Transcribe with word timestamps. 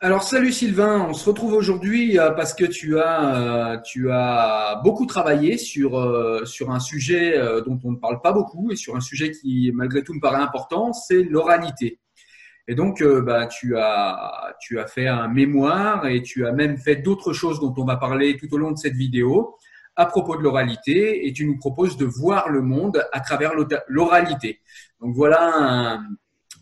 Alors 0.00 0.22
salut 0.22 0.52
Sylvain, 0.52 1.08
on 1.08 1.12
se 1.12 1.28
retrouve 1.28 1.54
aujourd'hui 1.54 2.20
euh, 2.20 2.30
parce 2.30 2.54
que 2.54 2.64
tu 2.64 3.00
as, 3.00 3.34
euh, 3.34 3.78
tu 3.78 4.12
as 4.12 4.80
beaucoup 4.84 5.06
travaillé 5.06 5.58
sur, 5.58 5.98
euh, 5.98 6.44
sur 6.44 6.70
un 6.70 6.78
sujet 6.78 7.36
dont 7.66 7.80
on 7.82 7.90
ne 7.90 7.96
parle 7.96 8.20
pas 8.20 8.30
beaucoup 8.30 8.70
et 8.70 8.76
sur 8.76 8.94
un 8.94 9.00
sujet 9.00 9.32
qui 9.32 9.72
malgré 9.74 10.04
tout 10.04 10.14
me 10.14 10.20
paraît 10.20 10.40
important, 10.40 10.92
c'est 10.92 11.24
l'oralité. 11.24 11.98
Et 12.68 12.76
donc 12.76 13.02
bah, 13.02 13.48
tu, 13.48 13.76
as, 13.76 14.54
tu 14.60 14.78
as 14.78 14.86
fait 14.86 15.08
un 15.08 15.26
mémoire 15.26 16.06
et 16.06 16.22
tu 16.22 16.46
as 16.46 16.52
même 16.52 16.76
fait 16.76 16.96
d'autres 16.96 17.32
choses 17.32 17.58
dont 17.58 17.74
on 17.76 17.84
va 17.84 17.96
parler 17.96 18.36
tout 18.36 18.54
au 18.54 18.58
long 18.58 18.70
de 18.70 18.78
cette 18.78 18.94
vidéo 18.94 19.56
à 19.96 20.06
propos 20.06 20.36
de 20.36 20.42
l'oralité 20.42 21.26
et 21.26 21.32
tu 21.32 21.44
nous 21.44 21.58
proposes 21.58 21.96
de 21.96 22.04
voir 22.04 22.50
le 22.50 22.62
monde 22.62 23.04
à 23.10 23.18
travers 23.18 23.50
l'oralité. 23.88 24.60
Donc 25.00 25.16
voilà 25.16 25.98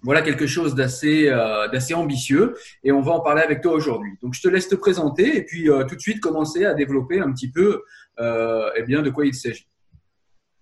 voilà 0.06 0.22
quelque 0.22 0.47
chose 0.47 0.77
d'assez 0.77 1.28
euh, 1.28 1.67
d'assez 1.67 1.93
ambitieux 1.93 2.55
et 2.84 2.93
on 2.93 3.00
va 3.00 3.11
en 3.11 3.21
parler 3.21 3.43
avec 3.43 3.61
toi 3.61 3.72
aujourd'hui. 3.72 4.12
Donc 4.22 4.34
je 4.34 4.41
te 4.41 4.47
laisse 4.47 4.69
te 4.69 4.77
présenter 4.77 5.37
et 5.37 5.43
puis 5.43 5.69
euh, 5.69 5.83
tout 5.83 5.97
de 5.97 6.00
suite 6.00 6.21
commencer 6.21 6.65
à 6.65 6.75
développer 6.75 7.19
un 7.19 7.33
petit 7.33 7.50
peu 7.50 7.83
euh, 8.21 8.71
eh 8.77 8.84
bien 8.84 9.03
de 9.03 9.11
quoi 9.11 9.27
il 9.27 9.34
s'agit. 9.34 9.66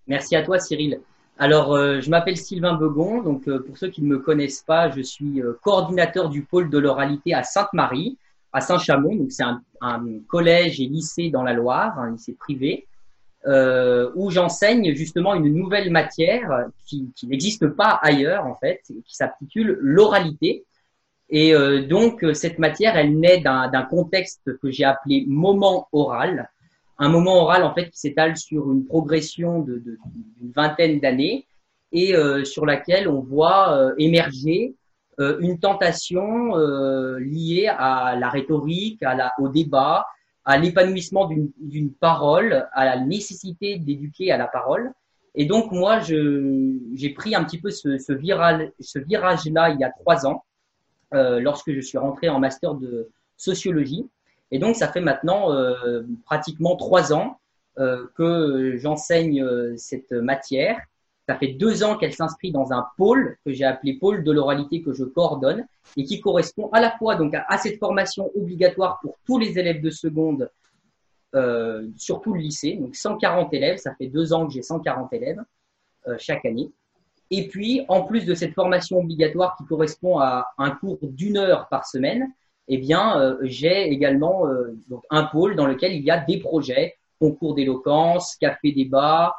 Merci 0.07 0.35
à 0.35 0.41
toi, 0.41 0.57
Cyril. 0.57 0.99
Alors, 1.37 1.75
je 1.75 2.09
m'appelle 2.09 2.37
Sylvain 2.37 2.75
Begon. 2.75 3.21
Donc, 3.21 3.49
pour 3.49 3.77
ceux 3.77 3.89
qui 3.89 4.01
ne 4.01 4.07
me 4.07 4.19
connaissent 4.19 4.61
pas, 4.61 4.89
je 4.89 5.01
suis 5.01 5.41
coordinateur 5.61 6.29
du 6.29 6.43
pôle 6.43 6.69
de 6.69 6.77
l'oralité 6.77 7.33
à 7.33 7.43
Sainte-Marie, 7.43 8.17
à 8.53 8.61
Saint-Chamond. 8.61 9.15
Donc, 9.15 9.31
c'est 9.31 9.43
un 9.43 10.05
collège 10.27 10.79
et 10.79 10.85
lycée 10.85 11.31
dans 11.31 11.43
la 11.43 11.53
Loire, 11.53 11.99
un 11.99 12.11
lycée 12.11 12.37
privé, 12.39 12.87
euh, 13.47 14.11
où 14.15 14.31
j'enseigne 14.31 14.93
justement 14.95 15.33
une 15.35 15.53
nouvelle 15.53 15.91
matière 15.91 16.65
qui, 16.85 17.11
qui 17.15 17.27
n'existe 17.27 17.67
pas 17.67 17.99
ailleurs, 18.01 18.45
en 18.45 18.55
fait, 18.55 18.81
qui 18.87 19.15
s'intitule 19.15 19.77
l'oralité. 19.81 20.65
Et 21.29 21.53
euh, 21.53 21.85
donc, 21.85 22.23
euh, 22.23 22.33
cette 22.33 22.59
matière, 22.59 22.95
elle 22.97 23.19
naît 23.19 23.39
d'un 23.39 23.83
contexte 23.83 24.57
que 24.59 24.69
j'ai 24.71 24.83
appelé 24.83 25.25
moment 25.27 25.87
oral 25.91 26.49
un 26.97 27.09
moment 27.09 27.41
oral 27.43 27.63
en 27.63 27.73
fait 27.73 27.89
qui 27.89 27.99
s'étale 27.99 28.37
sur 28.37 28.71
une 28.71 28.85
progression 28.85 29.59
de, 29.59 29.73
de- 29.79 29.97
d'une 30.37 30.51
vingtaine 30.53 31.01
d'années 31.01 31.45
et 31.91 32.15
euh, 32.15 32.45
sur 32.45 32.65
laquelle 32.65 33.09
on 33.09 33.19
voit 33.19 33.73
euh, 33.77 33.93
émerger 33.97 34.75
euh, 35.19 35.37
une 35.41 35.59
tentation 35.59 36.55
liée 37.19 37.67
à 37.67 38.15
la 38.17 38.29
rhétorique, 38.29 39.03
à 39.03 39.13
la, 39.13 39.33
au 39.39 39.49
débat, 39.49 40.05
à 40.45 40.57
l'épanouissement 40.57 41.27
d'une, 41.27 41.91
parole, 41.91 42.67
à 42.73 42.85
la 42.85 42.99
nécessité 42.99 43.77
d'éduquer 43.77 44.31
à 44.31 44.37
la 44.37 44.47
parole. 44.47 44.91
Et 45.33 45.45
donc 45.45 45.71
moi, 45.71 45.99
j'ai 45.99 47.09
pris 47.09 47.35
un 47.35 47.43
petit 47.43 47.59
peu 47.59 47.71
ce, 47.71 47.97
ce, 47.97 48.13
ce 48.79 48.99
virage-là 48.99 49.69
il 49.69 49.79
y 49.79 49.83
a 49.83 49.89
trois 49.89 50.25
ans, 50.25 50.43
euh, 51.13 51.39
lorsque 51.39 51.71
je 51.71 51.81
suis 51.81 51.97
rentré 51.97 52.29
en 52.29 52.39
master 52.39 52.75
de 52.75 53.09
sociologie. 53.37 54.07
Et 54.51 54.59
donc, 54.59 54.75
ça 54.75 54.87
fait 54.87 55.01
maintenant 55.01 55.51
euh, 55.51 56.03
pratiquement 56.25 56.75
trois 56.75 57.13
ans 57.13 57.39
euh, 57.79 58.05
que 58.15 58.77
j'enseigne 58.77 59.41
euh, 59.41 59.75
cette 59.77 60.11
matière. 60.11 60.79
Ça 61.27 61.35
fait 61.35 61.53
deux 61.53 61.83
ans 61.83 61.97
qu'elle 61.97 62.13
s'inscrit 62.13 62.51
dans 62.51 62.71
un 62.71 62.85
pôle 62.97 63.37
que 63.45 63.51
j'ai 63.51 63.63
appelé 63.63 63.95
pôle 63.95 64.23
de 64.23 64.31
l'oralité 64.31 64.81
que 64.81 64.93
je 64.93 65.03
coordonne 65.03 65.65
et 65.97 66.03
qui 66.03 66.21
correspond 66.21 66.69
à 66.71 66.79
la 66.79 66.91
fois 66.91 67.15
donc 67.15 67.33
à, 67.33 67.57
cette 67.57 67.79
formation 67.79 68.29
obligatoire 68.35 68.99
pour 69.01 69.17
tous 69.25 69.39
les 69.39 69.57
élèves 69.57 69.81
de 69.81 69.89
seconde, 69.89 70.51
euh, 71.33 71.87
surtout 71.97 72.33
le 72.33 72.41
lycée, 72.41 72.73
donc 72.73 72.95
140 72.95 73.53
élèves. 73.53 73.77
Ça 73.77 73.95
fait 73.95 74.07
deux 74.07 74.33
ans 74.33 74.45
que 74.45 74.53
j'ai 74.53 74.61
140 74.61 75.11
élèves 75.13 75.41
euh, 76.07 76.15
chaque 76.19 76.45
année. 76.45 76.69
Et 77.31 77.47
puis, 77.47 77.83
en 77.87 78.03
plus 78.03 78.25
de 78.25 78.35
cette 78.35 78.53
formation 78.53 78.99
obligatoire 78.99 79.55
qui 79.57 79.65
correspond 79.65 80.19
à 80.19 80.47
un 80.59 80.71
cours 80.71 80.99
d'une 81.01 81.37
heure 81.37 81.67
par 81.69 81.87
semaine, 81.87 82.31
eh 82.67 82.77
bien, 82.77 83.19
euh, 83.19 83.37
j'ai 83.41 83.91
également 83.91 84.47
euh, 84.47 84.77
donc 84.89 85.03
un 85.09 85.23
pôle 85.23 85.55
dans 85.55 85.65
lequel 85.65 85.93
il 85.93 86.03
y 86.03 86.11
a 86.11 86.17
des 86.17 86.39
projets, 86.39 86.95
concours 87.19 87.55
d'éloquence, 87.55 88.35
café 88.35 88.71
débat, 88.71 89.35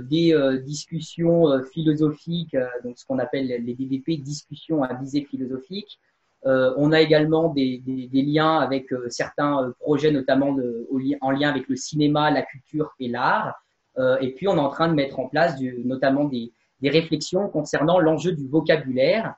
des 0.00 0.32
euh, 0.32 0.58
discussions 0.58 1.48
euh, 1.48 1.62
philosophiques, 1.62 2.54
euh, 2.54 2.66
donc 2.84 2.98
ce 2.98 3.04
qu'on 3.04 3.18
appelle 3.18 3.46
les 3.46 3.74
DDP, 3.74 4.22
discussions 4.22 4.82
à 4.82 4.94
visée 4.94 5.24
philosophique. 5.24 5.98
Euh, 6.44 6.74
on 6.76 6.90
a 6.90 7.00
également 7.00 7.50
des, 7.50 7.82
liens 8.12 8.58
avec 8.58 8.92
euh, 8.92 9.06
certains 9.08 9.62
euh, 9.62 9.72
projets, 9.78 10.10
notamment 10.10 10.56
en 11.20 11.30
lien 11.30 11.50
avec 11.50 11.68
le 11.68 11.76
cinéma, 11.76 12.30
la 12.30 12.42
culture 12.42 12.92
et 12.98 13.08
l'art. 13.08 13.54
Euh, 13.98 14.16
et 14.20 14.32
puis, 14.32 14.48
on 14.48 14.56
est 14.56 14.60
en 14.60 14.70
train 14.70 14.88
de 14.88 14.94
mettre 14.94 15.20
en 15.20 15.28
place 15.28 15.60
notamment 15.84 16.24
des, 16.24 16.52
réflexions 16.82 17.48
concernant 17.48 18.00
l'enjeu 18.00 18.32
du 18.32 18.48
vocabulaire. 18.48 19.36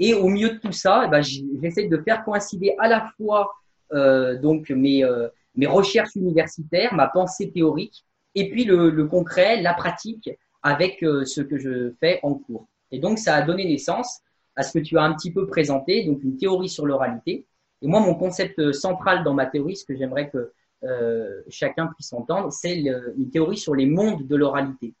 Et 0.00 0.14
au 0.14 0.26
milieu 0.26 0.50
de 0.50 0.58
tout 0.58 0.72
ça, 0.72 1.04
eh 1.06 1.08
ben, 1.08 1.22
j'essaie 1.22 1.86
de 1.86 1.96
faire 1.98 2.24
coïncider 2.24 2.74
à 2.80 2.88
la 2.88 3.08
fois 3.16 3.52
euh, 3.92 4.36
donc 4.36 4.68
euh, 4.72 5.28
mes 5.54 5.66
recherches 5.66 6.16
universitaires, 6.16 6.92
ma 6.92 7.06
pensée 7.06 7.52
théorique, 7.52 8.04
et 8.34 8.50
puis 8.50 8.64
le, 8.64 8.90
le 8.90 9.06
concret, 9.06 9.60
la 9.60 9.74
pratique 9.74 10.30
avec 10.62 11.02
euh, 11.02 11.24
ce 11.24 11.40
que 11.40 11.58
je 11.58 11.92
fais 12.00 12.20
en 12.22 12.34
cours. 12.34 12.68
Et 12.90 12.98
donc, 12.98 13.18
ça 13.18 13.34
a 13.36 13.42
donné 13.42 13.64
naissance 13.64 14.20
à 14.54 14.62
ce 14.62 14.78
que 14.78 14.84
tu 14.84 14.98
as 14.98 15.02
un 15.02 15.14
petit 15.14 15.32
peu 15.32 15.46
présenté, 15.46 16.04
donc 16.04 16.22
une 16.22 16.36
théorie 16.36 16.68
sur 16.68 16.86
l'oralité. 16.86 17.46
Et 17.80 17.86
moi, 17.86 18.00
mon 18.00 18.14
concept 18.14 18.72
central 18.72 19.24
dans 19.24 19.34
ma 19.34 19.46
théorie, 19.46 19.76
ce 19.76 19.84
que 19.84 19.96
j'aimerais 19.96 20.30
que 20.30 20.52
euh, 20.84 21.42
chacun 21.48 21.86
puisse 21.86 22.12
entendre, 22.12 22.52
c'est 22.52 22.76
une 22.76 23.30
théorie 23.30 23.56
sur 23.56 23.74
les 23.74 23.86
mondes 23.86 24.26
de 24.26 24.36
l'oralité. 24.36 24.94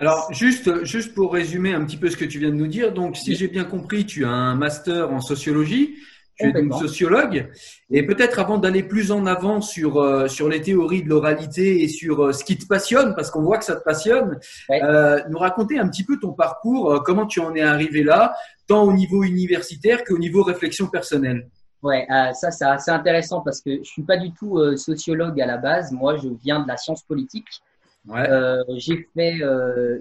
Alors 0.00 0.30
juste 0.32 0.84
juste 0.84 1.14
pour 1.14 1.32
résumer 1.32 1.72
un 1.72 1.84
petit 1.84 1.96
peu 1.96 2.10
ce 2.10 2.16
que 2.16 2.26
tu 2.26 2.38
viens 2.38 2.50
de 2.50 2.56
nous 2.56 2.66
dire, 2.66 2.92
donc 2.92 3.16
si 3.16 3.34
j'ai 3.34 3.48
bien 3.48 3.64
compris, 3.64 4.04
tu 4.04 4.26
as 4.26 4.30
un 4.30 4.54
master 4.54 5.10
en 5.10 5.20
sociologie, 5.20 5.96
tu 6.38 6.44
es 6.44 6.52
donc 6.52 6.54
Complètement. 6.62 6.78
sociologue 6.78 7.50
et 7.90 8.06
peut-être 8.06 8.38
avant 8.38 8.58
d'aller 8.58 8.82
plus 8.82 9.10
en 9.10 9.26
avant 9.26 9.60
sur 9.60 9.98
euh, 10.00 10.28
sur 10.28 10.48
les 10.48 10.60
théories 10.62 11.02
de 11.02 11.08
l'oralité 11.08 11.82
et 11.82 11.88
sur 11.88 12.26
euh, 12.26 12.32
ce 12.32 12.44
qui 12.44 12.56
te 12.56 12.66
passionne 12.66 13.14
parce 13.16 13.30
qu'on 13.30 13.42
voit 13.42 13.58
que 13.58 13.64
ça 13.64 13.76
te 13.76 13.82
passionne, 13.84 14.38
Ouais. 14.68 14.82
euh, 14.82 15.20
nous 15.30 15.38
raconter 15.38 15.78
un 15.78 15.88
petit 15.88 16.04
peu 16.04 16.18
ton 16.20 16.32
parcours, 16.32 17.02
comment 17.04 17.26
tu 17.26 17.40
en 17.40 17.54
es 17.54 17.60
arrivé 17.62 18.02
là, 18.02 18.34
tant 18.66 18.84
au 18.84 18.92
niveau 18.92 19.22
universitaire 19.24 20.04
qu'au 20.04 20.18
niveau 20.18 20.42
réflexion 20.42 20.86
personnelle. 20.86 21.48
Ouais, 21.82 22.06
euh, 22.10 22.32
ça 22.32 22.50
c'est 22.50 22.64
assez 22.64 22.90
intéressant 22.90 23.40
parce 23.40 23.60
que 23.60 23.78
je 23.78 23.88
suis 23.88 24.02
pas 24.02 24.16
du 24.16 24.32
tout 24.32 24.76
sociologue 24.76 25.40
à 25.40 25.46
la 25.46 25.58
base. 25.58 25.92
Moi, 25.92 26.16
je 26.16 26.28
viens 26.42 26.60
de 26.60 26.68
la 26.68 26.76
science 26.76 27.02
politique. 27.02 27.46
Ouais. 28.08 28.26
Euh, 28.30 28.62
j'ai 28.78 29.06
fait, 29.14 29.42
euh, 29.42 29.98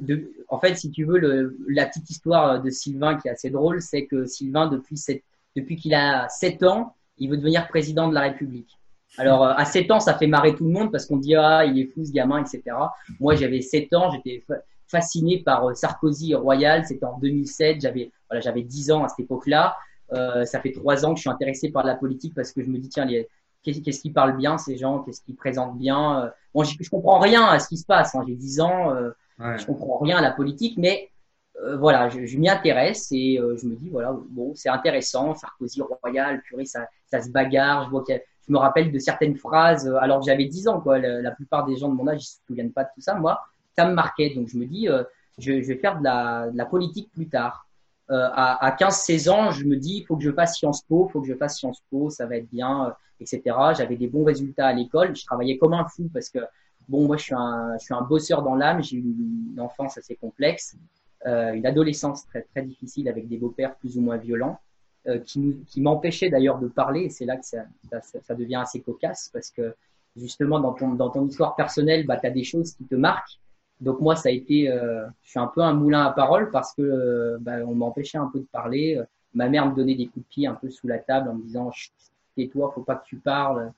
de, 0.00 0.30
en 0.48 0.58
fait, 0.60 0.76
si 0.76 0.90
tu 0.90 1.04
veux, 1.04 1.18
le, 1.18 1.56
la 1.68 1.86
petite 1.86 2.08
histoire 2.08 2.62
de 2.62 2.70
Sylvain 2.70 3.16
qui 3.18 3.26
est 3.28 3.32
assez 3.32 3.50
drôle, 3.50 3.82
c'est 3.82 4.06
que 4.06 4.26
Sylvain, 4.26 4.68
depuis, 4.68 4.96
sept- 4.96 5.24
depuis 5.60 5.76
qu'il 5.76 5.94
a 5.94 6.28
7 6.28 6.62
ans, 6.62 6.94
il 7.18 7.28
veut 7.30 7.36
devenir 7.36 7.68
président 7.68 8.08
de 8.08 8.14
la 8.14 8.20
République. 8.22 8.78
Alors, 9.16 9.42
euh, 9.44 9.52
à 9.56 9.64
7 9.64 9.90
ans, 9.90 10.00
ça 10.00 10.14
fait 10.14 10.26
marrer 10.26 10.54
tout 10.54 10.64
le 10.64 10.70
monde 10.70 10.92
parce 10.92 11.06
qu'on 11.06 11.16
dit, 11.16 11.34
ah, 11.34 11.64
il 11.64 11.78
est 11.78 11.86
fou 11.86 12.04
ce 12.04 12.12
gamin, 12.12 12.40
etc. 12.44 12.62
Moi, 13.20 13.34
j'avais 13.34 13.60
7 13.60 13.92
ans, 13.94 14.10
j'étais 14.10 14.44
fa- 14.46 14.60
fasciné 14.86 15.38
par 15.42 15.68
euh, 15.68 15.74
Sarkozy 15.74 16.32
et 16.32 16.34
Royal, 16.34 16.84
c'était 16.86 17.04
en 17.06 17.18
2007, 17.18 17.80
j'avais 17.80 18.10
voilà, 18.28 18.40
j'avais 18.40 18.62
10 18.62 18.90
ans 18.92 19.04
à 19.04 19.08
cette 19.08 19.20
époque-là. 19.20 19.76
Euh, 20.12 20.44
ça 20.44 20.60
fait 20.60 20.72
3 20.72 21.04
ans 21.04 21.10
que 21.12 21.16
je 21.16 21.22
suis 21.22 21.30
intéressé 21.30 21.70
par 21.70 21.84
la 21.84 21.94
politique 21.96 22.34
parce 22.34 22.52
que 22.52 22.62
je 22.62 22.68
me 22.68 22.78
dis, 22.78 22.88
tiens, 22.88 23.04
les- 23.06 23.28
qu'est-ce 23.64 24.00
qu'ils 24.00 24.12
parlent 24.14 24.36
bien, 24.36 24.56
ces 24.56 24.76
gens, 24.78 25.00
qu'est-ce 25.00 25.20
qu'ils 25.22 25.34
présentent 25.36 25.76
bien? 25.76 26.32
Bon, 26.54 26.62
je, 26.64 26.74
je 26.80 26.88
comprends 26.90 27.18
rien 27.18 27.44
à 27.46 27.58
ce 27.58 27.68
qui 27.68 27.76
se 27.76 27.84
passe. 27.84 28.14
hein. 28.14 28.22
J'ai 28.26 28.34
10 28.36 28.60
ans, 28.60 28.94
euh, 28.94 29.10
Ouais. 29.40 29.56
je 29.58 29.66
comprends 29.66 29.98
rien 29.98 30.16
à 30.18 30.20
la 30.22 30.32
politique, 30.32 30.76
mais 30.78 31.10
euh, 31.62 31.76
voilà, 31.76 32.08
je, 32.08 32.36
m'y 32.36 32.48
intéresse 32.48 33.08
et 33.10 33.38
euh, 33.38 33.56
je 33.56 33.66
me 33.66 33.74
dis 33.74 33.88
voilà, 33.88 34.14
bon, 34.30 34.52
c'est 34.54 34.68
intéressant. 34.68 35.34
Sarkozy, 35.34 35.82
Royal, 36.02 36.40
purée, 36.42 36.66
ça, 36.66 36.86
ça 37.06 37.20
se 37.20 37.30
bagarre. 37.30 37.84
Je 37.84 37.90
vois 37.90 38.04
me 38.48 38.58
rappelle 38.58 38.90
de 38.90 38.98
certaines 38.98 39.36
phrases 39.36 39.86
euh, 39.86 39.96
alors 39.96 40.20
que 40.20 40.26
j'avais 40.26 40.46
10 40.46 40.68
ans. 40.68 40.80
Quoi. 40.80 40.98
La, 40.98 41.30
plupart 41.32 41.66
des 41.66 41.76
gens 41.76 41.88
de 41.88 41.94
mon 41.94 42.06
âge, 42.08 42.22
ils 42.22 42.26
se 42.26 42.36
souviennent 42.46 42.72
pas 42.72 42.84
de 42.84 42.90
tout 42.94 43.00
ça. 43.00 43.14
Moi, 43.14 43.40
ça 43.76 43.86
me 43.86 43.94
marquait. 43.94 44.34
Donc 44.34 44.48
je 44.48 44.56
me 44.56 44.66
dis, 44.66 44.88
je, 45.38 45.52
vais 45.52 45.76
faire 45.76 45.98
de 45.98 46.04
la, 46.04 46.64
politique 46.66 47.10
plus 47.12 47.28
tard. 47.28 47.66
À, 48.08 48.64
à 48.64 48.74
15-16 48.74 49.28
ans, 49.28 49.50
je 49.50 49.64
me 49.64 49.76
dis, 49.76 49.98
il 49.98 50.06
faut 50.06 50.16
que 50.16 50.22
je 50.22 50.32
fasse 50.32 50.56
Sciences 50.56 50.82
Po, 50.82 51.08
il 51.08 51.12
faut 51.12 51.20
que 51.20 51.26
je 51.26 51.34
fasse 51.34 51.58
Sciences 51.58 51.82
Po, 51.90 52.08
ça 52.08 52.24
va 52.24 52.36
être 52.36 52.48
bien, 52.48 52.94
etc. 53.20 53.42
J'avais 53.76 53.96
des 53.96 54.06
bons 54.06 54.24
résultats 54.24 54.68
à 54.68 54.72
l'école. 54.72 55.14
Je 55.14 55.26
travaillais 55.26 55.58
comme 55.58 55.74
un 55.74 55.84
fou 55.84 56.08
parce 56.12 56.30
que 56.30 56.38
Bon, 56.88 57.06
moi, 57.06 57.18
je 57.18 57.24
suis 57.24 57.34
un, 57.34 57.76
je 57.78 57.84
suis 57.84 57.94
un 57.94 58.00
bosseur 58.00 58.42
dans 58.42 58.54
l'âme. 58.54 58.82
J'ai 58.82 58.96
eu 58.96 59.00
une 59.00 59.60
enfance 59.60 59.98
assez 59.98 60.16
complexe, 60.16 60.74
une 61.26 61.66
adolescence 61.66 62.26
très, 62.26 62.42
très 62.42 62.62
difficile 62.62 63.08
avec 63.08 63.28
des 63.28 63.36
beaux-pères 63.38 63.76
plus 63.76 63.96
ou 63.98 64.00
moins 64.00 64.16
violents, 64.16 64.60
euh, 65.06 65.18
qui, 65.20 65.56
qui 65.66 65.80
m'empêchaient 65.80 66.30
d'ailleurs 66.30 66.58
de 66.58 66.68
parler. 66.68 67.02
Et 67.02 67.10
c'est 67.10 67.24
là 67.24 67.36
que 67.36 67.44
ça, 67.44 67.64
ça, 67.90 68.00
ça- 68.22 68.34
devient 68.34 68.56
assez 68.56 68.80
cocasse 68.80 69.30
parce 69.32 69.50
que 69.50 69.74
justement, 70.16 70.60
dans 70.60 70.72
ton, 70.74 70.94
dans 70.94 71.10
ton 71.10 71.26
histoire 71.26 71.54
personnelle, 71.56 72.06
bah, 72.06 72.16
tu 72.18 72.26
as 72.26 72.30
des 72.30 72.44
choses 72.44 72.72
qui 72.74 72.84
te 72.84 72.94
marquent. 72.94 73.38
Donc 73.80 74.00
moi, 74.00 74.16
ça 74.16 74.28
a 74.28 74.32
été, 74.32 74.68
euh, 74.70 75.06
je 75.22 75.30
suis 75.30 75.38
un 75.38 75.46
peu 75.46 75.60
un 75.62 75.72
moulin 75.72 76.04
à 76.04 76.10
parole 76.12 76.50
parce 76.50 76.74
que 76.74 76.82
euh, 76.82 77.38
bah, 77.40 77.58
on 77.66 77.74
m'empêchait 77.74 78.18
un 78.18 78.26
peu 78.32 78.40
de 78.40 78.46
parler. 78.52 78.96
Euh, 78.98 79.04
Ma 79.34 79.48
mère 79.48 79.66
me 79.70 79.74
donnait 79.76 79.94
des 79.94 80.06
coups 80.06 80.24
de 80.24 80.28
pied 80.30 80.46
un 80.46 80.54
peu 80.54 80.70
sous 80.70 80.88
la 80.88 80.98
table 80.98 81.28
en 81.28 81.34
me 81.34 81.42
disant 81.42 81.70
tais-toi, 82.36 82.72
faut 82.74 82.82
pas 82.82 82.96
que 82.96 83.04
tu 83.06 83.16
parles 83.16 83.72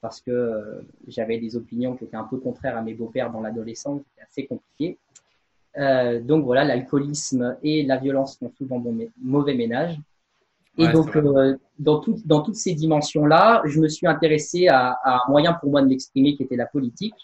parce 0.00 0.20
que 0.20 0.30
euh, 0.30 0.82
j'avais 1.08 1.38
des 1.38 1.56
opinions 1.56 1.96
qui 1.96 2.04
étaient 2.04 2.16
un 2.16 2.24
peu 2.24 2.38
contraires 2.38 2.76
à 2.76 2.82
mes 2.82 2.94
beaux-pères 2.94 3.30
dans 3.32 3.40
l'adolescence, 3.40 4.02
c'était 4.10 4.22
assez 4.26 4.46
compliqué. 4.46 4.98
Euh, 5.78 6.20
donc 6.20 6.44
voilà, 6.44 6.64
l'alcoolisme 6.64 7.56
et 7.62 7.82
la 7.84 7.96
violence 7.96 8.36
font 8.38 8.50
souvent 8.58 8.78
bon 8.78 8.96
mauvais 9.22 9.54
ménage. 9.54 9.98
Et 10.78 10.84
Ouais, 10.86 10.92
donc, 10.92 11.14
euh, 11.16 11.56
dans, 11.78 11.98
tout- 12.00 12.20
dans 12.24 12.40
toutes 12.42 12.56
ces 12.56 12.74
dimensions-là, 12.74 13.62
je 13.66 13.78
me 13.80 13.88
suis 13.88 14.06
intéressé 14.06 14.68
à, 14.68 14.92
à 15.04 15.22
un 15.26 15.30
moyen 15.30 15.52
pour 15.54 15.70
moi 15.70 15.82
de 15.82 15.86
m'exprimer 15.88 16.34
qui 16.36 16.42
était 16.44 16.56
la 16.56 16.66
politique. 16.66 17.14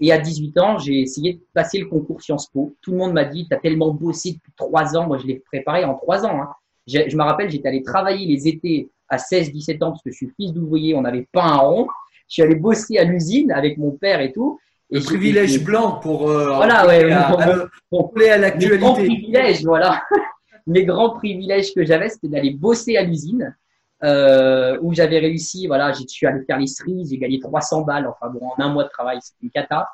Et 0.00 0.10
à 0.12 0.18
18 0.18 0.58
ans, 0.58 0.78
j'ai 0.78 1.00
essayé 1.00 1.34
de 1.34 1.40
passer 1.54 1.78
le 1.78 1.86
concours 1.86 2.20
Sciences 2.22 2.48
Po. 2.48 2.74
Tout 2.82 2.90
le 2.92 2.98
monde 2.98 3.12
m'a 3.12 3.24
dit, 3.24 3.46
tu 3.48 3.54
as 3.54 3.58
tellement 3.58 3.92
bossé 3.94 4.32
depuis 4.32 4.52
trois 4.56 4.96
ans. 4.96 5.06
Moi, 5.06 5.18
je 5.18 5.26
l'ai 5.26 5.36
préparé 5.40 5.84
en 5.84 5.94
trois 5.94 6.24
ans. 6.26 6.42
hein. 6.42 6.48
J'ai- 6.86 7.08
Je 7.08 7.16
me 7.16 7.22
rappelle, 7.22 7.48
j'étais 7.50 7.68
allé 7.68 7.82
travailler 7.82 8.26
les 8.26 8.48
étés 8.48 8.90
à 9.08 9.18
16-17 9.18 9.82
ans 9.82 9.90
parce 9.90 10.02
que 10.02 10.10
je 10.10 10.16
suis 10.16 10.30
fils 10.36 10.52
d'ouvrier, 10.52 10.94
on 10.94 11.02
n'avait 11.02 11.28
pas 11.30 11.44
un 11.44 11.56
rond. 11.58 11.86
Je 12.28 12.34
suis 12.34 12.42
allé 12.42 12.56
bosser 12.56 12.98
à 12.98 13.04
l'usine 13.04 13.52
avec 13.52 13.78
mon 13.78 13.92
père 13.92 14.20
et 14.20 14.32
tout. 14.32 14.58
J'ai- 15.00 15.04
privilège 15.04 15.50
j'ai- 15.52 15.58
blanc 15.58 15.98
pour 16.00 16.28
euh, 16.30 16.54
Voilà, 16.54 16.86
ouais, 16.86 17.10
à, 17.12 17.30
à- 17.30 17.66
pour 17.90 18.12
coller 18.12 18.28
à 18.30 18.38
mes 18.38 18.48
grands 18.78 18.94
l'actualité. 18.94 18.94
privilèges, 19.06 19.64
voilà. 19.64 20.02
Mes 20.66 20.84
grands 20.84 21.10
privilèges 21.10 21.74
que 21.74 21.84
j'avais, 21.84 22.08
c'était 22.08 22.28
d'aller 22.28 22.50
bosser 22.50 22.96
à 22.96 23.02
l'usine, 23.02 23.56
euh, 24.04 24.78
où 24.82 24.92
j'avais 24.94 25.18
réussi, 25.18 25.66
voilà, 25.66 25.92
je 25.92 26.02
suis 26.06 26.24
allé 26.26 26.44
faire 26.44 26.58
les 26.58 26.66
cerises, 26.68 27.10
j'ai 27.10 27.18
gagné 27.18 27.40
300 27.40 27.82
balles, 27.82 28.06
enfin 28.06 28.30
bon, 28.32 28.46
en 28.46 28.54
un 28.62 28.68
mois 28.68 28.84
de 28.84 28.88
travail, 28.88 29.18
c'était 29.22 29.38
une 29.42 29.50
cata. 29.50 29.88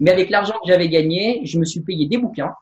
Mais 0.00 0.10
avec 0.10 0.30
l'argent 0.30 0.54
que 0.64 0.70
j'avais 0.72 0.88
gagné, 0.88 1.40
je 1.44 1.58
me 1.58 1.64
suis 1.64 1.80
payé 1.80 2.06
des 2.06 2.18
bouquins. 2.18 2.52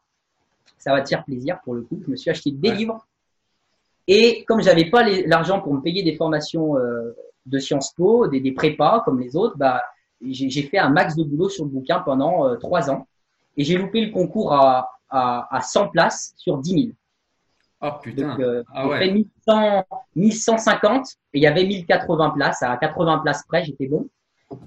Ça 0.78 0.92
va 0.92 1.00
te 1.02 1.08
faire 1.08 1.24
plaisir 1.24 1.58
pour 1.64 1.74
le 1.74 1.82
coup. 1.82 2.00
Je 2.04 2.10
me 2.10 2.16
suis 2.16 2.30
acheté 2.30 2.50
des 2.50 2.70
Ouais. 2.70 2.74
livres. 2.76 3.06
Et 4.08 4.44
comme 4.44 4.62
j'avais 4.62 4.88
pas 4.90 5.02
l'argent 5.26 5.60
pour 5.60 5.74
me 5.74 5.80
payer 5.80 6.02
des 6.02 6.14
formations 6.14 6.76
euh, 6.78 7.14
de 7.46 7.58
Sciences 7.58 7.92
Po, 7.94 8.26
des, 8.28 8.40
des 8.40 8.52
prépas 8.52 9.00
comme 9.04 9.18
les 9.20 9.34
autres, 9.36 9.56
bah, 9.56 9.82
j'ai 10.22 10.62
fait 10.62 10.78
un 10.78 10.88
max 10.90 11.16
de 11.16 11.24
boulot 11.24 11.48
sur 11.48 11.64
le 11.64 11.70
bouquin 11.70 12.00
pendant 12.00 12.46
euh, 12.46 12.56
trois 12.56 12.90
ans. 12.90 13.06
Et 13.56 13.64
j'ai 13.64 13.78
loupé 13.78 14.04
le 14.04 14.12
concours 14.12 14.52
à, 14.52 14.90
à, 15.08 15.48
à 15.56 15.60
100 15.60 15.88
places 15.88 16.32
sur 16.36 16.58
10 16.58 16.70
000. 16.70 16.84
Oh 17.82 17.90
putain. 18.02 18.28
Donc, 18.30 18.40
euh, 18.40 18.62
Ah 18.74 18.88
ouais. 18.88 18.98
fait 18.98 19.12
1100, 19.12 19.84
1150 20.14 21.06
et 21.34 21.38
il 21.38 21.42
y 21.42 21.46
avait 21.46 21.64
1080 21.64 22.30
places. 22.30 22.62
À 22.62 22.76
80 22.76 23.18
places 23.18 23.42
près, 23.46 23.64
j'étais 23.64 23.86
bon. 23.86 24.08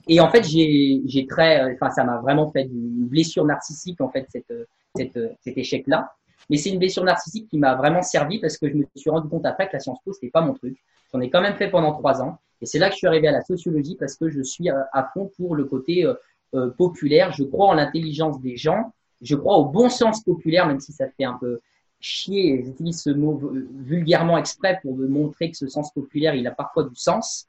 Et 0.08 0.20
en 0.20 0.30
fait, 0.30 0.44
j'ai, 0.44 1.02
j'ai 1.06 1.26
très, 1.26 1.62
euh, 1.64 1.74
enfin, 1.74 1.90
ça 1.90 2.04
m'a 2.04 2.18
vraiment 2.18 2.52
fait 2.52 2.64
une 2.64 3.06
blessure 3.08 3.46
narcissique, 3.46 4.02
en 4.02 4.10
fait, 4.10 4.26
cette, 4.30 4.52
euh, 4.52 4.66
cette, 4.96 5.16
euh, 5.18 5.30
cet 5.42 5.58
échec-là. 5.58 6.12
Mais 6.50 6.58
c'est 6.58 6.70
une 6.70 6.80
blessure 6.80 7.04
narcissique 7.04 7.48
qui 7.50 7.58
m'a 7.58 7.76
vraiment 7.76 8.02
servi 8.02 8.40
parce 8.40 8.58
que 8.58 8.68
je 8.70 8.74
me 8.76 8.84
suis 8.96 9.10
rendu 9.10 9.30
compte 9.30 9.46
après 9.46 9.68
que 9.68 9.74
la 9.74 9.80
Sciences 9.80 10.00
Po, 10.04 10.14
c'était 10.14 10.30
pas 10.30 10.42
mon 10.42 10.54
truc. 10.54 10.78
J'en 11.14 11.22
ai 11.22 11.30
quand 11.30 11.42
même 11.42 11.56
fait 11.56 11.70
pendant 11.70 11.94
trois 11.94 12.22
ans. 12.22 12.38
Et 12.62 12.66
c'est 12.66 12.80
là 12.80 12.88
que 12.88 12.94
je 12.94 12.98
suis 13.00 13.08
arrivé 13.08 13.28
à 13.28 13.32
la 13.32 13.42
sociologie 13.42 13.96
parce 13.98 14.16
que 14.16 14.30
je 14.30 14.42
suis 14.42 14.70
à, 14.70 14.88
à 14.94 15.10
fond 15.14 15.32
pour 15.38 15.56
le 15.56 15.66
côté 15.66 16.06
euh, 16.06 16.14
euh, 16.56 16.70
populaire. 16.70 17.32
Je 17.32 17.44
crois 17.44 17.68
en 17.68 17.74
l'intelligence 17.74 18.42
des 18.42 18.58
gens. 18.58 18.94
Je 19.22 19.36
crois 19.36 19.58
au 19.58 19.66
bon 19.66 19.90
sens 19.90 20.24
populaire, 20.24 20.66
même 20.68 20.80
si 20.80 20.94
ça 20.94 21.08
fait 21.10 21.26
un 21.26 21.38
peu 21.40 21.60
chier. 22.00 22.64
J'utilise 22.64 23.02
ce 23.02 23.10
mot 23.10 23.40
euh, 23.44 23.68
vulgairement 23.74 24.38
exprès 24.38 24.80
pour 24.82 24.96
me 24.96 25.08
montrer 25.08 25.52
que 25.52 25.58
ce 25.58 25.68
sens 25.68 25.92
populaire, 25.94 26.36
il 26.36 26.48
a 26.48 26.52
parfois 26.52 26.84
du 26.84 26.96
sens. 26.96 27.48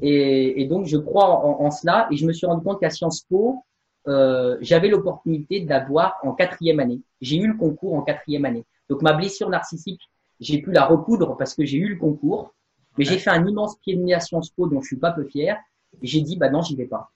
Et, 0.00 0.62
et 0.62 0.66
donc, 0.66 0.86
je 0.86 0.96
crois 0.96 1.28
en, 1.28 1.64
en 1.64 1.70
cela. 1.70 2.08
Et 2.10 2.16
je 2.16 2.26
me 2.26 2.32
suis 2.32 2.46
rendu 2.46 2.64
compte 2.64 2.80
qu'à 2.80 2.90
Sciences 2.90 3.22
Po, 3.22 3.62
euh, 4.08 4.56
j'avais 4.60 4.88
l'opportunité 4.88 5.60
d'avoir 5.60 6.16
en 6.22 6.32
quatrième 6.32 6.80
année. 6.80 7.00
J'ai 7.20 7.36
eu 7.36 7.46
le 7.46 7.56
concours 7.56 7.94
en 7.94 8.02
quatrième 8.02 8.44
année. 8.44 8.64
Donc, 8.88 9.02
ma 9.02 9.12
blessure 9.12 9.48
narcissique, 9.48 10.00
j'ai 10.40 10.60
pu 10.60 10.72
la 10.72 10.86
recoudre 10.86 11.36
parce 11.36 11.54
que 11.54 11.64
j'ai 11.64 11.78
eu 11.78 11.88
le 11.90 11.96
concours. 11.96 12.54
Mais 12.98 13.04
j'ai 13.04 13.18
fait 13.18 13.30
un 13.30 13.46
immense 13.46 13.76
pied 13.78 13.96
de 13.96 14.02
nez 14.02 14.14
à 14.14 14.20
Sciences 14.20 14.50
Po 14.50 14.66
dont 14.66 14.80
je 14.80 14.86
suis 14.86 14.96
pas 14.96 15.12
peu 15.12 15.24
fier. 15.24 15.56
J'ai 16.02 16.20
dit, 16.20 16.36
bah 16.36 16.50
non, 16.50 16.62
j'y 16.62 16.76
vais 16.76 16.86
pas. 16.86 17.10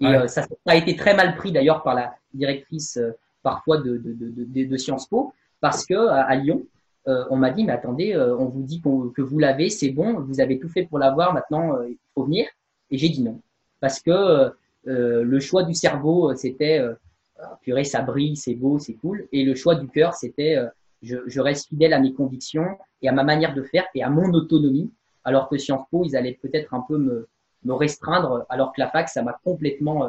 Et 0.00 0.06
Ouais. 0.06 0.16
euh, 0.16 0.26
ça, 0.28 0.42
ça 0.42 0.48
a 0.66 0.74
été 0.76 0.94
très 0.96 1.14
mal 1.14 1.36
pris 1.36 1.52
d'ailleurs 1.52 1.82
par 1.82 1.94
la 1.94 2.14
directrice 2.34 2.98
euh, 2.98 3.12
parfois 3.42 3.78
de, 3.78 3.96
de, 3.96 4.12
de, 4.12 4.44
de, 4.44 4.64
de 4.64 4.76
Sciences 4.76 5.06
Po 5.06 5.32
parce 5.60 5.86
que 5.86 5.94
à, 5.94 6.22
à 6.22 6.34
Lyon, 6.36 6.66
euh, 7.08 7.24
on 7.30 7.36
m'a 7.36 7.50
dit, 7.50 7.64
mais 7.64 7.72
attendez, 7.72 8.12
euh, 8.14 8.36
on 8.36 8.46
vous 8.46 8.62
dit 8.62 8.82
que 8.82 9.22
vous 9.22 9.38
l'avez, 9.38 9.70
c'est 9.70 9.90
bon, 9.90 10.20
vous 10.20 10.40
avez 10.40 10.58
tout 10.58 10.68
fait 10.68 10.84
pour 10.84 10.98
l'avoir, 10.98 11.32
maintenant 11.32 11.76
euh, 11.76 11.88
il 11.88 11.96
faut 12.14 12.24
venir. 12.24 12.46
Et 12.90 12.98
j'ai 12.98 13.08
dit 13.08 13.22
non. 13.22 13.40
Parce 13.80 14.00
que 14.00 14.10
euh, 14.10 15.22
le 15.22 15.40
choix 15.40 15.62
du 15.62 15.74
cerveau, 15.74 16.34
c'était, 16.34 16.78
euh, 16.80 16.94
Ah, 17.38 17.58
purée, 17.60 17.84
ça 17.84 18.00
brille, 18.00 18.34
c'est 18.36 18.54
beau, 18.54 18.78
c'est 18.78 18.94
cool. 18.94 19.28
Et 19.30 19.44
le 19.44 19.54
choix 19.54 19.74
du 19.74 19.88
cœur, 19.88 20.14
c'était, 20.14 20.56
euh, 20.56 20.68
je, 21.02 21.16
je 21.26 21.40
reste 21.40 21.68
fidèle 21.68 21.92
à 21.92 21.98
mes 21.98 22.12
convictions 22.12 22.78
et 23.02 23.08
à 23.08 23.12
ma 23.12 23.24
manière 23.24 23.54
de 23.54 23.62
faire 23.62 23.86
et 23.94 24.02
à 24.02 24.10
mon 24.10 24.32
autonomie. 24.32 24.90
Alors 25.24 25.48
que 25.48 25.58
Sciences 25.58 25.86
Po, 25.90 26.04
ils 26.04 26.16
allaient 26.16 26.38
peut-être 26.40 26.72
un 26.74 26.84
peu 26.86 26.98
me, 26.98 27.28
me 27.64 27.72
restreindre, 27.72 28.46
alors 28.48 28.72
que 28.72 28.80
la 28.80 28.88
fac, 28.88 29.08
ça 29.08 29.22
m'a 29.22 29.38
complètement 29.44 30.04
euh, 30.04 30.08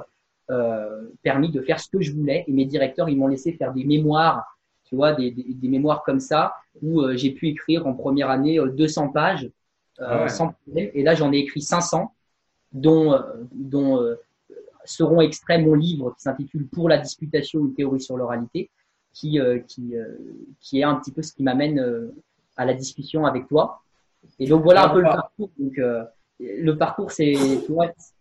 euh, 0.49 1.09
permis 1.23 1.49
de 1.49 1.61
faire 1.61 1.79
ce 1.79 1.89
que 1.89 2.01
je 2.01 2.13
voulais. 2.13 2.43
Et 2.47 2.53
mes 2.53 2.65
directeurs, 2.65 3.09
ils 3.09 3.17
m'ont 3.17 3.27
laissé 3.27 3.51
faire 3.53 3.73
des 3.73 3.83
mémoires, 3.83 4.57
tu 4.85 4.95
vois, 4.95 5.13
des, 5.13 5.31
des, 5.31 5.43
des 5.53 5.67
mémoires 5.67 6.03
comme 6.03 6.19
ça, 6.19 6.53
où 6.81 7.01
euh, 7.01 7.15
j'ai 7.15 7.31
pu 7.31 7.47
écrire 7.47 7.87
en 7.87 7.93
première 7.93 8.29
année 8.29 8.59
euh, 8.59 8.67
200 8.67 9.09
pages 9.09 9.49
euh, 9.99 10.05
Ah 10.07 10.21
ouais. 10.23 10.29
sans 10.29 10.49
problème. 10.49 10.89
Et 10.93 11.03
là, 11.03 11.15
j'en 11.15 11.33
ai 11.33 11.37
écrit 11.37 11.61
500, 11.61 12.13
dont, 12.71 13.13
euh, 13.13 13.21
dont 13.51 14.01
euh, 14.01 14.15
seront 14.85 15.21
extraits 15.21 15.61
mon 15.61 15.73
livre 15.73 16.13
qui 16.15 16.21
s'intitule 16.21 16.67
Pour 16.67 16.89
la 16.89 16.97
disputation, 16.97 17.59
une 17.59 17.73
théorie 17.73 18.01
sur 18.01 18.17
l'oralité, 18.17 18.69
qui, 19.17 19.39
euh, 19.39 19.59
qui, 19.59 19.95
euh, 19.95 20.15
qui 20.59 20.79
est 20.79 20.83
un 20.83 20.95
petit 20.95 21.11
peu 21.11 21.21
ce 21.21 21.33
qui 21.33 21.43
m'amène 21.43 21.79
euh, 21.79 22.13
à 22.55 22.65
la 22.65 22.73
discussion 22.73 23.25
avec 23.25 23.47
toi. 23.47 23.81
Et 24.39 24.47
donc 24.47 24.63
voilà 24.63 24.85
un 24.85 24.89
peu 24.89 24.99
le 24.99 25.09
parcours. 25.09 25.49
Donc, 25.57 25.77
euh, 25.79 26.03
le 26.39 26.77
parcours, 26.77 27.11
c'est 27.11 27.33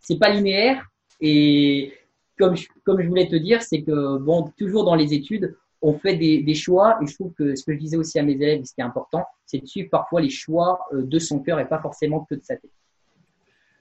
c'est 0.00 0.18
pas 0.18 0.30
linéaire. 0.30 0.82
Et 1.20 1.92
comme 2.38 2.56
je, 2.56 2.66
comme 2.84 3.00
je 3.02 3.08
voulais 3.08 3.28
te 3.28 3.36
dire, 3.36 3.62
c'est 3.62 3.82
que 3.82 4.18
bon, 4.18 4.50
toujours 4.56 4.84
dans 4.84 4.94
les 4.94 5.12
études, 5.12 5.54
on 5.82 5.98
fait 5.98 6.16
des, 6.16 6.42
des 6.42 6.54
choix. 6.54 6.98
Et 7.02 7.06
je 7.06 7.14
trouve 7.14 7.32
que 7.34 7.54
ce 7.54 7.64
que 7.64 7.72
je 7.74 7.78
disais 7.78 7.96
aussi 7.98 8.18
à 8.18 8.22
mes 8.22 8.32
élèves, 8.32 8.64
ce 8.64 8.74
qui 8.74 8.80
est 8.80 8.84
important, 8.84 9.24
c'est 9.44 9.58
de 9.58 9.66
suivre 9.66 9.90
parfois 9.90 10.22
les 10.22 10.30
choix 10.30 10.80
de 10.92 11.18
son 11.18 11.40
cœur 11.40 11.60
et 11.60 11.68
pas 11.68 11.80
forcément 11.80 12.20
que 12.20 12.36
de 12.36 12.42
sa 12.42 12.56
tête. 12.56 12.70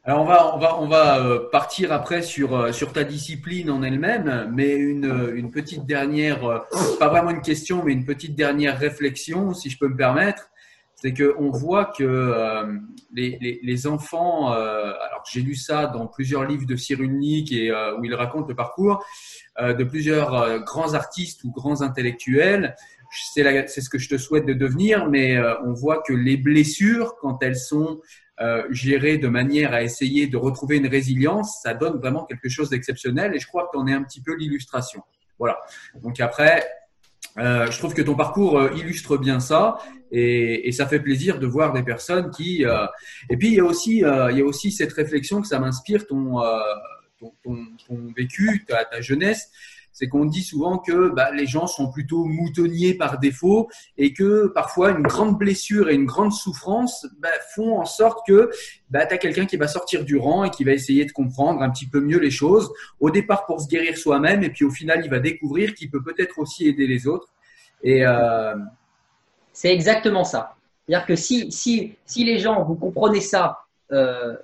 Alors 0.08 0.22
on 0.22 0.26
va 0.26 0.56
on 0.56 0.60
va 0.60 0.80
on 0.82 0.88
va 0.88 1.20
euh, 1.26 1.50
partir 1.52 1.92
après 1.92 2.22
sur 2.22 2.56
euh, 2.56 2.72
sur 2.72 2.94
ta 2.94 3.04
discipline 3.04 3.72
en 3.72 3.82
elle-même, 3.82 4.52
mais 4.54 4.76
une 4.76 5.06
euh, 5.06 5.36
une 5.36 5.50
petite 5.50 5.88
dernière 5.88 6.64
pas 7.00 7.08
vraiment 7.08 7.32
une 7.32 7.42
question 7.42 7.84
mais 7.84 7.94
une 7.94 8.06
petite 8.06 8.36
dernière 8.36 8.78
réflexion 8.78 9.56
si 9.56 9.72
je 9.72 9.80
peux 9.80 9.88
me 9.88 9.98
permettre. 9.98 10.52
c'est 10.96 11.14
que 11.14 11.36
on 11.38 11.50
voit 11.50 11.86
que 11.86 12.04
euh, 12.04 12.78
les, 13.14 13.38
les, 13.42 13.60
les, 13.62 13.88
enfants, 13.88 14.54
euh, 14.54 14.94
alors 15.08 15.24
j'ai 15.32 15.42
lu 15.42 15.56
ça 15.56 15.88
dans 15.88 16.08
plusieurs 16.08 16.46
livres 16.46 16.66
de 16.66 16.76
Cyrulnik 16.76 17.52
et 17.52 17.70
euh, 17.72 17.98
où 17.98 18.06
il 18.06 18.14
raconte 18.16 18.48
le 18.48 18.56
parcours 18.56 19.04
de 19.60 19.84
plusieurs 19.86 20.62
grands 20.66 20.96
artistes 20.96 21.46
ou 21.46 21.52
grands 21.52 21.82
intellectuels. 21.82 22.76
C'est 23.34 23.82
ce 23.82 23.90
que 23.90 23.98
je 23.98 24.10
te 24.10 24.18
souhaite 24.18 24.46
de 24.46 24.52
devenir, 24.54 25.10
mais 25.10 25.40
on 25.64 25.72
voit 25.72 26.04
que 26.06 26.12
les 26.12 26.36
blessures, 26.36 27.16
quand 27.22 27.42
elles 27.42 27.56
sont 27.56 28.02
gérées 28.70 29.18
de 29.18 29.28
manière 29.28 29.74
à 29.74 29.82
essayer 29.82 30.28
de 30.28 30.38
retrouver 30.38 30.78
une 30.78 30.88
résilience, 30.88 31.60
ça 31.64 31.74
donne 31.74 31.98
vraiment 31.98 32.26
quelque 32.26 32.50
chose 32.50 32.70
d'exceptionnel. 32.70 33.34
Et 33.36 33.40
je 33.40 33.48
crois 33.48 33.64
que 33.64 33.70
tu 33.74 33.78
en 33.78 33.88
es 33.88 33.94
un 33.94 34.04
petit 34.04 34.22
peu 34.22 34.36
l'illustration. 34.36 35.02
Voilà. 35.40 35.58
Donc 36.02 36.20
après, 36.20 36.66
euh, 37.38 37.70
je 37.70 37.78
trouve 37.78 37.94
que 37.94 38.02
ton 38.02 38.16
parcours 38.16 38.58
euh, 38.58 38.72
illustre 38.76 39.18
bien 39.18 39.42
ça 39.42 39.78
et, 40.12 40.70
et, 40.70 40.72
ça 40.72 40.88
fait 40.88 41.02
plaisir 41.02 41.38
de 41.38 41.46
voir 41.46 41.74
des 41.74 41.84
personnes 41.84 42.32
qui. 42.32 42.66
Euh, 42.66 42.86
et 43.30 43.36
puis 43.36 43.50
il 43.50 43.54
y 43.56 43.60
a 43.60 43.66
aussi, 43.66 44.06
euh, 44.06 44.32
il 44.32 44.38
y 44.38 44.42
a 44.42 44.46
aussi 44.46 44.72
cette 44.72 44.94
réflexion 44.94 45.42
que 45.42 45.48
ça 45.48 45.60
m'inspire 45.60 46.08
ton, 46.08 46.42
euh, 46.42 46.60
ton, 47.20 47.34
ton, 47.44 47.58
ton, 47.86 48.14
vécu, 48.16 48.64
ta, 48.66 48.86
ta 48.86 49.02
jeunesse 49.02 49.52
c'est 49.96 50.10
qu'on 50.10 50.26
dit 50.26 50.42
souvent 50.42 50.78
que 50.78 51.08
bah, 51.08 51.32
les 51.32 51.48
gens 51.48 51.68
sont 51.68 51.90
plutôt 51.90 52.26
moutonniers 52.26 52.96
par 52.96 53.18
défaut 53.18 53.70
et 53.98 54.12
que 54.12 54.48
parfois 54.48 54.92
une 54.92 55.04
grande 55.04 55.38
blessure 55.38 55.90
et 55.90 55.96
une 55.96 56.06
grande 56.06 56.34
souffrance 56.34 57.08
bah, 57.20 57.30
font 57.56 57.80
en 57.80 57.86
sorte 57.86 58.28
que 58.28 58.50
bah, 58.90 59.06
tu 59.06 59.14
as 59.14 59.18
quelqu'un 59.18 59.46
qui 59.46 59.56
va 59.56 59.70
sortir 59.70 60.04
du 60.04 60.18
rang 60.18 60.44
et 60.44 60.50
qui 60.50 60.66
va 60.66 60.74
essayer 60.74 61.06
de 61.06 61.14
comprendre 61.14 61.62
un 61.62 61.70
petit 61.70 61.88
peu 61.88 62.02
mieux 62.02 62.20
les 62.20 62.30
choses, 62.30 62.74
au 63.00 63.10
départ 63.10 63.46
pour 63.46 63.62
se 63.62 63.70
guérir 63.70 63.98
soi-même 63.98 64.44
et 64.44 64.50
puis 64.50 64.66
au 64.66 64.70
final 64.70 65.02
il 65.02 65.10
va 65.10 65.20
découvrir 65.20 65.74
qu'il 65.74 65.90
peut 65.90 66.04
peut-être 66.04 66.40
aussi 66.40 66.68
aider 66.68 66.88
les 66.88 67.08
autres. 67.08 67.30
Et 67.82 68.06
euh... 68.06 68.54
C'est 69.54 69.74
exactement 69.74 70.26
ça. 70.26 70.56
C'est-à-dire 70.86 71.08
que 71.08 71.16
si, 71.16 71.50
si, 71.54 71.96
si 72.06 72.26
les 72.26 72.40
gens, 72.40 72.66
vous 72.66 72.76
comprenez 72.76 73.22
ça, 73.22 73.60
euh, 73.94 74.36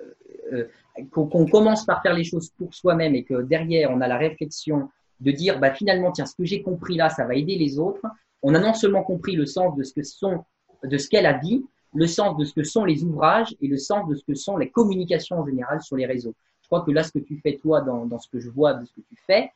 euh, 0.54 0.64
qu'on 1.10 1.46
commence 1.46 1.84
par 1.84 2.00
faire 2.00 2.14
les 2.14 2.24
choses 2.24 2.50
pour 2.56 2.72
soi-même 2.72 3.14
et 3.14 3.24
que 3.24 3.42
derrière 3.42 3.90
on 3.90 4.00
a 4.00 4.08
la 4.08 4.16
réflexion 4.16 4.88
de 5.22 5.30
dire 5.30 5.58
bah, 5.58 5.72
finalement, 5.72 6.10
tiens, 6.10 6.26
ce 6.26 6.34
que 6.34 6.44
j'ai 6.44 6.62
compris 6.62 6.96
là, 6.96 7.08
ça 7.08 7.24
va 7.24 7.34
aider 7.34 7.56
les 7.56 7.78
autres. 7.78 8.02
On 8.42 8.54
a 8.54 8.58
non 8.58 8.74
seulement 8.74 9.02
compris 9.02 9.36
le 9.36 9.46
sens 9.46 9.76
de 9.76 9.82
ce 9.84 9.94
que 9.94 10.02
sont, 10.02 10.44
de 10.82 10.98
ce 10.98 11.08
qu'elle 11.08 11.26
a 11.26 11.34
dit, 11.34 11.64
le 11.94 12.06
sens 12.06 12.36
de 12.36 12.44
ce 12.44 12.52
que 12.52 12.64
sont 12.64 12.84
les 12.84 13.04
ouvrages 13.04 13.54
et 13.60 13.68
le 13.68 13.76
sens 13.76 14.08
de 14.08 14.14
ce 14.14 14.24
que 14.24 14.34
sont 14.34 14.56
les 14.56 14.70
communications 14.70 15.38
en 15.38 15.46
général 15.46 15.80
sur 15.82 15.96
les 15.96 16.06
réseaux. 16.06 16.34
Je 16.62 16.66
crois 16.66 16.80
que 16.80 16.90
là, 16.90 17.02
ce 17.02 17.12
que 17.12 17.18
tu 17.18 17.38
fais 17.38 17.56
toi, 17.56 17.82
dans, 17.82 18.06
dans 18.06 18.18
ce 18.18 18.28
que 18.28 18.40
je 18.40 18.50
vois 18.50 18.74
de 18.74 18.84
ce 18.84 18.92
que 18.92 19.00
tu 19.08 19.16
fais, 19.26 19.50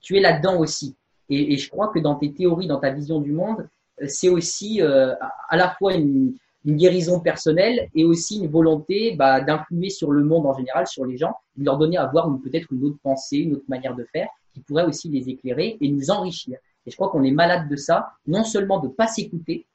tu 0.00 0.16
es 0.16 0.20
là-dedans 0.20 0.58
aussi. 0.58 0.94
Et, 1.28 1.56
je 1.56 1.70
crois 1.70 1.88
que 1.88 1.98
dans 1.98 2.16
tes 2.16 2.32
théories, 2.32 2.66
dans 2.66 2.80
ta 2.80 2.90
vision 2.90 3.20
du 3.20 3.32
monde, 3.32 3.68
c'est 4.06 4.28
aussi 4.28 4.82
euh, 4.82 5.14
à 5.48 5.56
la 5.56 5.70
fois 5.78 5.94
une, 5.94 6.34
une, 6.64 6.76
guérison 6.76 7.20
personnelle 7.20 7.88
et 7.94 8.04
aussi 8.04 8.40
une 8.40 8.48
volonté 8.48 9.14
bah, 9.16 9.40
d'influer 9.40 9.88
sur 9.88 10.10
le 10.10 10.24
monde 10.24 10.44
en 10.44 10.54
général, 10.54 10.86
sur 10.86 11.06
les 11.06 11.16
gens, 11.16 11.34
de 11.56 11.64
leur 11.64 11.78
donner 11.78 11.96
à 11.96 12.06
voir 12.06 12.28
peut-être 12.42 12.72
une 12.72 12.84
autre 12.84 12.98
pensée, 13.02 13.38
une 13.38 13.54
autre 13.54 13.64
manière 13.68 13.94
de 13.94 14.04
faire 14.12 14.28
qui 14.52 14.60
pourrait 14.60 14.84
aussi 14.84 15.08
les 15.08 15.28
éclairer 15.28 15.76
et 15.80 15.88
nous 15.90 16.10
enrichir. 16.10 16.58
Et 16.86 16.90
je 16.90 16.96
crois 16.96 17.10
qu'on 17.10 17.22
est 17.22 17.30
malade 17.30 17.68
de 17.68 17.76
ça, 17.76 18.12
non 18.26 18.44
seulement 18.44 18.80
de 18.80 18.88
ne 18.88 18.92
pas 18.92 19.06
s'écouter 19.06 19.66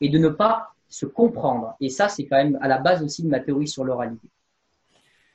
et 0.00 0.08
de 0.08 0.18
ne 0.18 0.28
pas 0.28 0.74
se 0.88 1.06
comprendre. 1.06 1.74
Et 1.80 1.90
ça, 1.90 2.08
c'est 2.08 2.26
quand 2.26 2.36
même 2.36 2.58
à 2.62 2.68
la 2.68 2.78
base 2.78 3.02
aussi 3.02 3.22
de 3.22 3.28
ma 3.28 3.40
théorie 3.40 3.68
sur 3.68 3.84
l'oralité. 3.84 4.28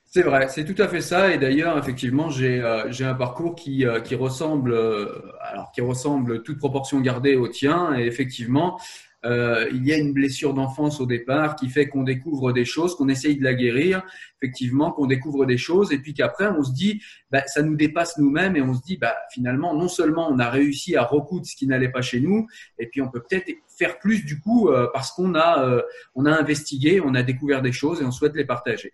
C'est 0.05 0.21
vrai, 0.21 0.47
c'est 0.47 0.63
tout 0.63 0.79
à 0.79 0.87
fait 0.87 1.01
ça. 1.01 1.31
Et 1.31 1.37
d'ailleurs, 1.37 1.77
effectivement, 1.77 2.29
j'ai 2.29 2.61
euh, 2.61 2.91
un 2.99 3.13
parcours 3.15 3.55
qui, 3.55 3.85
euh, 3.85 3.99
qui 3.99 4.13
ressemble, 4.13 4.71
euh, 4.71 5.07
alors 5.41 5.71
qui 5.71 5.81
ressemble 5.81 6.43
toute 6.43 6.59
proportion 6.59 6.99
gardée 7.01 7.35
au 7.35 7.47
tien. 7.47 7.95
Et 7.97 8.05
effectivement, 8.05 8.79
euh, 9.25 9.67
il 9.71 9.85
y 9.85 9.93
a 9.93 9.97
une 9.97 10.13
blessure 10.13 10.53
d'enfance 10.53 10.99
au 10.99 11.05
départ 11.05 11.55
qui 11.55 11.69
fait 11.69 11.87
qu'on 11.87 12.03
découvre 12.03 12.51
des 12.51 12.65
choses, 12.65 12.95
qu'on 12.95 13.09
essaye 13.09 13.37
de 13.37 13.43
la 13.43 13.53
guérir, 13.53 14.03
effectivement, 14.41 14.91
qu'on 14.91 15.05
découvre 15.05 15.45
des 15.45 15.57
choses, 15.57 15.91
et 15.93 15.97
puis 15.97 16.13
qu'après 16.13 16.47
on 16.47 16.63
se 16.63 16.73
dit, 16.73 17.01
bah, 17.31 17.43
ça 17.47 17.61
nous 17.61 17.75
dépasse 17.75 18.17
nous-mêmes, 18.17 18.55
et 18.55 18.61
on 18.61 18.73
se 18.73 18.81
dit, 18.81 18.97
bah, 18.97 19.15
finalement, 19.31 19.73
non 19.75 19.87
seulement 19.87 20.29
on 20.29 20.39
a 20.39 20.49
réussi 20.49 20.95
à 20.95 21.03
recoudre 21.03 21.45
ce 21.45 21.55
qui 21.55 21.67
n'allait 21.67 21.91
pas 21.91 22.01
chez 22.01 22.19
nous, 22.19 22.47
et 22.77 22.87
puis 22.87 23.01
on 23.01 23.09
peut 23.09 23.21
peut-être 23.21 23.51
faire 23.77 23.99
plus 23.99 24.23
du 24.25 24.39
coup 24.39 24.69
euh, 24.69 24.87
parce 24.93 25.11
qu'on 25.11 25.35
a, 25.35 25.63
euh, 25.65 25.81
on 26.15 26.25
a 26.25 26.31
investigué, 26.31 27.01
on 27.03 27.15
a 27.15 27.23
découvert 27.23 27.61
des 27.61 27.71
choses 27.71 28.01
et 28.01 28.05
on 28.05 28.11
souhaite 28.11 28.35
les 28.35 28.45
partager. 28.45 28.93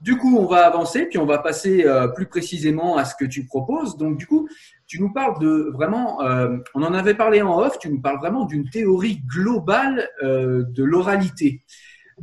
Du 0.00 0.16
coup, 0.16 0.38
on 0.38 0.46
va 0.46 0.64
avancer, 0.64 1.06
puis 1.06 1.18
on 1.18 1.26
va 1.26 1.38
passer 1.38 1.84
euh, 1.84 2.06
plus 2.06 2.26
précisément 2.26 2.96
à 2.96 3.04
ce 3.04 3.16
que 3.16 3.24
tu 3.24 3.44
proposes. 3.46 3.96
Donc, 3.96 4.16
du 4.16 4.26
coup, 4.26 4.48
tu 4.88 5.00
nous 5.00 5.12
parles 5.12 5.38
de 5.38 5.70
vraiment, 5.74 6.22
euh, 6.22 6.56
on 6.74 6.82
en 6.82 6.94
avait 6.94 7.14
parlé 7.14 7.42
en 7.42 7.60
off, 7.60 7.78
tu 7.78 7.90
nous 7.90 8.00
parles 8.00 8.18
vraiment 8.18 8.46
d'une 8.46 8.68
théorie 8.68 9.20
globale 9.26 10.08
euh, 10.22 10.64
de 10.66 10.82
l'oralité. 10.82 11.62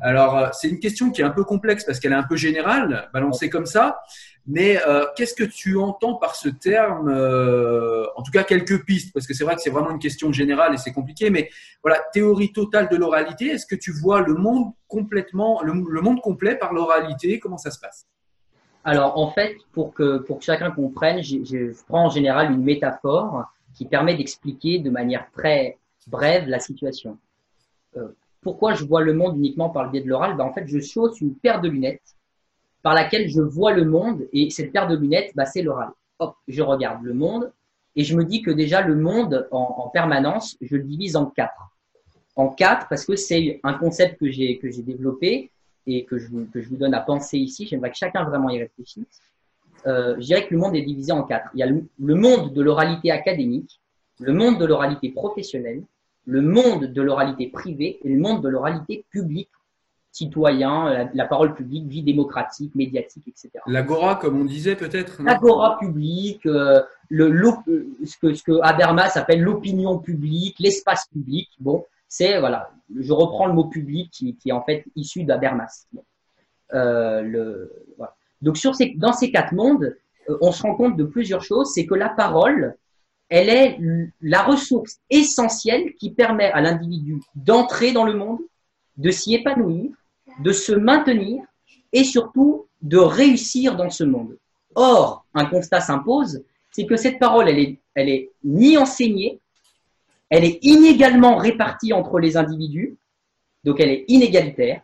Alors, 0.02 0.38
euh, 0.38 0.48
c'est 0.52 0.68
une 0.68 0.80
question 0.80 1.12
qui 1.12 1.22
est 1.22 1.24
un 1.24 1.30
peu 1.30 1.44
complexe 1.44 1.86
parce 1.86 2.00
qu'elle 2.00 2.12
est 2.12 2.16
un 2.16 2.24
peu 2.24 2.36
générale, 2.36 3.08
balancée 3.14 3.50
comme 3.50 3.68
ça. 3.68 4.00
Mais 4.48 4.80
qu'est-ce 5.16 5.34
que 5.34 5.44
tu 5.44 5.76
entends 5.76 6.18
par 6.18 6.36
ce 6.36 6.50
terme 6.50 7.10
En 7.10 8.22
tout 8.22 8.32
cas, 8.32 8.44
quelques 8.44 8.86
pistes, 8.86 9.12
parce 9.12 9.26
que 9.26 9.34
c'est 9.34 9.44
vrai 9.44 9.56
que 9.56 9.62
c'est 9.62 9.72
vraiment 9.72 9.90
une 9.90 9.98
question 9.98 10.32
générale 10.32 10.76
et 10.76 10.78
c'est 10.78 10.94
compliqué. 10.94 11.32
Mais 11.32 11.50
voilà, 11.82 12.00
théorie 12.14 12.54
totale 12.54 12.88
de 12.88 12.96
l'oralité. 12.96 13.48
Est-ce 13.48 13.66
que 13.66 13.74
tu 13.74 13.92
vois 13.92 14.22
le 14.22 14.36
monde 14.36 14.72
complètement, 14.88 15.64
le 15.64 16.02
monde 16.02 16.22
complet 16.22 16.56
par 16.56 16.74
l'oralité? 16.74 17.40
Comment 17.40 17.58
ça 17.58 17.72
se 17.72 17.80
passe? 17.80 18.06
Alors, 18.86 19.18
en 19.18 19.32
fait, 19.32 19.58
pour 19.72 19.96
que, 19.96 20.20
pour 20.20 20.38
que 20.38 20.46
chacun 20.46 20.70
comprenne, 20.70 21.24
je, 21.24 21.44
je 21.44 21.84
prends 21.88 22.06
en 22.06 22.10
général 22.10 22.52
une 22.52 22.64
métaphore 22.64 23.46
qui 23.74 23.86
permet 23.86 24.16
d'expliquer 24.16 24.78
de 24.78 24.92
manière 24.92 25.28
très 25.32 25.80
brève 26.06 26.48
la 26.48 26.60
situation. 26.60 27.18
Euh, 27.98 28.10
pourquoi 28.42 28.76
je 28.76 28.86
vois 28.86 29.02
le 29.02 29.14
monde 29.14 29.38
uniquement 29.38 29.70
par 29.70 29.86
le 29.86 29.90
biais 29.90 30.02
de 30.02 30.08
l'oral? 30.08 30.38
Ben, 30.38 30.44
En 30.44 30.54
fait, 30.54 30.68
je 30.68 30.80
chausse 30.80 31.20
une 31.20 31.34
paire 31.34 31.62
de 31.62 31.68
lunettes 31.68 32.16
par 32.84 32.94
laquelle 32.94 33.28
je 33.28 33.42
vois 33.42 33.74
le 33.74 33.86
monde 33.86 34.28
et 34.32 34.52
cette 34.52 34.72
paire 34.72 34.88
de 34.88 34.96
lunettes, 34.96 35.32
ben, 35.36 35.46
c'est 35.46 35.64
l'oral. 35.64 35.90
Hop, 36.20 36.36
je 36.48 36.62
regarde 36.62 37.04
le 37.04 37.16
monde 37.16 37.52
et 37.96 38.04
je 38.04 38.16
me 38.16 38.24
dis 38.24 38.44
que 38.44 38.52
déjà 38.52 38.82
le 38.82 38.96
monde 38.96 39.48
en, 39.50 39.76
en 39.80 39.90
permanence, 39.90 40.58
je 40.62 40.78
le 40.78 40.84
divise 40.84 41.16
en 41.16 41.26
quatre. 41.26 41.72
En 42.36 42.50
quatre 42.50 42.88
parce 42.88 43.04
que 43.04 43.16
c'est 43.16 43.60
un 43.64 43.74
concept 43.74 44.20
que 44.20 44.30
j'ai 44.30 44.60
que 44.60 44.70
j'ai 44.70 44.84
développé 44.84 45.52
et 45.88 46.06
que 46.06 46.18
je, 46.18 46.28
vous, 46.28 46.46
que 46.54 46.62
je 46.62 46.70
vous 46.70 46.78
donne 46.78 46.94
à 46.94 47.02
penser 47.02 47.38
ici, 47.38 47.66
j'aimerais 47.68 47.92
que 47.92 47.98
chacun 47.98 48.24
vraiment 48.24 48.50
y 48.50 48.60
réfléchisse. 48.60 49.22
Euh, 49.88 50.16
je 50.16 50.26
dirais 50.26 50.48
que 50.48 50.54
le 50.54 50.60
monde 50.60 50.76
est 50.76 50.82
divisé 50.82 51.12
en 51.12 51.24
quatre. 51.24 51.50
Il 51.54 51.60
y 51.60 51.64
a 51.64 51.68
le, 51.68 51.84
le 52.00 52.16
monde 52.16 52.54
de 52.54 52.62
l'oralité 52.62 53.12
académique, 53.12 53.80
le 54.20 54.34
monde 54.34 54.60
de 54.60 54.66
l'oralité 54.66 55.10
professionnelle, 55.10 55.84
le 56.26 56.42
monde 56.42 56.86
de 56.86 57.02
l'oralité 57.02 57.48
privée 57.48 58.00
et 58.04 58.10
le 58.10 58.20
monde 58.20 58.42
de 58.42 58.50
l'oralité 58.50 59.06
publique, 59.12 59.50
citoyen, 60.12 60.90
la, 60.90 61.10
la, 61.14 61.26
parole 61.26 61.54
publique, 61.54 61.88
vie 61.88 62.02
démocratique, 62.02 62.74
médiatique, 62.74 63.28
etc. 63.28 63.50
L'agora, 63.68 64.16
comme 64.16 64.40
on 64.40 64.46
disait 64.46 64.76
peut-être 64.76 65.22
L'agora 65.22 65.78
publique, 65.78 66.46
euh, 66.46 66.82
le, 67.10 67.30
ce, 68.06 68.18
que, 68.18 68.34
ce 68.34 68.42
que 68.42 68.60
Habermas 68.64 69.12
appelle 69.16 69.42
l'opinion 69.42 70.00
publique, 70.00 70.58
l'espace 70.60 71.08
public. 71.12 71.50
Bon, 71.60 71.86
c'est 72.18 72.40
voilà, 72.40 72.72
je 72.98 73.12
reprends 73.12 73.46
le 73.46 73.52
mot 73.52 73.66
public 73.66 74.10
qui, 74.10 74.38
est 74.46 74.52
en 74.54 74.64
fait 74.64 74.86
issu 74.96 75.26
d'Habermas. 75.26 75.86
Euh, 76.74 77.22
le. 77.22 77.74
Donc 78.42 78.56
sur 78.56 78.74
ces, 78.74 78.94
dans 78.96 79.12
ces 79.12 79.32
quatre 79.32 79.52
mondes, 79.52 79.98
euh, 80.30 80.38
on 80.40 80.54
se 80.54 80.64
rend 80.64 80.76
compte 80.76 80.96
de 80.96 81.04
plusieurs 81.04 81.44
choses. 81.44 81.74
C'est 81.74 81.86
que 81.86 81.94
la 81.94 82.08
parole, 82.08 82.78
elle 83.28 83.50
est 83.50 83.80
la 84.22 84.44
ressource 84.44 85.00
essentielle 85.10 85.94
qui 85.96 86.12
permet 86.12 86.50
à 86.52 86.62
l'individu 86.62 87.22
d'entrer 87.36 87.92
dans 87.92 88.06
le 88.06 88.14
monde, 88.14 88.40
de 88.96 89.12
s'y 89.12 89.36
épanouir, 89.36 89.92
de 90.40 90.54
se 90.54 90.72
maintenir 90.72 91.44
et 91.92 92.06
surtout 92.06 92.66
de 92.82 92.98
réussir 92.98 93.76
dans 93.76 93.90
ce 93.90 94.06
monde. 94.06 94.38
Or, 94.76 95.26
un 95.34 95.48
constat 95.48 95.82
s'impose, 95.82 96.42
c'est 96.72 96.86
que 96.86 96.96
cette 96.96 97.20
parole, 97.20 97.50
elle 97.50 97.60
est, 97.60 97.78
elle 97.94 98.08
est 98.08 98.32
ni 98.46 98.78
enseignée, 98.78 99.42
elle 100.36 100.44
est 100.44 100.60
inégalement 100.64 101.38
répartie 101.38 101.94
entre 101.94 102.20
les 102.20 102.36
individus, 102.36 102.98
donc 103.64 103.80
elle 103.80 103.90
est 103.90 104.04
inégalitaire, 104.10 104.82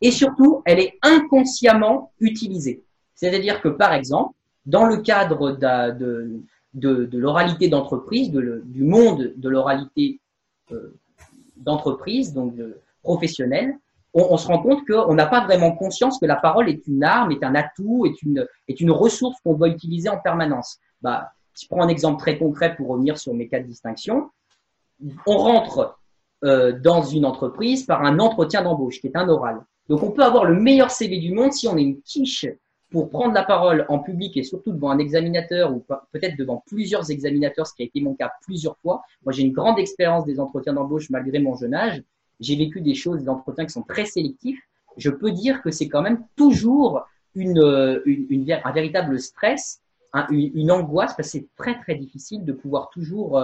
et 0.00 0.10
surtout, 0.10 0.62
elle 0.64 0.80
est 0.80 0.98
inconsciemment 1.02 2.12
utilisée. 2.18 2.82
C'est-à-dire 3.14 3.60
que, 3.60 3.68
par 3.68 3.92
exemple, 3.92 4.34
dans 4.64 4.86
le 4.86 4.96
cadre 4.96 5.52
de, 5.52 6.40
l'oralité 6.72 7.68
d'entreprise, 7.68 8.30
du 8.30 8.84
monde 8.84 9.34
de 9.36 9.48
l'oralité 9.50 10.18
euh, 10.72 10.94
d'entreprise, 11.58 12.32
donc 12.32 12.54
professionnelle, 13.02 13.76
on, 14.14 14.38
se 14.38 14.46
rend 14.46 14.62
compte 14.62 14.86
qu'on 14.86 15.12
n'a 15.12 15.26
pas 15.26 15.44
vraiment 15.44 15.72
conscience 15.72 16.18
que 16.18 16.24
la 16.24 16.36
parole 16.36 16.70
est 16.70 16.86
une 16.86 17.04
arme, 17.04 17.32
est 17.32 17.44
un 17.44 17.54
atout, 17.54 18.06
est 18.06 18.22
une, 18.80 18.90
ressource 18.90 19.38
qu'on 19.44 19.52
doit 19.52 19.68
utiliser 19.68 20.08
en 20.08 20.16
permanence. 20.16 20.78
Bah, 21.02 21.32
je 21.52 21.66
prends 21.66 21.82
un 21.82 21.88
exemple 21.88 22.18
très 22.18 22.38
concret 22.38 22.74
pour 22.76 22.88
revenir 22.88 23.18
sur 23.18 23.34
mes 23.34 23.46
quatre 23.46 23.66
distinctions, 23.66 24.30
on 25.26 25.36
rentre 25.36 25.98
euh, 26.44 26.72
dans 26.78 27.02
une 27.02 27.24
entreprise 27.24 27.84
par 27.84 28.04
un 28.04 28.18
entretien 28.18 28.62
d'embauche 28.62 29.00
qui 29.00 29.06
est 29.06 29.16
un 29.16 29.28
oral. 29.28 29.64
Donc 29.88 30.02
on 30.02 30.10
peut 30.10 30.22
avoir 30.22 30.44
le 30.44 30.54
meilleur 30.60 30.90
CV 30.90 31.18
du 31.18 31.32
monde 31.32 31.52
si 31.52 31.68
on 31.68 31.76
est 31.76 31.82
une 31.82 32.00
quiche 32.02 32.46
pour 32.90 33.10
prendre 33.10 33.34
la 33.34 33.42
parole 33.42 33.84
en 33.88 33.98
public 33.98 34.36
et 34.36 34.42
surtout 34.42 34.72
devant 34.72 34.90
un 34.90 34.98
examinateur 34.98 35.74
ou 35.74 35.84
peut-être 36.12 36.36
devant 36.36 36.62
plusieurs 36.66 37.10
examinateurs, 37.10 37.66
ce 37.66 37.74
qui 37.74 37.82
a 37.82 37.86
été 37.86 38.00
mon 38.00 38.14
cas 38.14 38.32
plusieurs 38.42 38.76
fois. 38.78 39.02
Moi, 39.24 39.32
j'ai 39.32 39.42
une 39.42 39.52
grande 39.52 39.78
expérience 39.78 40.24
des 40.24 40.38
entretiens 40.38 40.72
d'embauche 40.72 41.10
malgré 41.10 41.38
mon 41.38 41.56
jeune 41.56 41.74
âge. 41.74 42.02
j'ai 42.38 42.56
vécu 42.56 42.80
des 42.80 42.94
choses, 42.94 43.22
des 43.22 43.28
entretiens 43.28 43.64
qui 43.64 43.72
sont 43.72 43.82
très 43.82 44.04
sélectifs, 44.04 44.60
je 44.96 45.10
peux 45.10 45.32
dire 45.32 45.62
que 45.62 45.70
c'est 45.70 45.88
quand 45.88 46.02
même 46.02 46.24
toujours 46.36 47.06
une, 47.34 48.02
une, 48.06 48.46
un 48.64 48.72
véritable 48.72 49.20
stress, 49.20 49.80
une, 50.30 50.70
angoisse, 50.70 51.14
parce 51.16 51.28
que 51.28 51.38
c'est 51.38 51.48
très 51.56 51.78
très 51.80 51.94
difficile 51.94 52.44
de 52.44 52.52
pouvoir 52.52 52.88
toujours 52.90 53.38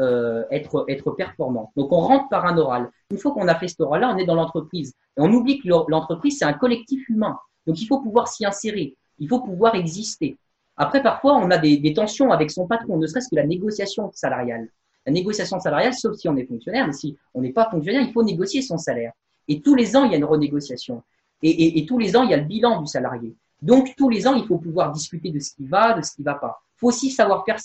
euh, 0.00 0.44
être, 0.50 0.84
être 0.88 1.12
performant. 1.12 1.72
Donc 1.76 1.92
on 1.92 2.00
rentre 2.00 2.28
par 2.28 2.46
un 2.46 2.58
oral. 2.58 2.90
Une 3.10 3.18
fois 3.18 3.32
qu'on 3.32 3.46
a 3.46 3.54
fait 3.54 3.68
cet 3.68 3.80
oral-là, 3.80 4.12
on 4.14 4.18
est 4.18 4.26
dans 4.26 4.34
l'entreprise. 4.34 4.92
Et 5.16 5.20
on 5.20 5.32
oublie 5.32 5.60
que 5.60 5.68
l'entreprise, 5.68 6.38
c'est 6.38 6.44
un 6.44 6.52
collectif 6.52 7.08
humain. 7.08 7.38
Donc 7.66 7.80
il 7.80 7.86
faut 7.86 8.00
pouvoir 8.00 8.28
s'y 8.28 8.44
insérer, 8.44 8.96
il 9.18 9.28
faut 9.28 9.40
pouvoir 9.40 9.74
exister. 9.74 10.36
Après, 10.76 11.02
parfois, 11.02 11.36
on 11.36 11.50
a 11.50 11.58
des, 11.58 11.94
tensions 11.94 12.32
avec 12.32 12.50
son 12.50 12.66
patron, 12.66 12.96
ne 12.98 13.06
serait-ce 13.06 13.28
que 13.28 13.36
la 13.36 13.46
négociation 13.46 14.10
salariale. 14.12 14.68
La 15.06 15.12
négociation 15.12 15.60
salariale, 15.60 15.94
sauf 15.94 16.16
si 16.16 16.28
on 16.28 16.36
est 16.36 16.46
fonctionnaire, 16.46 16.86
mais 16.86 16.92
si 16.92 17.16
on 17.32 17.42
n'est 17.42 17.52
pas 17.52 17.68
fonctionnaire, 17.70 18.02
il 18.02 18.12
faut 18.12 18.24
négocier 18.24 18.62
son 18.62 18.78
salaire. 18.78 19.12
Et 19.46 19.60
tous 19.60 19.74
les 19.74 19.96
ans, 19.96 20.04
il 20.04 20.10
y 20.10 20.14
a 20.14 20.18
une 20.18 20.24
renégociation. 20.24 21.02
Et, 21.42 21.78
et, 21.78 21.86
tous 21.86 21.98
les 21.98 22.16
ans, 22.16 22.22
il 22.22 22.30
y 22.30 22.34
a 22.34 22.38
le 22.38 22.44
bilan 22.44 22.80
du 22.80 22.86
salarié. 22.86 23.34
Donc, 23.60 23.94
tous 23.96 24.08
les 24.08 24.26
ans, 24.26 24.34
il 24.34 24.46
faut 24.46 24.58
pouvoir 24.58 24.90
discuter 24.92 25.30
de 25.30 25.38
ce 25.38 25.54
qui 25.54 25.66
va, 25.66 25.92
de 25.92 26.02
ce 26.02 26.12
qui 26.12 26.22
ne 26.22 26.24
va 26.24 26.34
pas. 26.34 26.63
Il 26.76 26.80
faut 26.80 26.88
aussi 26.88 27.10
savoir 27.10 27.44
faire, 27.44 27.58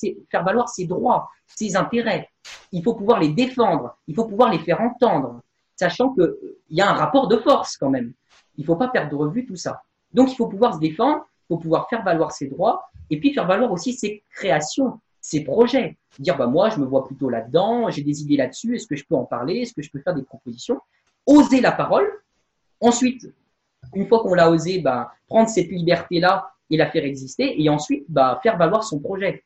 valoir 0.44 0.70
ses 0.70 0.86
droits, 0.86 1.30
ses 1.48 1.76
intérêts. 1.76 2.30
Il 2.72 2.84
faut 2.84 2.94
pouvoir 2.94 3.20
les 3.20 3.30
défendre. 3.30 3.98
Il 4.08 4.16
faut 4.16 4.26
pouvoir 4.26 4.52
les 4.52 4.60
faire 4.60 4.82
entendre, 4.82 5.42
sachant 5.76 6.14
qu'il 6.14 6.32
y 6.70 6.82
a 6.82 6.90
un 6.90 6.94
rapport 6.94 7.28
de 7.28 7.38
force 7.38 7.78
quand 7.78 7.90
même. 7.90 8.14
Il 8.58 8.62
ne 8.62 8.66
faut 8.66 8.76
pas 8.76 8.90
perdre 8.90 9.10
de 9.10 9.16
revue 9.16 9.46
tout 9.46 9.56
ça. 9.56 9.82
Donc, 10.14 10.32
il 10.32 10.36
faut 10.36 10.48
pouvoir 10.48 10.76
se 10.76 10.80
défendre, 10.80 11.26
il 11.44 11.56
faut 11.56 11.58
pouvoir 11.58 11.90
faire 11.90 12.04
valoir 12.04 12.32
ses 12.32 12.48
droits 12.48 12.90
et 13.10 13.20
puis 13.20 13.34
faire 13.34 13.48
valoir 13.48 13.72
aussi 13.72 13.94
ses 13.94 14.24
créations, 14.32 15.00
ses 15.22 15.44
projets. 15.44 15.98
Dire, 16.20 16.38
bah, 16.38 16.48
moi, 16.48 16.70
je 16.70 16.80
me 16.80 16.86
vois 16.86 17.06
plutôt 17.06 17.30
là-dedans, 17.30 17.90
j'ai 17.90 18.04
des 18.04 18.22
idées 18.22 18.38
là-dessus, 18.38 18.76
est-ce 18.76 18.88
que 18.88 18.96
je 18.96 19.06
peux 19.06 19.16
en 19.16 19.26
parler, 19.26 19.58
est-ce 19.62 19.74
que 19.74 19.82
je 19.82 19.90
peux 19.90 20.00
faire 20.00 20.14
des 20.14 20.24
propositions? 20.24 20.80
Oser 21.26 21.62
la 21.62 21.72
parole. 21.72 22.08
Ensuite, 22.82 23.32
une 23.94 24.08
fois 24.08 24.22
qu'on 24.22 24.34
l'a 24.34 24.50
osé, 24.50 24.80
bah, 24.80 25.12
prendre 25.28 25.50
cette 25.50 25.70
liberté-là 25.70 26.52
et 26.70 26.78
la 26.78 26.90
faire 26.90 27.04
exister, 27.04 27.62
et 27.62 27.70
ensuite 27.70 28.06
bah, 28.10 28.40
faire 28.44 28.58
valoir 28.58 28.84
son 28.84 29.00
projet. 29.00 29.44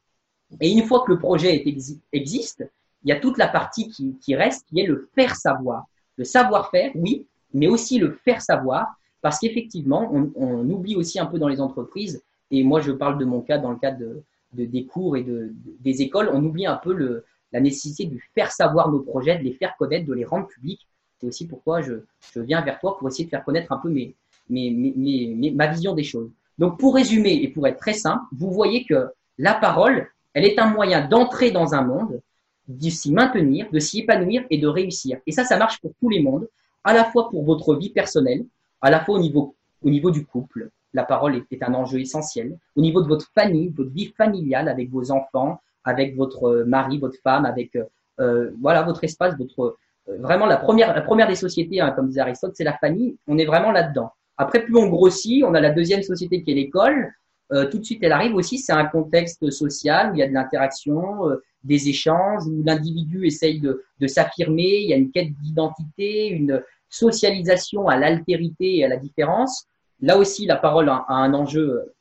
Et 0.62 0.72
une 0.72 0.84
fois 0.84 1.04
que 1.06 1.12
le 1.12 1.20
projet 1.20 1.64
existe, 2.12 2.70
il 3.04 3.10
y 3.10 3.12
a 3.12 3.20
toute 3.20 3.38
la 3.38 3.48
partie 3.48 3.90
qui, 3.90 4.16
qui 4.20 4.36
reste, 4.36 4.66
qui 4.68 4.80
est 4.80 4.86
le 4.86 5.10
faire 5.16 5.36
savoir. 5.36 5.86
Le 6.18 6.24
savoir-faire, 6.24 6.92
oui, 6.96 7.26
mais 7.54 7.68
aussi 7.68 7.98
le 7.98 8.12
faire 8.24 8.42
savoir, 8.42 8.88
parce 9.22 9.40
qu'effectivement, 9.40 10.12
on, 10.14 10.70
oublie 10.70 10.96
aussi 10.96 11.20
un 11.20 11.26
peu 11.26 11.40
dans 11.40 11.48
les 11.48 11.62
entreprises, 11.62 12.22
et 12.52 12.64
moi 12.64 12.82
je 12.82 12.92
parle 12.92 13.18
de 13.18 13.26
mon 13.26 13.42
cas 13.42 13.58
dans 13.58 13.72
le 13.72 13.78
cadre 13.78 14.00
de, 14.00 14.24
de 14.54 14.66
des 14.66 14.86
cours 14.86 15.18
et 15.18 15.24
de, 15.24 15.54
des 15.80 16.02
écoles, 16.02 16.30
on 16.34 16.44
oublie 16.44 16.66
un 16.66 16.76
peu 16.76 16.94
le, 16.94 17.26
la 17.54 17.62
nécessité 17.62 18.06
de 18.06 18.18
faire 18.36 18.52
savoir 18.52 18.92
nos 18.92 19.00
projets, 19.00 19.38
de 19.38 19.44
les 19.44 19.54
faire 19.54 19.76
connaître, 19.78 20.06
de 20.06 20.14
les 20.14 20.26
rendre 20.26 20.48
publics. 20.48 20.88
C'est 21.20 21.28
aussi 21.28 21.48
pourquoi 21.48 21.82
je, 21.82 21.94
je 22.34 22.42
viens 22.42 22.62
vers 22.62 22.80
toi 22.80 22.98
pour 22.98 23.08
essayer 23.08 23.26
de 23.26 23.30
faire 23.30 23.46
connaître 23.46 23.72
un 23.72 23.78
peu 23.78 23.90
mes, 23.90 24.14
ma 24.50 25.68
vision 25.68 25.94
des 25.94 26.04
choses. 26.04 26.30
Donc 26.58 26.80
pour 26.80 26.96
résumer 26.96 27.34
et 27.42 27.48
pour 27.48 27.68
être 27.68 27.80
très 27.80 27.94
simple, 27.94 28.24
vous 28.32 28.52
voyez 28.52 28.86
que 28.86 29.08
la 29.38 29.54
parole, 29.54 30.08
elle 30.34 30.46
est 30.46 30.60
un 30.60 30.68
moyen 30.68 31.08
d'entrer 31.08 31.52
dans 31.52 31.74
un 31.74 31.82
monde, 31.82 32.22
de 32.68 32.90
s'y 32.90 33.12
maintenir, 33.12 33.68
de 33.72 33.80
s'y 33.80 34.00
épanouir 34.00 34.44
et 34.50 34.58
de 34.58 34.68
réussir. 34.68 35.18
Et 35.28 35.32
ça, 35.32 35.44
ça 35.44 35.58
marche 35.58 35.82
pour 35.82 35.92
tous 36.00 36.10
les 36.10 36.22
mondes, 36.22 36.48
à 36.84 36.94
la 36.94 37.06
fois 37.06 37.30
pour 37.30 37.44
votre 37.44 37.76
vie 37.76 37.90
personnelle, 37.90 38.46
à 38.82 38.90
la 38.90 39.00
fois 39.00 39.16
au 39.16 39.20
niveau, 39.20 39.56
au 39.82 39.90
niveau 39.90 40.12
du 40.12 40.26
couple. 40.26 40.70
La 40.94 41.04
parole 41.04 41.44
est, 41.50 41.64
un 41.64 41.74
enjeu 41.74 42.00
essentiel. 42.00 42.58
Au 42.76 42.82
niveau 42.82 43.02
de 43.02 43.08
votre 43.08 43.32
famille, 43.34 43.70
votre 43.70 43.90
vie 43.90 44.14
familiale 44.16 44.70
avec 44.70 44.92
vos 44.92 45.12
enfants, 45.12 45.60
avec 45.84 46.16
votre 46.16 46.64
mari, 46.68 47.00
votre 47.00 47.18
femme, 47.22 47.46
avec 47.46 47.76
euh, 48.20 48.52
voilà 48.62 48.84
votre 48.84 49.04
espace, 49.04 49.36
votre 49.38 49.76
euh, 50.10 50.18
vraiment 50.20 50.46
la 50.46 50.58
première, 50.58 50.94
la 50.94 51.02
première 51.02 51.28
des 51.28 51.36
sociétés, 51.36 51.82
hein, 51.82 51.92
comme 51.92 52.08
disait 52.08 52.22
Aristote, 52.22 52.54
c'est 52.56 52.64
la 52.64 52.78
famille. 52.78 53.18
On 53.28 53.38
est 53.38 53.46
vraiment 53.46 53.72
là-dedans. 53.72 54.12
Après, 54.44 54.66
plus 54.66 54.76
on 54.76 54.88
grossit, 54.88 55.42
on 55.46 55.54
a 55.54 55.62
la 55.62 55.70
deuxième 55.70 56.04
société 56.04 56.44
qui 56.44 56.52
est 56.52 56.56
l'école. 56.56 57.14
Euh, 57.54 57.70
tout 57.70 57.78
de 57.80 57.86
suite, 57.86 58.04
elle 58.04 58.12
arrive 58.12 58.36
aussi, 58.36 58.58
c'est 58.58 58.74
un 58.74 58.84
contexte 58.84 59.50
social 59.52 60.12
où 60.12 60.16
il 60.16 60.20
y 60.20 60.22
a 60.22 60.28
de 60.28 60.34
l'interaction, 60.34 61.30
euh, 61.30 61.42
des 61.64 61.88
échanges, 61.88 62.46
où 62.46 62.62
l'individu 62.66 63.26
essaye 63.26 63.62
de, 63.62 63.84
de 64.02 64.08
s'affirmer, 64.08 64.82
il 64.82 64.90
y 64.90 64.94
a 64.94 64.98
une 64.98 65.12
quête 65.12 65.32
d'identité, 65.42 66.28
une 66.28 66.62
socialisation 66.90 67.88
à 67.88 67.96
l'altérité 67.96 68.80
et 68.80 68.84
à 68.84 68.90
la 68.90 68.98
différence. 68.98 69.66
Là 70.02 70.18
aussi, 70.18 70.46
la 70.46 70.58
parole 70.58 70.90
a, 70.90 71.06
un 71.08 71.34
enjeu 71.34 71.70
euh, 71.70 71.94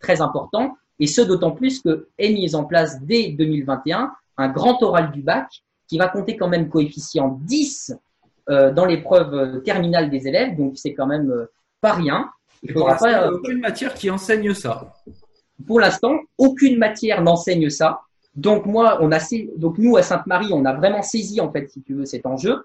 très 0.00 0.22
important, 0.22 0.78
et 0.98 1.06
ce 1.06 1.20
d'autant 1.20 1.50
plus 1.50 1.82
que 1.82 2.08
est 2.16 2.32
mis 2.32 2.54
en 2.54 2.64
place 2.64 3.02
dès 3.02 3.28
2021 3.32 4.10
un 4.38 4.48
grand 4.48 4.82
oral 4.82 5.12
du 5.12 5.20
bac 5.20 5.48
qui 5.86 5.98
va 5.98 6.08
compter 6.08 6.38
quand 6.38 6.48
même 6.48 6.70
coefficient 6.70 7.38
10 7.42 7.94
euh, 8.48 8.72
dans 8.72 8.86
l'épreuve 8.86 9.62
terminale 9.64 10.08
des 10.08 10.26
élèves, 10.26 10.56
donc 10.56 10.78
c'est 10.78 10.94
quand 10.94 11.06
même 11.06 11.46
pas 11.84 11.92
rien. 11.92 12.30
Il 12.62 12.72
faudra 12.72 12.96
pas. 12.96 13.26
Euh, 13.26 13.32
aucune 13.36 13.60
matière 13.60 13.92
qui 13.94 14.10
enseigne 14.10 14.54
ça. 14.54 14.94
Pour 15.66 15.80
l'instant, 15.80 16.18
aucune 16.38 16.78
matière 16.78 17.22
n'enseigne 17.22 17.68
ça. 17.68 18.00
Donc 18.34 18.66
moi, 18.66 18.98
on 19.00 19.12
a 19.12 19.18
donc 19.56 19.78
nous 19.78 19.96
à 19.96 20.02
Sainte-Marie, 20.02 20.48
on 20.52 20.64
a 20.64 20.72
vraiment 20.72 21.02
saisi 21.02 21.40
en 21.40 21.52
fait, 21.52 21.68
si 21.68 21.82
tu 21.82 21.94
veux, 21.94 22.06
cet 22.06 22.26
enjeu. 22.26 22.64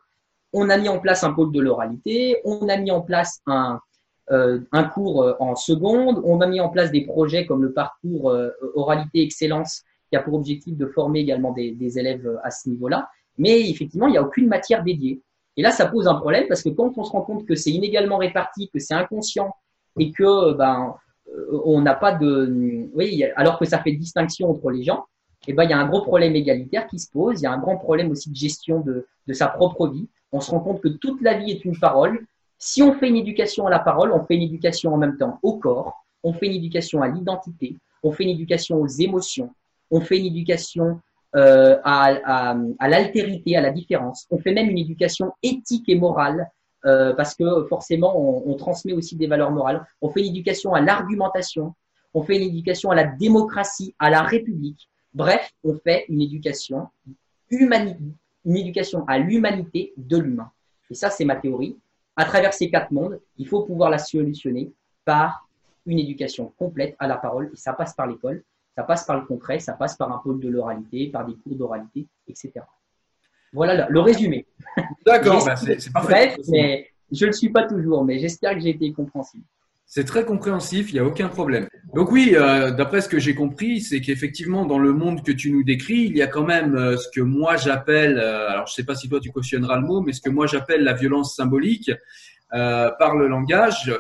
On 0.51 0.69
a 0.69 0.77
mis 0.77 0.89
en 0.89 0.99
place 0.99 1.23
un 1.23 1.31
pôle 1.31 1.51
de 1.51 1.59
l'oralité, 1.59 2.37
on 2.43 2.67
a 2.69 2.77
mis 2.77 2.91
en 2.91 3.01
place 3.01 3.39
un 3.45 3.79
euh, 4.31 4.59
un 4.71 4.83
cours 4.83 5.23
euh, 5.23 5.33
en 5.39 5.55
seconde, 5.55 6.21
on 6.23 6.39
a 6.41 6.45
mis 6.45 6.59
en 6.59 6.69
place 6.69 6.91
des 6.91 7.01
projets 7.01 7.47
comme 7.47 7.63
le 7.63 7.73
parcours 7.73 8.29
euh, 8.29 8.51
oralité 8.75 9.23
excellence 9.23 9.81
qui 10.09 10.17
a 10.17 10.21
pour 10.21 10.35
objectif 10.35 10.77
de 10.77 10.85
former 10.85 11.21
également 11.21 11.51
des, 11.51 11.71
des 11.71 11.97
élèves 11.97 12.39
à 12.43 12.51
ce 12.51 12.69
niveau-là. 12.69 13.09
Mais 13.39 13.67
effectivement, 13.69 14.07
il 14.07 14.11
n'y 14.11 14.17
a 14.17 14.23
aucune 14.23 14.47
matière 14.47 14.83
dédiée. 14.83 15.21
Et 15.59 15.61
là, 15.61 15.73
ça 15.73 15.87
pose 15.87 16.07
un 16.07 16.15
problème 16.15 16.45
parce 16.47 16.63
que 16.63 16.69
quand 16.69 16.97
on 16.97 17.03
se 17.03 17.11
rend 17.11 17.21
compte 17.21 17.45
que 17.45 17.53
c'est 17.53 17.71
inégalement 17.71 18.15
réparti, 18.15 18.69
que 18.69 18.79
c'est 18.79 18.93
inconscient 18.93 19.53
et 19.99 20.13
que 20.13 20.53
ben 20.53 20.95
euh, 21.27 21.59
on 21.65 21.81
n'a 21.81 21.95
pas 21.95 22.13
de, 22.13 22.87
oui, 22.93 23.25
alors 23.35 23.59
que 23.59 23.65
ça 23.65 23.79
fait 23.79 23.91
distinction 23.91 24.49
entre 24.49 24.71
les 24.71 24.83
gens, 24.83 25.03
et 25.47 25.51
eh 25.51 25.53
ben 25.53 25.65
il 25.65 25.71
y 25.71 25.73
a 25.73 25.77
un 25.77 25.85
gros 25.85 26.01
problème 26.01 26.33
égalitaire 26.33 26.87
qui 26.87 26.97
se 26.97 27.11
pose. 27.11 27.41
Il 27.41 27.43
y 27.43 27.45
a 27.45 27.51
un 27.51 27.57
grand 27.57 27.75
problème 27.75 28.09
aussi 28.09 28.29
de 28.29 28.37
gestion 28.37 28.79
de, 28.79 29.05
de 29.27 29.33
sa 29.33 29.49
propre 29.49 29.89
vie. 29.89 30.07
On 30.31 30.39
se 30.39 30.49
rend 30.49 30.61
compte 30.61 30.79
que 30.79 30.87
toute 30.87 31.21
la 31.21 31.33
vie 31.33 31.51
est 31.51 31.65
une 31.65 31.77
parole. 31.77 32.25
Si 32.57 32.81
on 32.81 32.93
fait 32.93 33.09
une 33.09 33.17
éducation 33.17 33.67
à 33.67 33.69
la 33.69 33.79
parole, 33.79 34.13
on 34.13 34.23
fait 34.23 34.35
une 34.35 34.43
éducation 34.43 34.93
en 34.93 34.97
même 34.97 35.17
temps 35.17 35.39
au 35.43 35.57
corps, 35.57 36.05
on 36.23 36.31
fait 36.31 36.45
une 36.45 36.53
éducation 36.53 37.01
à 37.01 37.09
l'identité, 37.09 37.75
on 38.01 38.13
fait 38.13 38.23
une 38.23 38.29
éducation 38.29 38.77
aux 38.77 38.87
émotions, 38.87 39.53
on 39.91 39.99
fait 39.99 40.19
une 40.19 40.27
éducation 40.27 41.01
euh, 41.35 41.77
à, 41.83 42.55
à, 42.79 42.87
l'altérité, 42.87 43.55
à 43.55 43.61
la 43.61 43.71
différence. 43.71 44.25
On 44.31 44.39
fait 44.39 44.53
même 44.53 44.69
une 44.69 44.77
éducation 44.77 45.31
éthique 45.43 45.87
et 45.87 45.95
morale 45.95 46.49
euh, 46.85 47.13
parce 47.13 47.35
que 47.35 47.65
forcément, 47.67 48.19
on, 48.19 48.49
on, 48.49 48.55
transmet 48.55 48.93
aussi 48.93 49.15
des 49.15 49.27
valeurs 49.27 49.51
morales. 49.51 49.85
On 50.01 50.09
fait 50.09 50.21
une 50.21 50.27
éducation 50.27 50.73
à 50.73 50.81
l'argumentation. 50.81 51.75
On 52.13 52.23
fait 52.23 52.37
une 52.37 52.49
éducation 52.49 52.89
à 52.89 52.95
la 52.95 53.03
démocratie, 53.03 53.93
à 53.99 54.09
la 54.09 54.23
République. 54.23 54.89
Bref, 55.13 55.51
on 55.63 55.75
fait 55.75 56.05
une 56.09 56.21
éducation 56.21 56.87
une 57.51 58.57
éducation 58.57 59.05
à 59.07 59.17
l'humanité 59.17 59.93
de 59.97 60.17
l'humain. 60.17 60.51
Et 60.89 60.95
ça, 60.95 61.09
c'est 61.09 61.25
ma 61.25 61.35
théorie. 61.35 61.77
À 62.15 62.25
travers 62.25 62.53
ces 62.53 62.69
quatre 62.69 62.91
mondes, 62.91 63.19
il 63.37 63.47
faut 63.47 63.63
pouvoir 63.63 63.89
la 63.89 63.97
solutionner 63.97 64.71
par 65.05 65.47
une 65.85 65.99
éducation 65.99 66.53
complète 66.57 66.95
à 66.99 67.07
la 67.07 67.17
parole. 67.17 67.49
Et 67.53 67.57
ça 67.57 67.73
passe 67.73 67.93
par 67.93 68.07
l'école. 68.07 68.43
Ça 68.79 68.83
passe 68.83 69.03
par 69.03 69.19
le 69.19 69.25
concret, 69.25 69.59
ça 69.59 69.73
passe 69.73 69.97
par 69.97 70.09
un 70.09 70.19
pôle 70.19 70.39
de 70.39 70.47
l'oralité, 70.47 71.07
par 71.07 71.25
des 71.25 71.33
cours 71.33 71.53
d'oralité, 71.53 72.07
etc. 72.29 72.51
Voilà 73.51 73.89
le 73.89 73.99
résumé. 73.99 74.45
D'accord, 75.05 75.43
bah, 75.45 75.57
c'est 75.57 75.91
parfait. 75.91 76.35
Bref, 76.37 76.37
mais 76.47 76.87
je 77.11 77.25
ne 77.25 77.31
le 77.31 77.33
suis 77.33 77.49
pas 77.49 77.67
toujours, 77.67 78.05
mais 78.05 78.19
j'espère 78.19 78.53
que 78.53 78.61
j'ai 78.61 78.69
été 78.69 78.93
compréhensible. 78.93 79.43
C'est 79.85 80.05
très 80.05 80.23
compréhensif, 80.23 80.91
il 80.91 80.93
n'y 80.93 80.99
a 80.99 81.03
aucun 81.03 81.27
problème. 81.27 81.67
Donc 81.93 82.09
oui, 82.13 82.35
euh, 82.35 82.71
d'après 82.71 83.01
ce 83.01 83.09
que 83.09 83.19
j'ai 83.19 83.35
compris, 83.35 83.81
c'est 83.81 83.99
qu'effectivement, 83.99 84.65
dans 84.65 84.79
le 84.79 84.93
monde 84.93 85.25
que 85.25 85.33
tu 85.33 85.51
nous 85.51 85.63
décris, 85.63 86.03
il 86.03 86.15
y 86.15 86.21
a 86.21 86.27
quand 86.27 86.45
même 86.45 86.73
euh, 86.75 86.95
ce 86.95 87.09
que 87.13 87.19
moi 87.19 87.57
j'appelle, 87.57 88.17
euh, 88.17 88.47
alors 88.49 88.65
je 88.67 88.71
ne 88.71 88.75
sais 88.75 88.85
pas 88.85 88.95
si 88.95 89.09
toi 89.09 89.19
tu 89.19 89.29
cautionneras 89.29 89.75
le 89.75 89.85
mot, 89.85 89.99
mais 89.99 90.13
ce 90.13 90.21
que 90.21 90.29
moi 90.29 90.47
j'appelle 90.47 90.85
la 90.85 90.93
violence 90.93 91.35
symbolique 91.35 91.91
par 92.49 93.17
le 93.17 93.27
langage. 93.27 93.91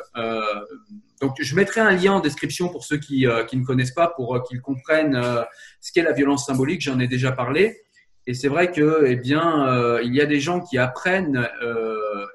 Donc, 1.21 1.35
je 1.39 1.55
mettrai 1.55 1.81
un 1.81 1.91
lien 1.91 2.13
en 2.13 2.19
description 2.21 2.69
pour 2.69 2.85
ceux 2.85 2.97
qui, 2.97 3.27
euh, 3.27 3.43
qui 3.43 3.57
ne 3.57 3.65
connaissent 3.65 3.93
pas, 3.93 4.07
pour 4.07 4.35
euh, 4.35 4.39
qu'ils 4.47 4.61
comprennent 4.61 5.15
euh, 5.15 5.43
ce 5.81 5.91
qu'est 5.91 6.01
la 6.01 6.13
violence 6.13 6.45
symbolique. 6.45 6.81
J'en 6.81 6.99
ai 6.99 7.07
déjà 7.07 7.31
parlé. 7.31 7.81
Et 8.25 8.33
c'est 8.33 8.47
vrai 8.47 8.71
que, 8.71 9.05
eh 9.07 9.15
bien, 9.15 9.99
il 10.03 10.13
y 10.13 10.21
a 10.21 10.27
des 10.27 10.39
gens 10.39 10.59
qui 10.59 10.77
apprennent 10.77 11.49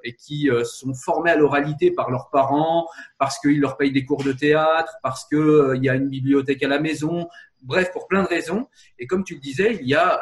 et 0.02 0.16
qui 0.16 0.50
sont 0.64 0.92
formés 0.92 1.30
à 1.30 1.36
l'oralité 1.36 1.92
par 1.92 2.10
leurs 2.10 2.30
parents, 2.30 2.88
parce 3.16 3.38
qu'ils 3.38 3.60
leur 3.60 3.76
payent 3.76 3.92
des 3.92 4.04
cours 4.04 4.24
de 4.24 4.32
théâtre, 4.32 4.96
parce 5.04 5.24
qu'il 5.28 5.78
y 5.84 5.88
a 5.88 5.94
une 5.94 6.08
bibliothèque 6.08 6.64
à 6.64 6.68
la 6.68 6.80
maison. 6.80 7.28
Bref, 7.62 7.92
pour 7.92 8.08
plein 8.08 8.24
de 8.24 8.28
raisons. 8.28 8.66
Et 8.98 9.06
comme 9.06 9.22
tu 9.22 9.34
le 9.34 9.40
disais, 9.40 9.78
il 9.80 9.86
y 9.86 9.94
a 9.94 10.20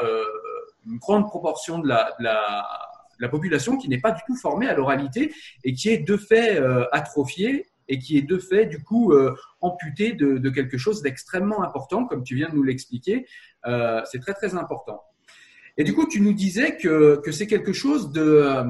une 0.84 0.98
grande 0.98 1.26
proportion 1.26 1.78
de 1.78 1.88
la, 1.88 2.12
de 2.18 2.24
la 2.24 2.66
la 3.18 3.28
population 3.28 3.78
qui 3.78 3.88
n'est 3.88 4.00
pas 4.00 4.10
du 4.10 4.20
tout 4.26 4.36
formée 4.36 4.68
à 4.68 4.74
l'oralité 4.74 5.32
et 5.64 5.72
qui 5.72 5.88
est 5.88 5.98
de 5.98 6.16
fait 6.18 6.60
atrophiée 6.90 7.71
et 7.92 7.98
qui 7.98 8.16
est 8.16 8.22
de 8.22 8.38
fait, 8.38 8.64
du 8.64 8.82
coup, 8.82 9.12
euh, 9.12 9.36
amputé 9.60 10.14
de, 10.14 10.48
quelque 10.48 10.78
chose 10.78 11.02
d'extrêmement 11.02 11.62
important, 11.62 12.06
comme 12.06 12.24
tu 12.24 12.34
viens 12.34 12.48
de 12.48 12.54
nous 12.54 12.62
l'expliquer. 12.62 13.26
Euh, 13.66 14.00
c'est 14.10 14.18
très, 14.18 14.32
très 14.32 14.54
important. 14.54 15.02
Et 15.76 15.84
du 15.84 15.92
coup, 15.94 16.06
tu 16.08 16.22
nous 16.22 16.32
disais 16.32 16.78
que, 16.78 17.20
c'est 17.30 17.46
quelque 17.46 17.74
chose 17.74 18.10
de, 18.10 18.22
euh, 18.22 18.64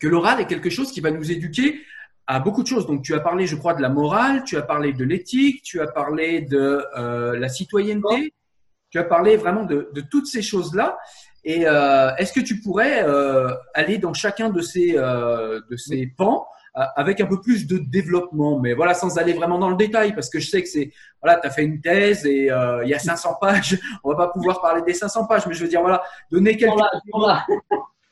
que 0.00 0.08
l'oral 0.08 0.40
est 0.40 0.46
quelque 0.46 0.70
chose 0.70 0.90
qui 0.90 1.02
va 1.02 1.10
nous 1.10 1.30
éduquer 1.30 1.82
à 2.26 2.40
beaucoup 2.40 2.62
de 2.62 2.66
choses. 2.66 2.86
Donc, 2.86 3.02
tu 3.02 3.12
as 3.12 3.20
parlé, 3.20 3.46
je 3.46 3.56
crois, 3.56 3.74
de 3.74 3.82
la 3.82 3.90
morale, 3.90 4.42
tu 4.44 4.56
as 4.56 4.62
parlé 4.62 4.94
de 4.94 5.04
l'éthique, 5.04 5.60
tu 5.62 5.82
as 5.82 5.88
parlé 5.88 6.40
de 6.40 6.82
la 7.34 7.48
citoyenneté, 7.50 8.32
tu 8.88 8.98
as 8.98 9.04
parlé 9.04 9.36
vraiment 9.36 9.64
de, 9.64 9.90
toutes 10.10 10.28
ces 10.28 10.40
choses-là. 10.40 10.96
Et 11.44 11.62
est-ce 12.18 12.32
que 12.32 12.40
tu 12.40 12.60
pourrais 12.60 13.04
aller 13.74 13.98
dans 13.98 14.14
chacun 14.14 14.48
de 14.48 14.62
ces, 14.62 14.92
de 14.92 15.76
ces 15.76 16.06
pans 16.16 16.46
avec 16.74 17.20
un 17.20 17.26
peu 17.26 17.40
plus 17.40 17.66
de 17.66 17.78
développement, 17.78 18.58
mais 18.58 18.74
voilà, 18.74 18.94
sans 18.94 19.18
aller 19.18 19.32
vraiment 19.32 19.58
dans 19.58 19.70
le 19.70 19.76
détail, 19.76 20.14
parce 20.14 20.30
que 20.30 20.38
je 20.38 20.48
sais 20.48 20.62
que 20.62 20.68
c'est, 20.68 20.92
voilà, 21.22 21.38
tu 21.40 21.46
as 21.46 21.50
fait 21.50 21.64
une 21.64 21.80
thèse 21.80 22.24
et 22.26 22.50
euh, 22.50 22.84
il 22.84 22.90
y 22.90 22.94
a 22.94 22.98
500 22.98 23.36
pages, 23.40 23.78
on 24.04 24.10
va 24.10 24.16
pas 24.16 24.28
pouvoir 24.28 24.60
parler 24.60 24.82
des 24.82 24.94
500 24.94 25.26
pages, 25.26 25.46
mais 25.46 25.54
je 25.54 25.62
veux 25.62 25.68
dire, 25.68 25.80
voilà, 25.80 26.02
donner 26.30 26.56
quelques... 26.56 26.72
Voilà, 27.12 27.46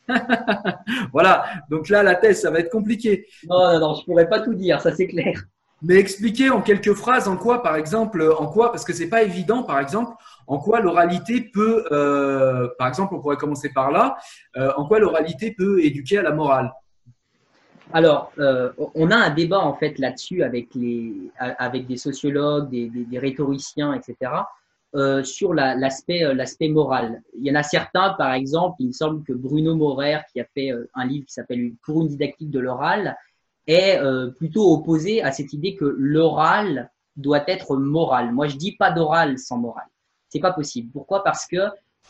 voilà, 1.12 1.44
donc 1.70 1.88
là, 1.88 2.02
la 2.02 2.14
thèse, 2.14 2.40
ça 2.40 2.50
va 2.50 2.60
être 2.60 2.70
compliqué. 2.70 3.26
Non, 3.48 3.72
non, 3.72 3.80
non, 3.80 3.94
je 3.94 4.04
pourrais 4.04 4.28
pas 4.28 4.40
tout 4.40 4.54
dire, 4.54 4.80
ça 4.80 4.94
c'est 4.94 5.06
clair. 5.06 5.44
Mais 5.80 5.94
expliquer 5.94 6.50
en 6.50 6.60
quelques 6.60 6.94
phrases 6.94 7.28
en 7.28 7.36
quoi, 7.36 7.62
par 7.62 7.76
exemple, 7.76 8.34
en 8.36 8.46
quoi, 8.48 8.72
parce 8.72 8.84
que 8.84 8.92
c'est 8.92 9.08
pas 9.08 9.22
évident, 9.22 9.62
par 9.62 9.78
exemple, 9.78 10.12
en 10.48 10.58
quoi 10.58 10.80
l'oralité 10.80 11.40
peut, 11.40 11.84
euh, 11.92 12.68
par 12.78 12.88
exemple, 12.88 13.14
on 13.14 13.20
pourrait 13.20 13.36
commencer 13.36 13.72
par 13.72 13.92
là, 13.92 14.16
euh, 14.56 14.72
en 14.76 14.86
quoi 14.86 14.98
l'oralité 14.98 15.54
peut 15.56 15.80
éduquer 15.84 16.18
à 16.18 16.22
la 16.22 16.32
morale. 16.32 16.72
Alors, 17.92 18.32
euh, 18.38 18.70
on 18.94 19.10
a 19.10 19.16
un 19.16 19.30
débat 19.30 19.60
en 19.60 19.74
fait 19.74 19.98
là-dessus 19.98 20.42
avec 20.42 20.74
les, 20.74 21.14
avec 21.38 21.86
des 21.86 21.96
sociologues, 21.96 22.70
des, 22.70 22.88
des, 22.88 23.04
des 23.04 23.18
rhétoriciens, 23.18 23.94
etc. 23.94 24.32
Euh, 24.94 25.22
sur 25.22 25.54
l'aspect 25.54 26.20
la, 26.20 26.34
l'aspect 26.34 26.68
moral. 26.68 27.22
Il 27.34 27.44
y 27.44 27.50
en 27.50 27.54
a 27.54 27.62
certains, 27.62 28.10
par 28.14 28.32
exemple, 28.32 28.76
il 28.80 28.88
me 28.88 28.92
semble 28.92 29.22
que 29.22 29.32
Bruno 29.32 29.74
Morer, 29.74 30.20
qui 30.32 30.40
a 30.40 30.44
fait 30.54 30.70
un 30.94 31.06
livre 31.06 31.26
qui 31.26 31.32
s'appelle 31.32 31.72
Pour 31.82 32.02
une 32.02 32.08
didactique 32.08 32.50
de 32.50 32.58
l'oral, 32.58 33.16
est 33.68 34.00
euh, 34.00 34.30
plutôt 34.30 34.72
opposé 34.72 35.22
à 35.22 35.30
cette 35.30 35.52
idée 35.52 35.76
que 35.76 35.84
l'oral 35.84 36.90
doit 37.16 37.48
être 37.48 37.76
moral. 37.76 38.32
Moi, 38.32 38.48
je 38.48 38.56
dis 38.56 38.72
pas 38.72 38.90
d'oral 38.90 39.38
sans 39.38 39.58
morale. 39.58 39.86
C'est 40.30 40.40
pas 40.40 40.52
possible. 40.52 40.90
Pourquoi? 40.90 41.22
Parce 41.22 41.46
que 41.46 41.68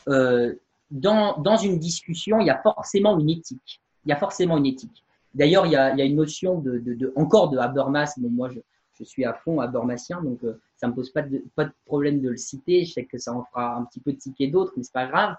euh, 0.08 0.54
dans, 0.90 1.36
dans 1.38 1.56
une 1.56 1.78
discussion, 1.78 2.40
il 2.40 2.46
y 2.46 2.50
a 2.50 2.60
forcément 2.62 3.18
une 3.18 3.28
éthique. 3.28 3.80
Il 4.06 4.10
y 4.10 4.12
a 4.12 4.16
forcément 4.16 4.56
une 4.56 4.66
éthique. 4.66 5.04
D'ailleurs, 5.38 5.66
il 5.66 5.72
y 5.72 5.76
a, 5.76 6.04
une 6.04 6.16
notion 6.16 6.58
de, 6.58 7.12
encore 7.16 7.50
de 7.50 7.58
Habermas. 7.58 8.12
Bon, 8.18 8.28
moi, 8.28 8.50
je, 8.50 9.04
suis 9.04 9.24
à 9.24 9.32
fond 9.32 9.60
Habermasien, 9.60 10.20
donc 10.22 10.42
euh, 10.42 10.60
ça 10.76 10.88
me 10.88 10.92
pose 10.92 11.10
pas 11.10 11.22
de, 11.22 11.40
problème 11.86 12.20
de 12.20 12.30
le 12.30 12.36
citer. 12.36 12.84
Je 12.84 12.92
sais 12.92 13.04
que 13.04 13.16
ça 13.16 13.32
en 13.32 13.44
fera 13.44 13.76
un 13.76 13.84
petit 13.84 14.00
peu 14.00 14.12
tiquer 14.12 14.48
d'autres, 14.48 14.72
mais 14.76 14.82
c'est 14.82 14.92
pas 14.92 15.06
grave 15.06 15.36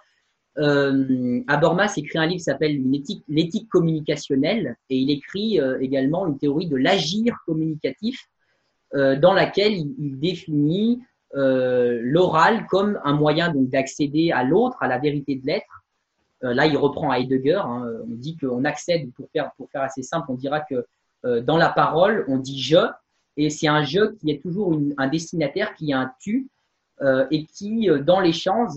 euh, 0.57 1.41
Habermas 1.47 1.93
écrit 1.97 2.19
un 2.19 2.25
livre 2.25 2.39
qui 2.39 2.43
s'appelle 2.43 2.81
L'éthique 3.27 3.69
communicationnelle 3.69 4.75
et 4.89 4.97
il 4.97 5.11
écrit 5.11 5.59
euh, 5.59 5.79
également 5.79 6.27
une 6.27 6.37
théorie 6.37 6.67
de 6.67 6.75
l'agir 6.75 7.37
communicatif 7.45 8.27
euh, 8.95 9.15
dans 9.15 9.33
laquelle 9.33 9.73
il, 9.73 10.19
définit 10.19 11.01
l'oral 11.31 12.65
comme 12.71 12.99
un 13.03 13.13
moyen 13.13 13.53
d'accéder 13.55 14.31
à 14.31 14.43
l'autre, 14.43 14.77
à 14.81 14.87
la 14.87 14.97
vérité 14.97 15.35
de 15.35 15.45
l'être. 15.45 15.78
Euh, 16.43 16.53
là, 16.53 16.65
il 16.65 16.77
reprend 16.77 17.13
Heidegger. 17.13 17.61
Hein, 17.63 17.85
on 18.03 18.15
dit 18.15 18.37
qu'on 18.37 18.63
accède, 18.65 19.11
pour 19.13 19.29
faire, 19.29 19.51
pour 19.57 19.69
faire 19.69 19.81
assez 19.81 20.03
simple, 20.03 20.27
on 20.29 20.35
dira 20.35 20.61
que 20.61 20.85
euh, 21.25 21.41
dans 21.41 21.57
la 21.57 21.69
parole, 21.69 22.25
on 22.27 22.37
dit 22.37 22.61
je 22.61 22.77
et 23.37 23.49
c'est 23.49 23.67
un 23.67 23.83
je 23.83 24.15
qui 24.15 24.31
est 24.31 24.41
toujours 24.41 24.77
un 24.97 25.07
destinataire 25.07 25.73
qui 25.75 25.93
a 25.93 25.99
un 25.99 26.11
tu 26.19 26.49
euh, 27.01 27.25
et 27.31 27.45
qui, 27.45 27.89
dans 28.05 28.19
l'échange, 28.19 28.73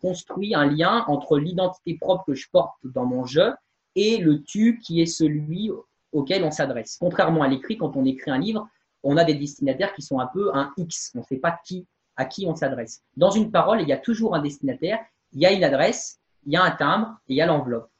construit 0.00 0.54
un 0.54 0.66
lien 0.66 1.04
entre 1.08 1.38
l'identité 1.38 1.98
propre 2.00 2.24
que 2.26 2.34
je 2.34 2.48
porte 2.50 2.76
dans 2.84 3.04
mon 3.04 3.26
jeu 3.26 3.52
et 3.94 4.18
le 4.18 4.42
tu 4.42 4.78
qui 4.78 5.02
est 5.02 5.06
celui 5.06 5.70
auquel 6.12 6.44
on 6.44 6.50
s'adresse. 6.50 6.96
Contrairement 6.98 7.42
à 7.42 7.48
l'écrit, 7.48 7.76
quand 7.76 7.96
on 7.96 8.04
écrit 8.04 8.30
un 8.30 8.38
livre, 8.38 8.68
on 9.02 9.16
a 9.16 9.24
des 9.24 9.34
destinataires 9.34 9.94
qui 9.94 10.02
sont 10.02 10.18
un 10.18 10.26
peu 10.26 10.50
un 10.54 10.72
X. 10.76 11.12
On 11.14 11.18
ne 11.18 11.24
sait 11.24 11.36
pas 11.36 11.58
qui, 11.64 11.86
à 12.16 12.24
qui 12.24 12.46
on 12.46 12.54
s'adresse. 12.54 13.02
Dans 13.16 13.30
une 13.30 13.50
parole, 13.50 13.82
il 13.82 13.88
y 13.88 13.92
a 13.92 13.98
toujours 13.98 14.34
un 14.34 14.40
destinataire, 14.42 14.98
il 15.32 15.40
y 15.40 15.46
a 15.46 15.52
une 15.52 15.64
adresse, 15.64 16.18
il 16.46 16.52
y 16.52 16.56
a 16.56 16.62
un 16.62 16.70
timbre 16.70 17.18
et 17.28 17.34
il 17.34 17.36
y 17.36 17.42
a 17.42 17.46
l'enveloppe. 17.46 17.90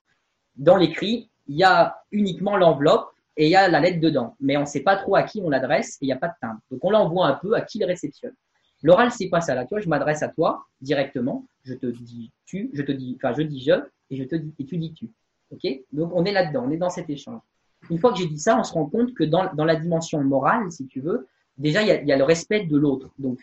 Dans 0.57 0.77
l'écrit, 0.77 1.29
il 1.49 1.57
y 1.57 1.65
a 1.65 1.99
uniquement 2.13 2.57
l'enveloppe 2.57 3.11
et 3.37 3.47
il 3.47 3.51
y 3.51 3.57
a 3.57 3.69
la 3.69 3.81
lettre 3.81 4.01
dedans. 4.01 4.37
Mais 4.41 4.57
on 4.57 4.63
ne 4.63 4.67
sait 4.67 4.83
pas 4.83 4.97
trop 4.97 5.17
à 5.17 5.25
qui 5.25 5.41
on 5.45 5.51
l'adresse 5.51 5.97
et 5.97 6.05
il 6.05 6.07
n'y 6.07 6.13
a 6.13 6.17
pas 6.17 6.29
de 6.29 6.35
timbre. 6.41 6.61
Donc 6.71 6.85
on 6.85 6.91
l'envoie 6.91 7.27
un 7.27 7.35
peu 7.35 7.55
à 7.55 7.61
qui 7.61 7.79
le 7.79 7.87
réceptionne. 7.87 8.35
L'oral, 8.83 9.11
c'est 9.11 9.29
pas 9.29 9.41
ça. 9.41 9.55
Là, 9.55 9.65
tu 9.65 9.71
vois, 9.71 9.81
je 9.81 9.89
m'adresse 9.89 10.23
à 10.23 10.29
toi 10.29 10.65
directement. 10.81 11.47
Je 11.65 11.75
te 11.75 11.87
dis 11.87 12.31
tu, 12.45 12.71
je 12.73 12.83
te 12.83 12.93
dis, 12.93 13.17
enfin, 13.17 13.35
je 13.37 13.43
dis 13.43 13.61
je, 13.61 13.73
et 14.11 14.17
je 14.17 14.25
te 14.25 14.37
dis, 14.37 14.55
et 14.59 14.65
tu 14.65 14.77
dis 14.79 14.93
tu. 14.93 15.11
Ok? 15.51 15.67
Donc, 15.93 16.13
on 16.15 16.25
est 16.25 16.33
là-dedans, 16.33 16.65
on 16.67 16.71
est 16.71 16.77
dans 16.77 16.91
cet 16.91 17.11
échange. 17.11 17.41
Une 17.91 17.99
fois 17.99 18.13
que 18.13 18.19
j'ai 18.19 18.27
dit 18.27 18.39
ça, 18.39 18.59
on 18.59 18.65
se 18.65 18.73
rend 18.73 18.87
compte 18.87 19.15
que 19.15 19.25
dans, 19.25 19.53
dans 19.55 19.65
la 19.65 19.77
dimension 19.77 20.23
morale, 20.23 20.71
si 20.71 20.87
tu 20.87 21.01
veux, 21.01 21.27
déjà, 21.57 21.83
il 21.83 22.07
y 22.07 22.13
a, 22.13 22.17
le 22.17 22.25
respect 22.25 22.67
de 22.67 22.77
l'autre. 22.77 23.11
Donc, 23.19 23.41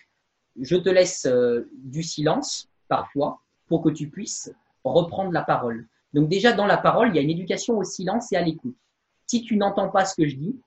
je 0.59 0.75
te 0.75 0.89
laisse 0.89 1.25
euh, 1.25 1.69
du 1.73 2.03
silence, 2.03 2.69
parfois, 2.87 3.41
pour 3.67 3.81
que 3.81 3.89
tu 3.89 4.09
puisses 4.09 4.53
reprendre 4.83 5.31
la 5.31 5.43
parole. 5.43 5.87
Donc, 6.13 6.29
déjà, 6.29 6.53
dans 6.53 6.65
la 6.65 6.77
parole, 6.77 7.09
il 7.09 7.15
y 7.15 7.19
a 7.19 7.21
une 7.21 7.29
éducation 7.29 7.77
au 7.77 7.83
silence 7.83 8.31
et 8.31 8.35
à 8.35 8.41
l'écoute. 8.41 8.75
Si 9.27 9.41
tu 9.41 9.57
n'entends 9.57 9.89
pas 9.89 10.05
ce 10.05 10.15
que 10.15 10.27
je 10.27 10.35
dis, 10.35 10.59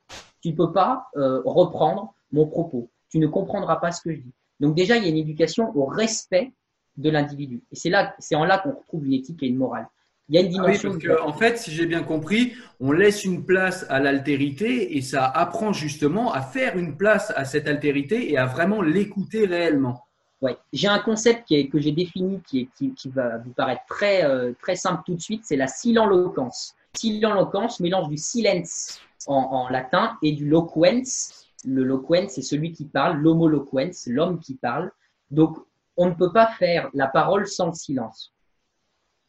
tu 0.42 0.50
ne 0.50 0.56
peux 0.56 0.72
pas 0.72 1.08
euh, 1.16 1.40
reprendre 1.44 2.14
mon 2.32 2.46
propos. 2.46 2.90
Tu 3.10 3.18
ne 3.18 3.26
comprendras 3.26 3.76
pas 3.76 3.92
ce 3.92 4.00
que 4.00 4.12
je 4.12 4.20
dis. 4.20 4.32
Donc 4.60 4.74
déjà, 4.74 4.96
il 4.96 5.04
y 5.04 5.06
a 5.06 5.10
une 5.10 5.16
éducation 5.16 5.76
au 5.76 5.86
respect 5.86 6.52
de 6.96 7.10
l'individu. 7.10 7.62
Et 7.70 7.76
c'est 7.76 7.90
là, 7.90 8.14
c'est 8.18 8.34
en 8.34 8.44
là 8.44 8.58
qu'on 8.58 8.72
retrouve 8.72 9.06
une 9.06 9.12
éthique 9.12 9.42
et 9.42 9.46
une 9.46 9.56
morale. 9.56 9.86
Il 10.28 10.34
y 10.34 10.38
a 10.38 10.40
une 10.40 10.48
dimension. 10.48 10.90
Ah 10.90 10.94
oui, 10.94 11.06
parce 11.06 11.18
que, 11.18 11.22
en 11.22 11.32
fait, 11.32 11.58
si 11.58 11.70
j'ai 11.70 11.86
bien 11.86 12.02
compris, 12.02 12.54
on 12.80 12.90
laisse 12.90 13.24
une 13.24 13.44
place 13.44 13.86
à 13.88 14.00
l'altérité 14.00 14.96
et 14.96 15.02
ça 15.02 15.24
apprend 15.24 15.72
justement 15.72 16.32
à 16.32 16.40
faire 16.40 16.76
une 16.76 16.96
place 16.96 17.32
à 17.36 17.44
cette 17.44 17.68
altérité 17.68 18.32
et 18.32 18.38
à 18.38 18.46
vraiment 18.46 18.82
l'écouter 18.82 19.46
réellement. 19.46 20.05
Ouais. 20.42 20.56
J'ai 20.72 20.88
un 20.88 20.98
concept 20.98 21.46
qui 21.48 21.54
est, 21.54 21.68
que 21.68 21.78
j'ai 21.78 21.92
défini 21.92 22.42
qui, 22.46 22.60
est, 22.60 22.68
qui, 22.76 22.92
qui, 22.92 23.08
va 23.08 23.38
vous 23.38 23.52
paraître 23.52 23.82
très, 23.88 24.24
euh, 24.24 24.52
très 24.60 24.76
simple 24.76 25.02
tout 25.06 25.14
de 25.14 25.20
suite, 25.20 25.42
c'est 25.44 25.56
la 25.56 25.66
silenloquence. 25.66 26.74
Silenloquence, 26.94 27.80
mélange 27.80 28.08
du 28.08 28.18
silence 28.18 29.00
en, 29.26 29.34
en 29.34 29.68
latin 29.68 30.18
et 30.22 30.32
du 30.32 30.46
loquens 30.46 31.46
le 31.66 31.84
loquens, 31.84 32.28
c'est 32.28 32.42
celui 32.42 32.72
qui 32.72 32.84
parle, 32.84 33.18
l'homoloquens, 33.18 34.06
l'homme 34.06 34.38
qui 34.38 34.54
parle. 34.54 34.90
Donc, 35.30 35.58
on 35.96 36.06
ne 36.06 36.14
peut 36.14 36.32
pas 36.32 36.46
faire 36.46 36.90
la 36.94 37.08
parole 37.08 37.46
sans 37.46 37.66
le 37.66 37.72
silence. 37.72 38.32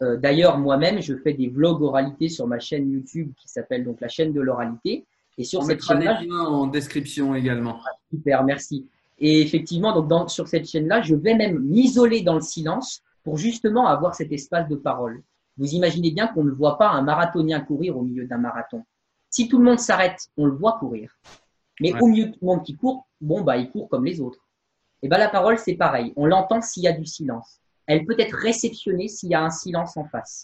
Euh, 0.02 0.18
D'ailleurs, 0.18 0.58
moi-même, 0.58 1.02
je 1.02 1.16
fais 1.16 1.34
des 1.34 1.48
vlogs 1.48 1.82
oralité 1.82 2.30
sur 2.30 2.46
ma 2.48 2.60
chaîne 2.60 2.92
YouTube 2.92 3.32
qui 3.36 3.48
s'appelle 3.48 3.84
donc 3.84 4.00
la 4.02 4.08
chaîne 4.08 4.34
de 4.34 4.42
l'oralité. 4.42 5.06
Et 5.40 5.44
sur 5.44 5.62
on 5.62 5.64
cette 5.64 5.84
chaîne-là, 5.84 6.22
en 6.32 6.68
description 6.68 7.34
également. 7.36 7.80
Ah, 7.86 7.92
super, 8.12 8.44
merci. 8.44 8.88
Et 9.20 9.42
effectivement, 9.42 9.94
donc 9.94 10.08
dans, 10.08 10.28
sur 10.28 10.48
cette 10.48 10.68
chaîne-là, 10.68 11.02
je 11.02 11.16
vais 11.16 11.34
même 11.34 11.60
m'isoler 11.60 12.22
dans 12.22 12.36
le 12.36 12.42
silence 12.42 13.02
pour 13.24 13.38
justement 13.38 13.88
avoir 13.88 14.16
cet 14.16 14.32
espace 14.32 14.68
de 14.68 14.76
parole. 14.76 15.24
Vous 15.58 15.70
imaginez 15.72 16.12
bien 16.12 16.28
qu'on 16.28 16.44
ne 16.44 16.52
voit 16.52 16.78
pas 16.78 16.90
un 16.90 17.02
marathonien 17.02 17.60
courir 17.62 17.98
au 17.98 18.04
milieu 18.04 18.28
d'un 18.28 18.38
marathon. 18.38 18.86
Si 19.30 19.48
tout 19.48 19.58
le 19.58 19.66
monde 19.66 19.80
s'arrête, 19.80 20.28
on 20.38 20.46
le 20.46 20.54
voit 20.54 20.78
courir. 20.80 21.18
Mais 21.82 21.94
ouais. 21.94 22.02
au 22.02 22.08
milieu 22.08 22.26
de 22.28 22.32
tout 22.32 22.40
le 22.42 22.48
monde 22.48 22.64
qui 22.64 22.76
court, 22.76 23.08
bon, 23.20 23.42
bah, 23.42 23.58
il 23.58 23.70
court 23.72 23.90
comme 23.90 24.06
les 24.06 24.22
autres. 24.22 24.48
Et 25.02 25.08
ben, 25.08 25.18
la 25.18 25.30
parole, 25.30 25.58
c'est 25.58 25.76
pareil. 25.76 26.14
On 26.16 26.26
l'entend 26.26 26.62
s'il 26.62 26.84
y 26.84 26.88
a 26.88 26.94
du 26.94 27.06
silence. 27.06 27.60
Elle 27.86 28.06
peut 28.06 28.16
être 28.20 28.36
réceptionnée 28.36 29.08
s'il 29.08 29.30
y 29.30 29.36
a 29.36 29.44
un 29.44 29.50
silence 29.50 29.98
en 29.98 30.06
face. 30.06 30.44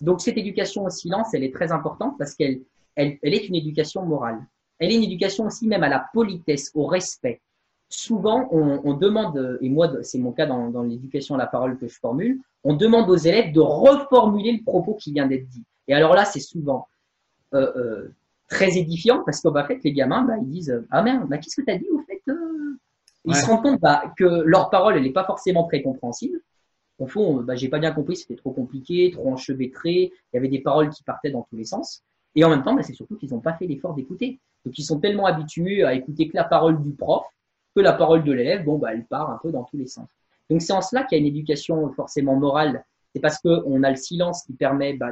Donc, 0.00 0.20
cette 0.20 0.36
éducation 0.36 0.84
au 0.84 0.90
silence, 0.90 1.34
elle 1.34 1.44
est 1.44 1.54
très 1.54 1.70
importante 1.70 2.16
parce 2.18 2.34
qu'elle 2.34 2.62
elle, 2.94 3.18
elle 3.22 3.34
est 3.34 3.46
une 3.46 3.54
éducation 3.54 4.04
morale. 4.04 4.44
Elle 4.78 4.92
est 4.92 4.96
une 4.96 5.04
éducation 5.04 5.46
aussi 5.46 5.66
même 5.66 5.82
à 5.82 5.88
la 5.88 6.06
politesse, 6.12 6.70
au 6.74 6.86
respect. 6.86 7.40
Souvent, 7.94 8.48
on, 8.50 8.80
on 8.84 8.94
demande, 8.94 9.58
et 9.60 9.68
moi, 9.68 10.02
c'est 10.02 10.18
mon 10.18 10.32
cas 10.32 10.46
dans, 10.46 10.70
dans 10.70 10.82
l'éducation 10.82 11.34
à 11.34 11.38
la 11.38 11.46
parole 11.46 11.76
que 11.76 11.88
je 11.88 11.98
formule, 11.98 12.40
on 12.64 12.74
demande 12.74 13.10
aux 13.10 13.16
élèves 13.16 13.52
de 13.52 13.60
reformuler 13.60 14.52
le 14.52 14.62
propos 14.64 14.94
qui 14.94 15.12
vient 15.12 15.26
d'être 15.26 15.46
dit. 15.48 15.62
Et 15.88 15.94
alors 15.94 16.14
là, 16.14 16.24
c'est 16.24 16.40
souvent, 16.40 16.88
euh, 17.54 17.70
euh, 17.76 18.14
très 18.48 18.78
édifiant 18.78 19.22
parce 19.24 19.40
qu'en 19.40 19.64
fait, 19.64 19.78
les 19.84 19.92
gamins, 19.92 20.22
bah, 20.22 20.34
ils 20.40 20.48
disent 20.48 20.84
Ah 20.90 21.02
merde, 21.02 21.28
bah, 21.28 21.38
qu'est-ce 21.38 21.56
que 21.56 21.64
tu 21.64 21.70
as 21.70 21.78
dit 21.78 21.88
au 21.90 21.98
fait 22.00 22.22
euh... 22.28 22.78
Ils 23.24 23.32
ouais. 23.32 23.38
se 23.38 23.46
rendent 23.46 23.62
compte 23.62 23.80
bah, 23.80 24.12
que 24.16 24.24
leur 24.24 24.70
parole, 24.70 24.96
elle 24.96 25.02
n'est 25.02 25.12
pas 25.12 25.24
forcément 25.24 25.64
très 25.64 25.82
compréhensible. 25.82 26.40
Au 26.98 27.06
fond, 27.06 27.42
bah, 27.42 27.54
j'ai 27.54 27.68
pas 27.68 27.78
bien 27.78 27.92
compris, 27.92 28.16
c'était 28.16 28.36
trop 28.36 28.52
compliqué, 28.52 29.10
trop 29.10 29.30
enchevêtré, 29.32 30.12
il 30.12 30.34
y 30.34 30.36
avait 30.36 30.48
des 30.48 30.60
paroles 30.60 30.90
qui 30.90 31.02
partaient 31.02 31.30
dans 31.30 31.42
tous 31.42 31.56
les 31.56 31.64
sens. 31.64 32.02
Et 32.34 32.44
en 32.44 32.48
même 32.50 32.62
temps, 32.62 32.74
bah, 32.74 32.82
c'est 32.82 32.94
surtout 32.94 33.16
qu'ils 33.16 33.30
n'ont 33.30 33.40
pas 33.40 33.52
fait 33.54 33.66
l'effort 33.66 33.94
d'écouter. 33.94 34.38
Donc, 34.64 34.78
ils 34.78 34.84
sont 34.84 34.98
tellement 34.98 35.26
habitués 35.26 35.84
à 35.84 35.94
écouter 35.94 36.28
que 36.28 36.36
la 36.36 36.44
parole 36.44 36.82
du 36.82 36.92
prof, 36.92 37.26
que 37.74 37.80
la 37.80 37.92
parole 37.92 38.24
de 38.24 38.32
l'élève, 38.32 38.64
bon, 38.64 38.78
bah, 38.78 38.92
elle 38.92 39.04
part 39.04 39.30
un 39.30 39.38
peu 39.42 39.50
dans 39.50 39.64
tous 39.64 39.76
les 39.76 39.86
sens. 39.86 40.08
Donc, 40.50 40.62
c'est 40.62 40.72
en 40.72 40.82
cela 40.82 41.04
qu'il 41.04 41.18
y 41.18 41.20
a 41.20 41.22
une 41.22 41.28
éducation 41.28 41.90
forcément 41.92 42.36
morale. 42.36 42.84
C'est 43.14 43.20
parce 43.20 43.38
qu'on 43.38 43.82
a 43.82 43.90
le 43.90 43.96
silence 43.96 44.42
qui 44.44 44.54
permet 44.54 44.94
bah, 44.94 45.10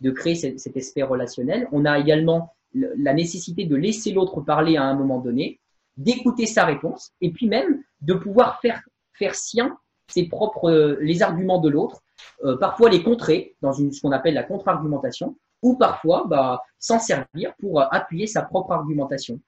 de, 0.00 0.10
créer 0.10 0.34
cet, 0.34 0.60
cet 0.60 0.76
aspect 0.76 1.02
relationnel. 1.02 1.68
On 1.72 1.84
a 1.84 1.98
également 1.98 2.54
la 2.74 3.14
nécessité 3.14 3.66
de 3.66 3.76
laisser 3.76 4.12
l'autre 4.12 4.40
parler 4.40 4.76
à 4.76 4.84
un 4.84 4.94
moment 4.94 5.20
donné, 5.20 5.60
d'écouter 5.96 6.46
sa 6.46 6.64
réponse, 6.64 7.12
et 7.20 7.30
puis 7.30 7.46
même 7.46 7.82
de 8.00 8.14
pouvoir 8.14 8.60
faire, 8.60 8.82
faire 9.12 9.34
sien 9.34 9.76
ses 10.08 10.26
propres, 10.28 10.98
les 11.00 11.22
arguments 11.22 11.60
de 11.60 11.68
l'autre, 11.68 12.02
euh, 12.44 12.56
parfois 12.56 12.90
les 12.90 13.02
contrer 13.02 13.56
dans 13.62 13.72
une, 13.72 13.92
ce 13.92 14.00
qu'on 14.00 14.12
appelle 14.12 14.34
la 14.34 14.42
contre-argumentation. 14.42 15.36
ou 15.62 15.76
parfois 15.76 16.26
bah, 16.28 16.60
s'en 16.78 16.98
servir 16.98 17.54
pour 17.58 17.80
appuyer 17.92 18.26
sa 18.26 18.42
propre 18.42 18.72
argumentation. 18.72 19.40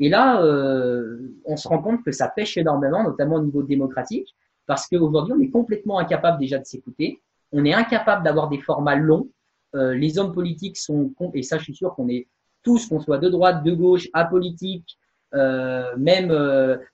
Et 0.00 0.08
là, 0.08 0.42
euh, 0.42 1.18
on 1.44 1.56
se 1.56 1.68
rend 1.68 1.80
compte 1.80 2.02
que 2.02 2.10
ça 2.10 2.28
pêche 2.28 2.56
énormément, 2.56 3.04
notamment 3.04 3.36
au 3.36 3.42
niveau 3.42 3.62
démocratique, 3.62 4.34
parce 4.66 4.86
qu'aujourd'hui, 4.88 5.34
on 5.36 5.40
est 5.40 5.50
complètement 5.50 5.98
incapable 5.98 6.38
déjà 6.38 6.58
de 6.58 6.64
s'écouter, 6.64 7.20
on 7.52 7.64
est 7.66 7.74
incapable 7.74 8.24
d'avoir 8.24 8.48
des 8.48 8.58
formats 8.58 8.96
longs. 8.96 9.28
Euh, 9.74 9.94
les 9.94 10.18
hommes 10.18 10.32
politiques 10.32 10.78
sont, 10.78 11.12
et 11.34 11.42
ça, 11.42 11.58
je 11.58 11.64
suis 11.64 11.74
sûr 11.74 11.94
qu'on 11.94 12.08
est 12.08 12.28
tous, 12.62 12.88
qu'on 12.88 13.00
soit 13.00 13.18
de 13.18 13.28
droite, 13.28 13.62
de 13.62 13.72
gauche, 13.72 14.08
apolitique, 14.14 14.98
euh, 15.34 15.94
même 15.98 16.28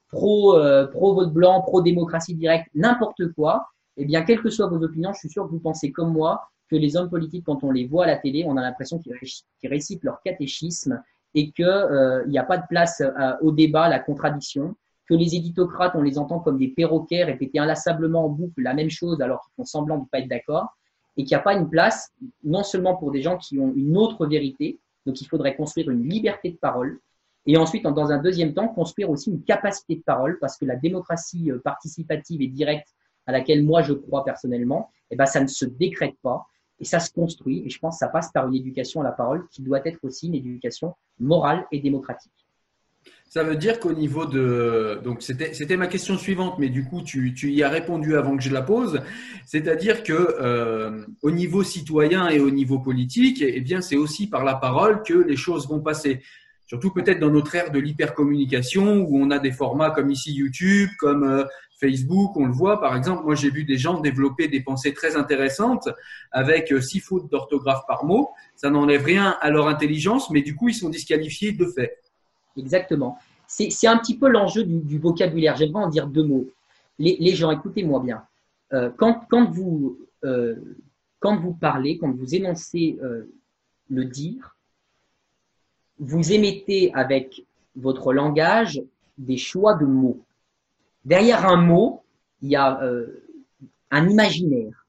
pro, 0.08 0.58
pro 0.92 1.14
vote 1.14 1.32
blanc, 1.32 1.62
pro 1.62 1.82
démocratie 1.82 2.34
directe, 2.34 2.68
n'importe 2.74 3.32
quoi, 3.34 3.66
eh 3.96 4.04
bien, 4.04 4.22
quelles 4.22 4.42
que 4.42 4.50
soient 4.50 4.66
vos 4.66 4.82
opinions, 4.82 5.12
je 5.12 5.20
suis 5.20 5.30
sûr 5.30 5.44
que 5.44 5.50
vous 5.50 5.60
pensez 5.60 5.92
comme 5.92 6.12
moi 6.12 6.42
que 6.68 6.76
les 6.76 6.96
hommes 6.96 7.08
politiques, 7.08 7.44
quand 7.46 7.62
on 7.62 7.70
les 7.70 7.86
voit 7.86 8.04
à 8.04 8.08
la 8.08 8.16
télé, 8.16 8.44
on 8.46 8.56
a 8.56 8.62
l'impression 8.62 8.98
qu'ils 8.98 9.70
récitent 9.70 10.02
leur 10.02 10.20
catéchisme 10.22 11.00
et 11.36 11.50
qu'il 11.50 12.24
n'y 12.26 12.38
a 12.38 12.44
pas 12.44 12.56
de 12.56 12.66
place 12.68 13.02
au 13.42 13.52
débat, 13.52 13.84
à 13.84 13.88
la 13.88 14.00
contradiction, 14.00 14.74
que 15.06 15.14
les 15.14 15.36
éditocrates, 15.36 15.92
on 15.94 16.02
les 16.02 16.18
entend 16.18 16.40
comme 16.40 16.58
des 16.58 16.68
perroquets 16.68 17.22
répéter 17.22 17.60
inlassablement 17.60 18.24
en 18.24 18.28
boucle 18.28 18.60
la 18.62 18.74
même 18.74 18.90
chose 18.90 19.20
alors 19.20 19.42
qu'ils 19.42 19.52
font 19.54 19.64
semblant 19.64 19.98
de 19.98 20.02
ne 20.02 20.06
pas 20.06 20.18
être 20.18 20.28
d'accord, 20.28 20.74
et 21.16 21.24
qu'il 21.24 21.36
n'y 21.36 21.40
a 21.40 21.44
pas 21.44 21.54
une 21.54 21.68
place 21.68 22.10
non 22.42 22.64
seulement 22.64 22.96
pour 22.96 23.12
des 23.12 23.22
gens 23.22 23.36
qui 23.36 23.58
ont 23.60 23.72
une 23.76 23.96
autre 23.96 24.26
vérité, 24.26 24.80
donc 25.04 25.20
il 25.20 25.26
faudrait 25.26 25.54
construire 25.54 25.90
une 25.90 26.08
liberté 26.08 26.50
de 26.50 26.56
parole, 26.56 26.98
et 27.46 27.56
ensuite, 27.56 27.84
dans 27.84 28.10
un 28.10 28.18
deuxième 28.18 28.54
temps, 28.54 28.68
construire 28.68 29.08
aussi 29.08 29.30
une 29.30 29.42
capacité 29.42 29.96
de 29.96 30.02
parole, 30.02 30.38
parce 30.40 30.56
que 30.56 30.64
la 30.64 30.74
démocratie 30.74 31.52
euh, 31.52 31.60
participative 31.62 32.42
et 32.42 32.48
directe 32.48 32.88
à 33.26 33.32
laquelle 33.32 33.62
moi 33.62 33.82
je 33.82 33.92
crois 33.92 34.24
personnellement, 34.24 34.90
eh 35.10 35.16
ben, 35.16 35.26
ça 35.26 35.40
ne 35.40 35.46
se 35.46 35.64
décrète 35.64 36.16
pas 36.22 36.46
et 36.80 36.84
ça 36.84 37.00
se 37.00 37.10
construit. 37.12 37.62
Et 37.64 37.70
je 37.70 37.78
pense 37.78 37.96
que 37.96 37.98
ça 37.98 38.08
passe 38.08 38.30
par 38.32 38.46
une 38.48 38.54
éducation 38.54 39.00
à 39.00 39.04
la 39.04 39.12
parole 39.12 39.46
qui 39.50 39.62
doit 39.62 39.80
être 39.86 39.98
aussi 40.02 40.28
une 40.28 40.34
éducation 40.34 40.94
morale 41.18 41.66
et 41.72 41.80
démocratique. 41.80 42.32
Ça 43.28 43.42
veut 43.42 43.56
dire 43.56 43.80
qu'au 43.80 43.92
niveau 43.92 44.24
de. 44.24 45.00
Donc, 45.04 45.22
c'était 45.22 45.76
ma 45.76 45.88
question 45.88 46.16
suivante, 46.16 46.58
mais 46.58 46.68
du 46.68 46.84
coup, 46.84 47.02
tu, 47.02 47.34
tu, 47.34 47.52
y 47.52 47.62
as 47.62 47.68
répondu 47.68 48.16
avant 48.16 48.36
que 48.36 48.42
je 48.42 48.52
la 48.52 48.62
pose. 48.62 49.02
C'est-à-dire 49.44 50.02
que 50.04 50.12
euh, 50.12 51.04
au 51.22 51.30
niveau 51.30 51.62
citoyen 51.62 52.28
et 52.28 52.38
au 52.38 52.50
niveau 52.50 52.78
politique, 52.78 53.42
eh 53.42 53.60
bien, 53.60 53.80
c'est 53.80 53.96
aussi 53.96 54.28
par 54.28 54.44
la 54.44 54.54
parole 54.54 55.02
que 55.02 55.14
les 55.14 55.36
choses 55.36 55.68
vont 55.68 55.80
passer. 55.80 56.22
Surtout 56.66 56.90
peut-être 56.90 57.20
dans 57.20 57.30
notre 57.30 57.54
ère 57.54 57.70
de 57.70 57.78
l'hypercommunication 57.78 59.02
où 59.02 59.18
on 59.18 59.30
a 59.30 59.38
des 59.38 59.52
formats 59.52 59.90
comme 59.90 60.10
ici 60.10 60.32
YouTube, 60.32 60.88
comme 60.98 61.24
euh, 61.24 61.44
Facebook, 61.78 62.36
on 62.36 62.46
le 62.46 62.52
voit 62.52 62.80
par 62.80 62.96
exemple. 62.96 63.24
Moi, 63.24 63.34
j'ai 63.34 63.50
vu 63.50 63.64
des 63.64 63.76
gens 63.76 64.00
développer 64.00 64.48
des 64.48 64.60
pensées 64.60 64.94
très 64.94 65.16
intéressantes 65.16 65.88
avec 66.32 66.72
euh, 66.72 66.80
six 66.80 67.00
fautes 67.00 67.30
d'orthographe 67.30 67.82
par 67.86 68.04
mot. 68.04 68.30
Ça 68.54 68.70
n'enlève 68.70 69.04
rien 69.04 69.36
à 69.40 69.50
leur 69.50 69.68
intelligence, 69.68 70.30
mais 70.30 70.42
du 70.42 70.56
coup, 70.56 70.68
ils 70.68 70.74
sont 70.74 70.88
disqualifiés 70.88 71.52
de 71.52 71.66
fait. 71.66 71.98
Exactement. 72.56 73.18
C'est 73.46 73.86
un 73.86 73.98
petit 73.98 74.18
peu 74.18 74.28
l'enjeu 74.28 74.64
du, 74.64 74.98
vocabulaire. 74.98 75.56
J'aimerais 75.56 75.84
en 75.84 75.88
dire 75.88 76.08
deux 76.08 76.24
mots. 76.24 76.48
Les, 76.98 77.34
gens, 77.34 77.52
écoutez-moi 77.52 78.00
bien. 78.00 78.22
Euh, 78.72 78.90
vous, 79.50 79.98
quand 81.20 81.36
vous 81.36 81.52
parlez, 81.52 81.96
quand 81.98 82.10
vous 82.10 82.34
énoncez 82.34 82.98
le 83.88 84.04
dire, 84.04 84.56
vous 86.00 86.32
émettez 86.32 86.92
avec 86.94 87.44
votre 87.76 88.12
langage 88.12 88.82
des 89.18 89.36
choix 89.36 89.74
de 89.74 89.86
mots. 89.86 90.25
Derrière 91.06 91.46
un 91.46 91.56
mot, 91.56 92.02
il 92.42 92.50
y 92.50 92.56
a 92.56 92.82
euh, 92.82 93.22
un 93.92 94.08
imaginaire. 94.08 94.86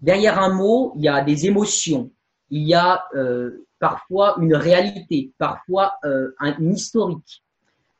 Derrière 0.00 0.38
un 0.40 0.54
mot, 0.54 0.92
il 0.94 1.02
y 1.02 1.08
a 1.08 1.24
des 1.24 1.46
émotions. 1.46 2.12
Il 2.50 2.62
y 2.62 2.72
a 2.72 3.02
euh, 3.16 3.66
parfois 3.80 4.36
une 4.40 4.54
réalité, 4.54 5.32
parfois 5.38 5.94
euh, 6.04 6.30
un, 6.38 6.54
historique. 6.70 7.42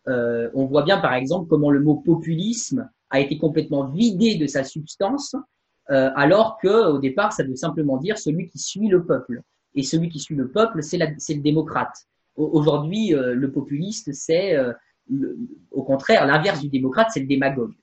on 0.06 0.66
voit 0.66 0.84
bien 0.84 0.98
par 0.98 1.14
exemple 1.14 1.48
comment 1.48 1.72
le 1.72 1.80
mot 1.80 1.96
populisme 1.96 2.88
a 3.10 3.18
été 3.18 3.36
complètement 3.36 3.88
vidé 3.88 4.36
de 4.36 4.46
sa 4.46 4.62
substance, 4.62 5.34
alors 5.88 6.58
que 6.62 6.92
au 6.92 6.98
départ, 6.98 7.32
ça 7.32 7.42
veut 7.42 7.56
simplement 7.56 7.96
dire 7.96 8.16
celui 8.16 8.48
qui 8.48 8.58
suit 8.58 8.88
le 8.88 9.04
peuple. 9.04 9.42
Et 9.74 9.82
celui 9.82 10.08
qui 10.08 10.20
suit 10.20 10.36
le 10.36 10.48
peuple, 10.48 10.82
c'est 10.82 10.98
le 10.98 11.42
démocrate. 11.42 11.96
Aujourd'hui, 12.36 13.08
le 13.10 13.50
populiste, 13.50 14.12
c'est 14.12 14.56
euh, 15.12 15.38
au 15.70 15.82
contraire 15.82 16.26
l'inverse 16.26 16.60
du 16.60 16.68
démocrate, 16.68 17.08
c'est 17.12 17.20
le 17.20 17.26
démagogue. 17.26 17.74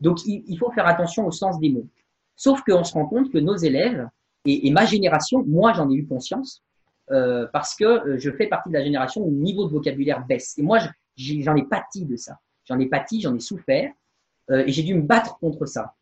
Donc, 0.00 0.24
il, 0.26 0.58
faut 0.58 0.70
faire 0.72 0.86
attention 0.86 1.26
au 1.26 1.30
sens 1.30 1.58
des 1.60 1.70
mots. 1.70 1.88
Sauf 2.36 2.62
qu'on 2.62 2.84
se 2.84 2.92
rend 2.94 3.06
compte 3.06 3.30
que 3.30 3.38
nos 3.38 3.56
élèves, 3.56 4.08
et, 4.44 4.70
ma 4.70 4.84
génération, 4.84 5.42
moi 5.46 5.72
j'en 5.72 5.88
ai 5.90 5.94
eu 5.94 6.06
conscience, 6.06 6.62
euh, 7.10 7.46
parce 7.52 7.74
que 7.74 8.18
je 8.18 8.30
fais 8.30 8.46
partie 8.48 8.68
de 8.70 8.74
la 8.74 8.84
génération 8.84 9.22
où 9.22 9.30
le 9.30 9.36
niveau 9.36 9.66
de 9.66 9.72
vocabulaire 9.72 10.26
baisse. 10.26 10.58
Et 10.58 10.62
moi, 10.62 10.78
j'en 11.16 11.56
ai 11.56 11.64
pâti 11.64 12.04
de 12.04 12.16
ça. 12.16 12.38
J'en 12.64 12.78
ai 12.78 12.86
pâti, 12.86 13.20
j'en 13.20 13.34
ai 13.34 13.40
souffert, 13.40 13.90
et 14.50 14.70
j'ai 14.72 14.82
dû 14.82 14.94
me 14.94 15.02
battre 15.02 15.38
contre 15.38 15.64
ça. 15.64 15.94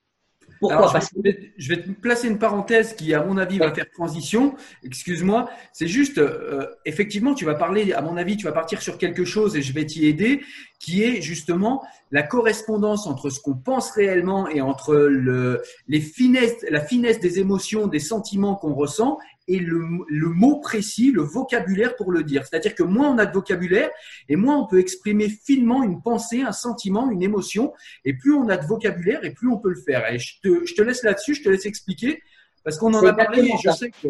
Pourquoi? 0.63 0.93
Parce 0.93 1.09
je, 1.17 1.21
vais, 1.21 1.53
je 1.59 1.69
vais 1.69 1.83
te 1.83 1.91
placer 1.91 2.29
une 2.29 2.39
parenthèse 2.39 2.95
qui, 2.95 3.13
à 3.15 3.25
mon 3.25 3.37
avis, 3.37 3.59
va 3.59 3.75
faire 3.75 3.91
transition. 3.91 4.55
Excuse-moi. 4.85 5.51
C'est 5.73 5.89
juste, 5.89 6.19
euh, 6.19 6.69
effectivement, 6.85 7.35
tu 7.35 7.45
vas 7.45 7.57
parler, 7.57 7.93
à 7.93 8.01
mon 8.01 8.17
avis, 8.17 8.37
tu 8.37 8.45
vas 8.45 8.53
partir 8.53 8.81
sur 8.81 8.97
quelque 8.97 9.25
chose 9.25 9.57
et 9.57 9.63
je 9.63 9.73
vais 9.73 9.85
t'y 9.85 10.07
aider, 10.07 10.41
qui 10.79 11.03
est 11.03 11.21
justement 11.21 11.83
la 12.13 12.23
correspondance 12.23 13.09
entre 13.09 13.29
ce 13.29 13.41
qu'on 13.41 13.55
pense 13.55 13.91
réellement 13.91 14.49
et 14.49 14.61
entre 14.61 14.95
le, 14.95 15.63
les 15.89 16.01
finesses, 16.01 16.65
la 16.71 16.81
finesse 16.81 17.19
des 17.19 17.41
émotions, 17.41 17.89
des 17.89 17.99
sentiments 17.99 18.55
qu'on 18.55 18.75
ressent 18.75 19.19
et 19.49 19.59
le, 19.59 19.81
le, 20.09 20.29
mot 20.29 20.61
précis, 20.61 21.11
le 21.11 21.23
vocabulaire 21.23 21.97
pour 21.97 22.13
le 22.13 22.23
dire. 22.23 22.45
C'est-à-dire 22.47 22.75
que 22.75 22.83
moins 22.83 23.11
on 23.11 23.19
a 23.19 23.27
de 23.27 23.33
vocabulaire 23.33 23.91
et 24.29 24.37
moins 24.37 24.59
on 24.59 24.67
peut 24.67 24.79
exprimer 24.79 25.29
finement 25.29 25.83
une 25.83 26.01
pensée, 26.03 26.43
un 26.43 26.53
sentiment, 26.53 27.11
une 27.11 27.23
émotion. 27.23 27.73
Et 28.05 28.15
plus 28.15 28.35
on 28.35 28.49
a 28.49 28.57
de 28.57 28.67
vocabulaire 28.67 29.25
et 29.25 29.33
plus 29.33 29.49
on 29.49 29.59
peut 29.59 29.71
le 29.71 29.81
faire. 29.81 30.11
Et 30.13 30.19
je 30.19 30.41
te, 30.41 30.65
je 30.65 30.75
te 30.75 30.83
laisse 30.83 31.03
là-dessus, 31.03 31.35
je 31.35 31.43
te 31.43 31.49
laisse 31.49 31.67
expliquer 31.67 32.23
parce 32.65 32.79
qu'on 32.79 32.95
en 32.95 33.05
a 33.05 33.13
parlé 33.13 33.43
et 33.43 33.53
je 33.63 33.71
sais, 33.71 33.91
que, 33.91 34.09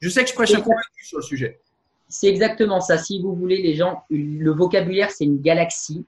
je 0.00 0.08
sais 0.08 0.24
que 0.24 0.30
je 0.30 0.34
prêche 0.34 0.54
un 0.54 0.60
convaincu 0.60 1.04
sur 1.04 1.18
le 1.18 1.24
sujet. 1.24 1.60
C'est 2.08 2.28
exactement 2.28 2.80
ça. 2.80 2.98
Si 2.98 3.20
vous 3.20 3.34
voulez, 3.34 3.62
les 3.62 3.74
gens, 3.74 4.02
le 4.10 4.50
vocabulaire, 4.50 5.10
c'est 5.10 5.24
une 5.24 5.40
galaxie. 5.40 6.04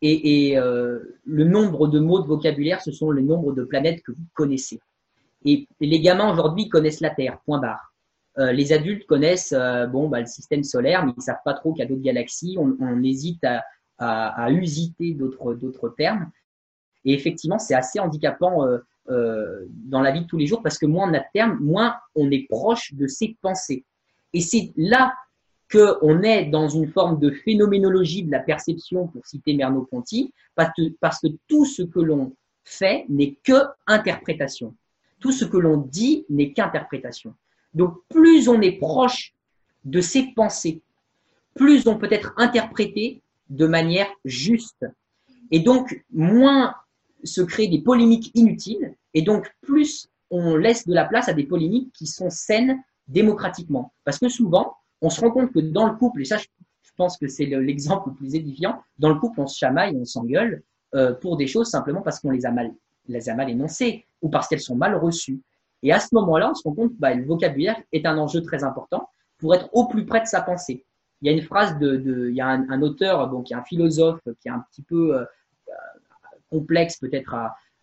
Et, 0.00 0.50
et 0.50 0.58
euh, 0.58 1.00
le 1.24 1.44
nombre 1.44 1.88
de 1.88 1.98
mots 1.98 2.20
de 2.20 2.26
vocabulaire, 2.26 2.80
ce 2.82 2.92
sont 2.92 3.10
le 3.10 3.22
nombre 3.22 3.52
de 3.52 3.64
planètes 3.64 4.02
que 4.02 4.12
vous 4.12 4.24
connaissez. 4.34 4.78
Et, 5.44 5.66
et 5.80 5.86
les 5.86 6.00
gamins 6.00 6.32
aujourd'hui 6.32 6.68
connaissent 6.68 7.00
la 7.00 7.10
Terre, 7.10 7.38
point 7.44 7.58
barre. 7.58 7.93
Euh, 8.38 8.52
les 8.52 8.72
adultes 8.72 9.06
connaissent 9.06 9.52
euh, 9.52 9.86
bon, 9.86 10.08
bah, 10.08 10.20
le 10.20 10.26
système 10.26 10.64
solaire, 10.64 11.06
mais 11.06 11.12
ils 11.16 11.22
savent 11.22 11.36
pas 11.44 11.54
trop 11.54 11.72
qu'il 11.72 11.82
y 11.82 11.86
a 11.86 11.88
d'autres 11.88 12.02
galaxies. 12.02 12.56
On, 12.58 12.76
on 12.80 13.02
hésite 13.02 13.44
à, 13.44 13.64
à, 13.98 14.44
à 14.44 14.50
usiter 14.50 15.14
d'autres, 15.14 15.54
d'autres 15.54 15.88
termes. 15.90 16.30
Et 17.04 17.12
effectivement, 17.14 17.58
c'est 17.58 17.74
assez 17.74 18.00
handicapant 18.00 18.66
euh, 18.66 18.78
euh, 19.10 19.66
dans 19.68 20.00
la 20.00 20.10
vie 20.10 20.22
de 20.22 20.26
tous 20.26 20.38
les 20.38 20.46
jours 20.46 20.62
parce 20.62 20.78
que 20.78 20.86
moins 20.86 21.10
on 21.10 21.14
a 21.14 21.18
de 21.18 21.24
termes, 21.32 21.58
moins 21.60 21.96
on 22.14 22.30
est 22.30 22.48
proche 22.48 22.94
de 22.94 23.06
ses 23.06 23.36
pensées. 23.40 23.84
Et 24.32 24.40
c'est 24.40 24.72
là 24.76 25.14
qu'on 25.70 26.22
est 26.22 26.46
dans 26.46 26.68
une 26.68 26.88
forme 26.88 27.18
de 27.18 27.30
phénoménologie 27.30 28.22
de 28.22 28.30
la 28.30 28.40
perception, 28.40 29.08
pour 29.08 29.24
citer 29.26 29.54
Merleau-Ponty, 29.54 30.32
parce 30.54 30.70
parce 31.00 31.20
que 31.20 31.28
tout 31.48 31.64
ce 31.64 31.82
que 31.82 32.00
l'on 32.00 32.34
fait 32.64 33.06
n'est 33.08 33.34
que 33.42 33.64
interprétation. 33.86 34.74
Tout 35.20 35.32
ce 35.32 35.44
que 35.44 35.56
l'on 35.56 35.78
dit 35.78 36.26
n'est 36.28 36.52
qu'interprétation. 36.52 37.34
Donc, 37.74 37.96
plus 38.08 38.48
on 38.48 38.60
est 38.60 38.78
proche 38.78 39.34
de 39.84 40.00
ses 40.00 40.32
pensées, 40.34 40.82
plus 41.54 41.86
on 41.86 41.98
peut 41.98 42.08
être 42.10 42.32
interprété 42.36 43.22
de 43.50 43.66
manière 43.66 44.08
juste. 44.24 44.86
Et 45.50 45.60
donc, 45.60 46.04
moins 46.12 46.74
se 47.22 47.42
créent 47.42 47.68
des 47.68 47.80
polémiques 47.80 48.30
inutiles, 48.34 48.94
et 49.14 49.22
donc 49.22 49.50
plus 49.62 50.08
on 50.30 50.56
laisse 50.56 50.86
de 50.86 50.94
la 50.94 51.04
place 51.04 51.28
à 51.28 51.32
des 51.32 51.44
polémiques 51.44 51.92
qui 51.92 52.06
sont 52.06 52.30
saines 52.30 52.82
démocratiquement. 53.08 53.92
Parce 54.04 54.18
que 54.18 54.28
souvent, 54.28 54.76
on 55.00 55.10
se 55.10 55.20
rend 55.20 55.30
compte 55.30 55.52
que 55.52 55.60
dans 55.60 55.86
le 55.86 55.96
couple, 55.96 56.22
et 56.22 56.24
ça, 56.24 56.38
je 56.38 56.90
pense 56.96 57.16
que 57.16 57.28
c'est 57.28 57.46
l'exemple 57.46 58.10
le 58.10 58.14
plus 58.14 58.34
édifiant, 58.34 58.82
dans 58.98 59.08
le 59.08 59.16
couple, 59.16 59.40
on 59.40 59.46
se 59.46 59.58
chamaille, 59.58 59.96
on 59.96 60.04
s'engueule 60.04 60.62
euh, 60.94 61.12
pour 61.14 61.36
des 61.36 61.46
choses 61.46 61.68
simplement 61.68 62.02
parce 62.02 62.20
qu'on 62.20 62.30
les 62.30 62.46
a 62.46 62.50
mal, 62.50 62.72
les 63.08 63.28
a 63.28 63.34
mal 63.34 63.50
énoncées 63.50 64.06
ou 64.22 64.28
parce 64.28 64.48
qu'elles 64.48 64.60
sont 64.60 64.76
mal 64.76 64.94
reçues. 64.94 65.40
Et 65.84 65.92
à 65.92 66.00
ce 66.00 66.08
moment-là, 66.14 66.50
on 66.50 66.54
se 66.54 66.62
rend 66.66 66.74
compte 66.74 66.90
que 66.90 66.98
bah, 66.98 67.14
le 67.14 67.24
vocabulaire 67.24 67.80
est 67.92 68.06
un 68.06 68.18
enjeu 68.18 68.42
très 68.42 68.64
important 68.64 69.08
pour 69.38 69.54
être 69.54 69.68
au 69.72 69.86
plus 69.86 70.06
près 70.06 70.22
de 70.22 70.26
sa 70.26 70.40
pensée. 70.40 70.84
Il 71.20 71.28
y 71.28 71.30
a 71.30 71.36
une 71.36 71.42
phrase 71.42 71.78
de, 71.78 72.28
il 72.30 72.34
y 72.34 72.40
a 72.40 72.48
un, 72.48 72.82
auteur, 72.82 73.30
donc 73.30 73.52
un 73.52 73.62
philosophe 73.62 74.20
qui 74.40 74.48
est 74.48 74.50
un 74.50 74.64
petit 74.70 74.82
peu 74.82 75.16
euh, 75.16 75.24
complexe 76.50 76.96
peut-être 76.96 77.34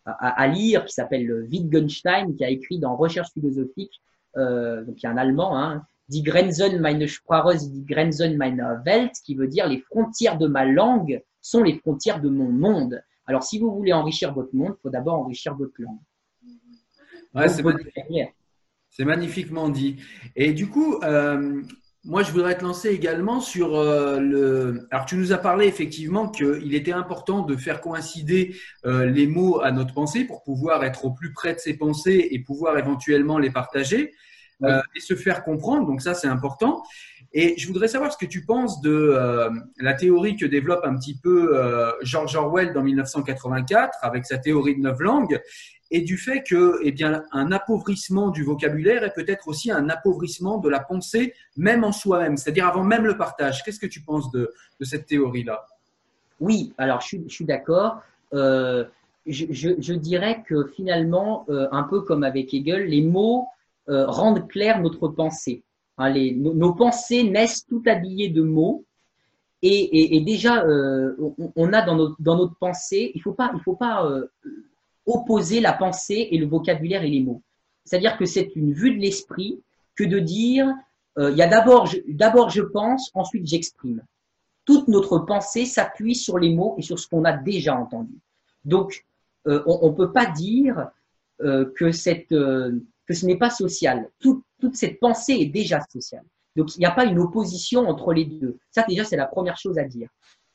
à, 0.06 0.48
lire, 0.48 0.86
qui 0.86 0.94
s'appelle 0.94 1.48
Wittgenstein, 1.50 2.36
qui 2.36 2.44
a 2.44 2.50
écrit 2.50 2.80
dans 2.80 2.96
Recherche 2.96 3.32
philosophique, 3.34 4.02
euh, 4.36 4.84
donc 4.84 4.96
qui 4.96 5.06
est 5.06 5.10
un 5.10 5.18
Allemand, 5.18 5.58
hein, 5.58 5.86
Die 6.08 6.24
Grenzen 6.24 6.80
meiner 6.82 7.08
Sprache, 7.08 7.70
die 7.70 7.86
Grenzen 7.86 8.36
meiner 8.36 8.82
Welt, 8.84 9.14
qui 9.24 9.36
veut 9.36 9.48
dire 9.48 9.68
les 9.68 9.80
frontières 9.80 10.38
de 10.38 10.48
ma 10.48 10.66
langue 10.66 11.24
sont 11.40 11.64
les 11.64 11.78
frontières 11.78 12.20
de 12.20 12.30
mon 12.30 12.50
monde. 12.50 13.02
Alors, 13.28 13.44
si 13.44 13.60
vous 13.60 13.72
voulez 13.72 13.94
enrichir 13.94 14.34
votre 14.34 14.54
monde, 14.54 14.74
il 14.78 14.82
faut 14.82 14.90
d'abord 14.90 15.14
enrichir 15.14 15.56
votre 15.56 15.74
langue. 15.78 16.00
Ouais, 17.34 17.48
C'est 18.90 19.06
magnifiquement 19.06 19.70
dit. 19.70 19.98
Et 20.36 20.52
du 20.52 20.68
coup, 20.68 21.00
euh, 21.04 21.62
moi, 22.04 22.24
je 22.24 22.32
voudrais 22.32 22.58
te 22.58 22.64
lancer 22.64 22.90
également 22.90 23.40
sur 23.40 23.76
euh, 23.76 24.20
le. 24.20 24.88
Alors, 24.92 25.06
tu 25.06 25.16
nous 25.16 25.32
as 25.32 25.38
parlé 25.38 25.66
effectivement 25.68 26.28
qu'il 26.28 26.76
était 26.76 26.92
important 26.92 27.44
de 27.44 27.56
faire 27.56 27.80
coïncider 27.80 28.56
euh, 28.86 29.06
les 29.06 29.28
mots 29.28 29.62
à 29.62 29.72
notre 29.72 29.94
pensée 29.94 30.26
pour 30.26 30.44
pouvoir 30.44 30.84
être 30.84 31.06
au 31.06 31.12
plus 31.12 31.32
près 31.32 31.54
de 31.54 31.60
ces 31.60 31.78
pensées 31.78 32.28
et 32.32 32.40
pouvoir 32.40 32.78
éventuellement 32.78 33.38
les 33.38 33.52
partager 33.52 34.12
et 34.64 35.00
se 35.00 35.16
faire 35.16 35.44
comprendre. 35.44 35.88
Donc, 35.88 36.04
ça, 36.04 36.14
c'est 36.14 36.28
important. 36.28 36.84
Et 37.34 37.56
je 37.58 37.66
voudrais 37.66 37.88
savoir 37.88 38.14
ce 38.14 38.18
que 38.18 38.28
tu 38.28 38.46
penses 38.46 38.80
de 38.82 39.18
la 39.80 39.96
théorie 39.96 40.36
que 40.36 40.46
développe 40.46 40.82
un 40.84 40.96
petit 40.98 41.18
peu 41.18 41.52
George 42.04 42.36
Orwell 42.36 42.72
dans 42.72 42.84
1984 42.84 43.98
avec 44.04 44.28
sa 44.28 44.38
théorie 44.38 44.76
de 44.76 44.82
neuf 44.82 45.00
langues 45.00 45.42
et 45.92 46.02
du 46.02 46.18
fait 46.18 46.42
que, 46.42 46.80
eh 46.84 46.94
bien, 46.94 47.24
un 47.34 47.52
appauvrissement 47.52 48.30
du 48.30 48.44
vocabulaire 48.44 49.04
est 49.04 49.14
peut-être 49.14 49.50
aussi 49.50 49.72
un 49.72 49.90
appauvrissement 49.90 50.58
de 50.58 50.70
la 50.70 50.80
pensée, 50.80 51.34
même 51.58 51.84
en 51.84 51.92
soi-même, 51.92 52.38
c'est-à-dire 52.38 52.66
avant 52.66 52.84
même 52.84 53.06
le 53.06 53.18
partage. 53.18 53.62
Qu'est-ce 53.64 53.80
que 53.80 53.88
tu 53.88 54.02
penses 54.02 54.32
de, 54.32 54.54
cette 54.82 55.06
théorie-là? 55.06 55.68
Oui, 56.40 56.74
alors 56.78 57.02
je 57.02 57.18
suis, 57.28 57.46
d'accord. 57.46 58.02
Euh, 58.34 58.86
je, 59.28 59.94
dirais 59.94 60.44
que 60.48 60.66
finalement, 60.68 61.46
euh, 61.50 61.68
un 61.74 61.84
peu 61.84 62.02
comme 62.02 62.24
avec 62.24 62.54
Hegel, 62.54 62.86
les 62.86 63.02
mots 63.02 63.48
euh, 63.90 64.08
rendent 64.08 64.48
clair 64.48 64.80
notre 64.80 65.10
pensée. 65.10 65.62
Hein, 65.98 66.14
nos, 66.38 66.74
pensées 66.74 67.24
naissent 67.24 67.66
tout 67.68 67.84
habillées 67.86 68.30
de 68.30 68.42
mots. 68.42 68.86
Et, 69.62 70.24
déjà, 70.26 70.66
on, 71.56 71.74
a 71.74 71.82
dans 71.84 71.96
notre, 71.96 72.56
pensée, 72.56 73.12
il 73.14 73.20
ne 73.20 73.22
faut 73.22 73.34
pas 73.34 73.52
opposer 75.06 75.60
la 75.60 75.74
pensée 75.74 76.28
et 76.32 76.38
le 76.38 76.46
vocabulaire 76.46 77.04
et 77.04 77.10
les 77.10 77.22
mots. 77.22 77.42
C'est-à-dire 77.86 78.18
que 78.18 78.26
c'est 78.26 78.56
une 78.56 78.74
vue 78.74 78.96
de 78.96 79.02
l'esprit 79.02 79.62
que 79.96 80.04
de 80.04 80.20
dire, 80.20 80.68
euh, 81.18 81.32
il 81.32 81.38
y 81.38 81.42
a 81.42 81.48
d'abord, 81.48 81.90
d'abord 82.08 82.50
je 82.50 82.62
pense, 82.62 83.12
ensuite 83.14 83.48
j'exprime. 83.48 84.04
Toute 84.66 84.88
notre 84.88 85.20
pensée 85.20 85.66
s'appuie 85.66 86.16
sur 86.16 86.38
les 86.38 86.54
mots 86.54 86.76
et 86.78 86.82
sur 86.82 87.00
ce 87.00 87.08
qu'on 87.08 87.26
a 87.26 87.34
déjà 87.34 87.76
entendu. 87.76 88.14
Donc, 88.64 89.06
euh, 89.48 89.64
on 89.66 89.90
ne 89.90 89.96
peut 89.96 90.12
pas 90.12 90.28
dire 90.28 90.90
euh, 91.42 91.72
que, 91.76 91.92
cette, 91.92 92.30
que 92.30 93.14
ce 93.14 93.26
n'est 93.26 93.38
pas 93.38 93.50
social. 93.50 94.10
toute 94.20 94.44
cette 94.74 95.00
pensée 95.00 95.34
est 95.34 95.48
déjà 95.48 95.82
sociale. 95.92 96.24
Donc, 96.56 96.76
il 96.76 96.80
n'y 96.80 96.86
a 96.86 96.92
pas 96.92 97.06
une 97.06 97.18
opposition 97.18 97.88
entre 97.88 98.14
les 98.14 98.26
deux. 98.26 98.58
Ça, 98.70 98.86
déjà, 98.88 99.04
c'est 99.04 99.16
la 99.18 99.26
première 99.26 99.58
chose 99.58 99.80
à 99.80 99.84
dire. 99.84 100.10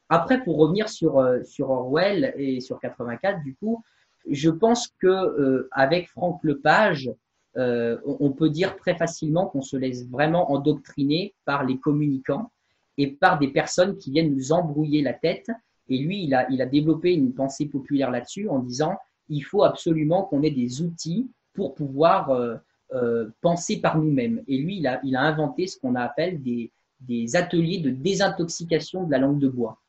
Après, 0.09 0.45
pour 0.45 0.57
revenir 0.57 0.89
sur, 0.89 1.21
sur 1.45 1.71
Orwell 1.71 2.33
et 2.37 2.61
sur 2.61 2.79
84, 2.79 3.43
du 3.43 3.57
coup, 3.57 3.83
je 4.29 4.51
pense 4.51 4.89
que 5.01 5.07
euh, 5.07 5.69
avec 5.73 6.09
Franck 6.09 6.43
Lepage, 6.43 7.11
euh, 7.57 7.99
on 8.05 8.33
peut 8.33 8.51
dire 8.51 8.77
très 8.77 8.97
facilement 8.97 9.47
qu'on 9.47 9.63
se 9.63 9.77
laisse 9.77 10.07
vraiment 10.09 10.53
endoctriner 10.53 11.35
par 11.45 11.65
les 11.65 11.79
communicants 11.79 12.51
et 12.99 13.07
par 13.13 13.39
des 13.39 13.49
personnes 13.49 13.97
qui 13.97 14.11
viennent 14.11 14.35
nous 14.35 14.53
embrouiller 14.53 15.03
la 15.03 15.15
tête. 15.15 15.51
Et 15.89 15.99
lui, 15.99 16.25
il 16.25 16.35
a, 16.35 16.67
développé 16.67 17.15
une 17.15 17.33
pensée 17.33 17.67
populaire 17.67 18.11
là-dessus 18.11 18.49
en 18.49 18.59
disant 18.59 18.97
il 19.29 19.41
faut 19.41 19.65
absolument 19.65 20.25
qu'on 20.25 20.43
ait 20.43 20.51
des 20.51 20.83
outils 20.83 21.31
pour 21.55 21.75
pouvoir 21.75 22.31
euh, 22.31 23.31
penser 23.41 23.81
par 23.81 23.99
nous-mêmes. 23.99 24.43
Et 24.49 24.59
lui, 24.59 24.77
il 24.77 24.87
a, 24.87 25.21
inventé 25.23 25.67
ce 25.67 25.79
qu'on 25.79 25.95
appelle 25.95 26.43
des, 26.43 26.73
des 27.01 27.37
ateliers 27.37 27.79
de 27.79 27.91
désintoxication 27.91 29.05
de 29.05 29.11
la 29.11 29.19
langue 29.19 29.39
de 29.39 29.49
bois. 29.49 29.81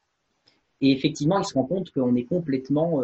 Et 0.79 0.91
effectivement, 0.91 1.39
il 1.39 1.45
se 1.45 1.55
rend 1.55 1.65
compte 1.65 1.91
qu'on 1.91 2.15
est 2.15 2.25
complètement 2.25 3.01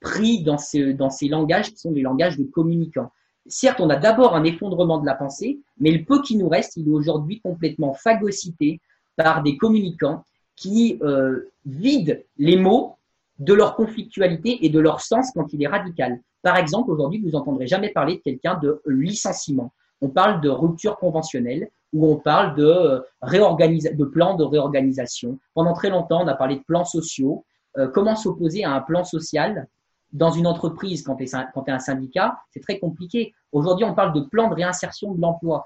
pris 0.00 0.42
dans 0.42 0.58
ces, 0.58 0.94
dans 0.94 1.10
ces 1.10 1.28
langages 1.28 1.70
qui 1.70 1.78
sont 1.78 1.92
des 1.92 2.02
langages 2.02 2.38
de 2.38 2.44
communicants. 2.44 3.10
Certes, 3.46 3.80
on 3.80 3.88
a 3.88 3.96
d'abord 3.96 4.34
un 4.34 4.44
effondrement 4.44 4.98
de 4.98 5.06
la 5.06 5.14
pensée, 5.14 5.58
mais 5.78 5.90
le 5.90 6.04
peu 6.04 6.20
qui 6.22 6.36
nous 6.36 6.48
reste, 6.48 6.76
il 6.76 6.86
est 6.86 6.90
aujourd'hui 6.90 7.40
complètement 7.40 7.94
phagocyté 7.94 8.80
par 9.16 9.42
des 9.42 9.56
communicants 9.56 10.24
qui 10.54 10.98
euh, 11.02 11.50
vident 11.64 12.18
les 12.36 12.56
mots 12.56 12.96
de 13.38 13.54
leur 13.54 13.74
conflictualité 13.74 14.64
et 14.64 14.68
de 14.68 14.80
leur 14.80 15.00
sens 15.00 15.30
quand 15.34 15.52
il 15.52 15.62
est 15.62 15.68
radical. 15.68 16.20
Par 16.42 16.56
exemple, 16.56 16.90
aujourd'hui, 16.90 17.20
vous 17.20 17.30
n'entendrez 17.30 17.66
jamais 17.66 17.90
parler 17.90 18.16
de 18.16 18.20
quelqu'un 18.20 18.58
de 18.58 18.80
licenciement. 18.86 19.72
On 20.00 20.08
parle 20.08 20.40
de 20.40 20.48
rupture 20.48 20.96
conventionnelle 20.96 21.70
ou 21.92 22.06
on 22.06 22.16
parle 22.16 22.54
de, 22.54 22.64
euh, 22.64 23.00
de 23.22 24.04
plans 24.04 24.36
de 24.36 24.44
réorganisation. 24.44 25.38
Pendant 25.54 25.72
très 25.72 25.90
longtemps, 25.90 26.22
on 26.22 26.28
a 26.28 26.34
parlé 26.34 26.56
de 26.56 26.62
plans 26.62 26.84
sociaux. 26.84 27.44
Euh, 27.78 27.88
comment 27.88 28.16
s'opposer 28.16 28.64
à 28.64 28.72
un 28.72 28.80
plan 28.80 29.04
social 29.04 29.68
dans 30.12 30.30
une 30.30 30.46
entreprise 30.46 31.02
quand 31.02 31.16
tu 31.16 31.24
es, 31.24 31.30
es, 31.30 31.70
un 31.70 31.78
syndicat 31.78 32.38
C'est 32.50 32.60
très 32.60 32.78
compliqué. 32.78 33.34
Aujourd'hui, 33.52 33.84
on 33.84 33.94
parle 33.94 34.12
de 34.12 34.20
plan 34.20 34.48
de 34.48 34.54
réinsertion 34.54 35.14
de 35.14 35.20
l'emploi. 35.20 35.64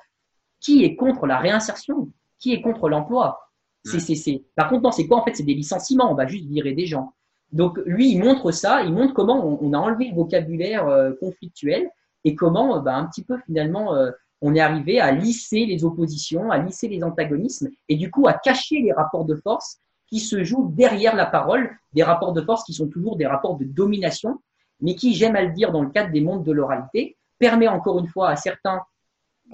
Qui 0.61 0.85
est 0.85 0.97
contre 0.97 1.27
la 1.27 1.39
réinsertion? 1.39 2.11
Qui 2.39 2.53
est 2.53 2.61
contre 2.61 2.89
l'emploi? 2.89 3.41
C'est, 3.85 4.45
Par 4.55 4.69
contre, 4.69 4.93
c'est 4.93 5.09
quoi 5.09 5.19
en 5.19 5.25
fait? 5.25 5.35
C'est 5.35 5.43
des 5.43 5.55
licenciements. 5.55 6.11
On 6.11 6.15
va 6.15 6.27
juste 6.27 6.47
virer 6.47 6.73
des 6.73 6.87
gens. 6.87 7.15
Donc 7.51 7.79
lui, 7.85 8.13
il 8.13 8.19
montre 8.21 8.53
ça, 8.53 8.83
il 8.83 8.93
montre 8.93 9.13
comment 9.13 9.59
on, 9.61 9.73
a 9.73 9.79
enlevé 9.79 10.09
le 10.09 10.15
vocabulaire 10.15 10.87
euh, 10.87 11.13
conflictuel 11.21 11.91
et 12.25 12.35
comment, 12.35 12.77
euh, 12.77 12.81
bah, 12.81 12.95
un 12.95 13.07
petit 13.07 13.25
peu 13.25 13.39
finalement, 13.47 13.95
on 14.41 14.55
est 14.55 14.61
arrivé 14.61 15.01
à 15.01 15.13
lisser 15.13 15.67
les 15.67 15.85
oppositions, 15.85 16.51
à 16.51 16.59
lisser 16.59 16.89
les 16.89 17.05
antagonismes 17.05 17.69
et 17.89 17.97
du 17.97 18.11
coup 18.11 18.27
à 18.27 18.35
cacher 18.35 18.81
les 18.81 18.93
rapports 18.93 19.25
de 19.25 19.37
force 19.37 19.79
qui 20.13 20.21
se 20.21 20.45
jouent 20.45 20.71
derrière 20.75 21.17
la 21.17 21.25
parole, 21.25 21.75
des 21.95 22.03
rapports 22.03 22.35
de 22.35 22.43
force 22.43 22.65
qui 22.65 22.75
sont 22.75 22.87
toujours 22.87 23.17
des 23.17 23.27
rapports 23.27 23.57
de 23.57 23.65
domination, 23.65 24.43
mais 24.83 24.95
qui, 24.95 25.15
j'aime 25.15 25.37
à 25.37 25.43
le 25.43 25.53
dire 25.53 25.73
dans 25.73 25.81
le 25.81 25.89
cadre 25.89 26.13
des 26.13 26.21
mondes 26.21 26.45
de 26.45 26.53
l'oralité, 26.53 27.17
permet 27.39 27.67
encore 27.67 27.99
une 27.99 28.07
fois 28.07 28.29
à 28.29 28.37
certains 28.37 28.83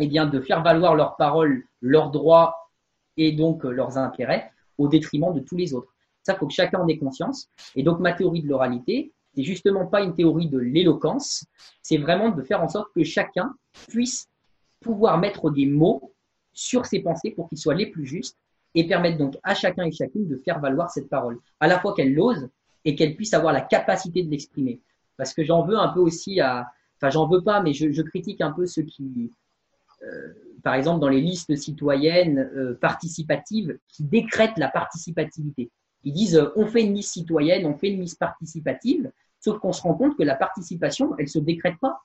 eh 0.01 0.09
de 0.09 0.41
faire 0.41 0.65
valoir 0.65 0.97
leurs 0.97 1.15
paroles, 1.15 1.63
leurs 1.81 2.11
droits 2.11 2.57
et 3.17 3.31
donc 3.31 3.65
euh, 3.65 3.71
leurs 3.71 3.99
intérêts 3.99 4.51
au 4.79 4.89
détriment 4.89 5.33
de 5.33 5.39
tous 5.39 5.57
les 5.57 5.75
autres. 5.75 5.95
Ça, 6.25 6.35
faut 6.35 6.49
que 6.49 6.53
chacun 6.53 6.81
en 6.81 6.89
ait 6.89 6.99
conscience. 6.99 7.49
Et 7.77 7.85
donc, 7.85 8.01
ma 8.01 8.13
théorie 8.13 8.43
de 8.43 8.49
l'oralité, 8.49 9.13
c'est 9.37 9.45
justement 9.45 9.87
pas 9.87 10.03
une 10.03 10.17
théorie 10.17 10.49
de 10.49 10.59
l'éloquence, 10.59 11.45
c'est 11.83 11.99
vraiment 11.99 12.31
de 12.31 12.43
faire 12.43 12.65
en 12.65 12.69
sorte 12.69 12.89
que 12.97 13.05
chacun 13.05 13.55
puisse 13.89 14.29
pouvoir 14.81 15.19
mettre 15.19 15.53
des 15.53 15.67
mots 15.67 16.13
sur 16.53 16.85
ses 16.85 16.99
pensées 16.99 17.31
pour 17.31 17.49
qu'ils 17.49 17.59
soient 17.59 17.75
les 17.75 17.87
plus 17.87 18.07
justes 18.07 18.37
et 18.75 18.87
permettre 18.87 19.19
donc 19.19 19.37
à 19.43 19.55
chacun 19.55 19.85
et 19.85 19.93
chacune 19.93 20.29
de 20.29 20.37
faire 20.37 20.61
valoir 20.61 20.91
cette 20.91 21.09
parole, 21.09 21.39
à 21.61 21.67
la 21.67 21.79
fois 21.79 21.95
qu'elle 21.95 22.15
l'ose 22.15 22.49
et 22.85 22.95
qu'elle 22.95 23.17
puisse 23.17 23.35
avoir 23.35 23.53
la 23.53 23.61
capacité 23.61 24.23
de 24.23 24.31
l'exprimer. 24.31 24.81
Parce 25.17 25.35
que 25.35 25.45
j'en 25.45 25.65
veux 25.65 25.77
un 25.77 25.89
peu 25.89 26.01
aussi 26.01 26.41
à, 26.41 26.71
enfin 26.97 27.11
j'en 27.11 27.27
veux 27.29 27.43
pas, 27.43 27.61
mais 27.61 27.73
je, 27.73 28.03
critique 28.03 28.41
un 28.41 28.53
peu 28.53 28.67
ceux 28.67 28.83
qui, 28.83 29.33
euh, 30.03 30.33
par 30.63 30.75
exemple 30.75 31.01
dans 31.01 31.09
les 31.09 31.21
listes 31.21 31.57
citoyennes 31.57 32.39
euh, 32.55 32.75
participatives, 32.81 33.79
qui 33.89 34.05
décrètent 34.05 34.59
la 34.59 34.69
participativité. 34.69 35.71
Ils 36.05 36.13
disent 36.13 36.37
euh, 36.37 36.53
on 36.57 36.67
fait 36.67 36.83
une 36.83 36.95
liste 36.95 37.13
citoyenne, 37.13 37.67
on 37.67 37.77
fait 37.77 37.89
une 37.89 38.01
liste 38.01 38.19
participative, 38.19 39.11
sauf 39.41 39.59
qu'on 39.59 39.73
se 39.73 39.83
rend 39.83 39.95
compte 39.95 40.17
que 40.17 40.23
la 40.23 40.37
participation, 40.37 41.15
elle 41.19 41.29
se 41.29 41.39
décrète 41.39 41.79
pas, 41.81 42.01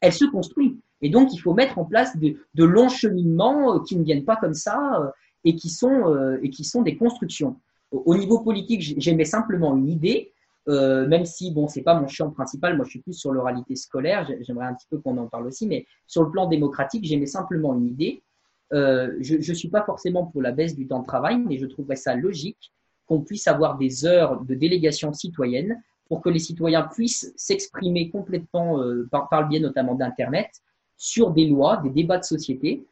elle 0.00 0.12
se 0.12 0.24
construit. 0.24 0.78
Et 1.00 1.10
donc 1.10 1.34
il 1.34 1.38
faut 1.38 1.52
mettre 1.52 1.78
en 1.78 1.84
place 1.84 2.16
de, 2.16 2.36
de 2.54 2.64
longs 2.64 2.88
cheminements 2.88 3.80
qui 3.80 3.96
ne 3.96 4.04
viennent 4.04 4.24
pas 4.24 4.36
comme 4.36 4.54
ça 4.54 5.12
et 5.44 5.56
qui 5.56 5.70
sont, 5.70 6.12
euh, 6.12 6.38
et 6.42 6.50
qui 6.50 6.64
sont 6.64 6.82
des 6.82 6.96
constructions. 6.96 7.56
Au, 7.92 8.16
niveau 8.16 8.40
politique, 8.40 8.94
j'aimais 8.98 9.24
simplement 9.24 9.76
une 9.76 9.88
idée, 9.88 10.32
euh, 10.68 11.06
même 11.06 11.24
si 11.24 11.52
bon, 11.52 11.68
c'est 11.68 11.82
pas 11.82 11.98
mon 11.98 12.08
champ 12.08 12.30
principal. 12.30 12.76
Moi, 12.76 12.84
je 12.84 12.90
suis 12.90 13.00
plus 13.00 13.14
sur 13.14 13.32
l'oralité 13.32 13.76
scolaire. 13.76 14.28
J'aimerais 14.40 14.66
un 14.66 14.74
petit 14.74 14.88
peu 14.90 14.98
qu'on 14.98 15.16
en 15.18 15.26
parle 15.26 15.46
aussi, 15.46 15.66
mais 15.66 15.86
sur 16.06 16.24
le 16.24 16.30
plan 16.30 16.46
démocratique, 16.46 17.04
j'aimais 17.04 17.26
simplement 17.26 17.74
une 17.74 17.86
idée. 17.86 18.22
Euh, 18.72 19.14
je 19.20 19.36
ne 19.36 19.56
suis 19.56 19.68
pas 19.68 19.84
forcément 19.84 20.26
pour 20.26 20.42
la 20.42 20.50
baisse 20.50 20.74
du 20.74 20.88
temps 20.88 21.00
de 21.00 21.06
travail, 21.06 21.38
mais 21.38 21.58
je 21.58 21.66
trouverais 21.66 21.96
ça 21.96 22.16
logique 22.16 22.72
qu'on 23.06 23.20
puisse 23.20 23.46
avoir 23.46 23.78
des 23.78 24.04
heures 24.04 24.40
de 24.40 24.54
délégation 24.56 25.12
citoyenne 25.12 25.80
pour 26.08 26.20
que 26.20 26.28
les 26.28 26.40
citoyens 26.40 26.82
puissent 26.82 27.32
s'exprimer 27.36 28.10
complètement 28.10 28.80
par, 29.12 29.28
par, 29.28 29.42
le 29.42 29.48
biais 29.48 29.60
notamment 29.60 29.94
d'Internet 29.94 30.48
sur 30.96 31.30
des 31.30 31.46
lois, 31.46 31.76
des 31.78 31.90
débats 31.90 32.18
de 32.18 32.24
société, 32.24 32.84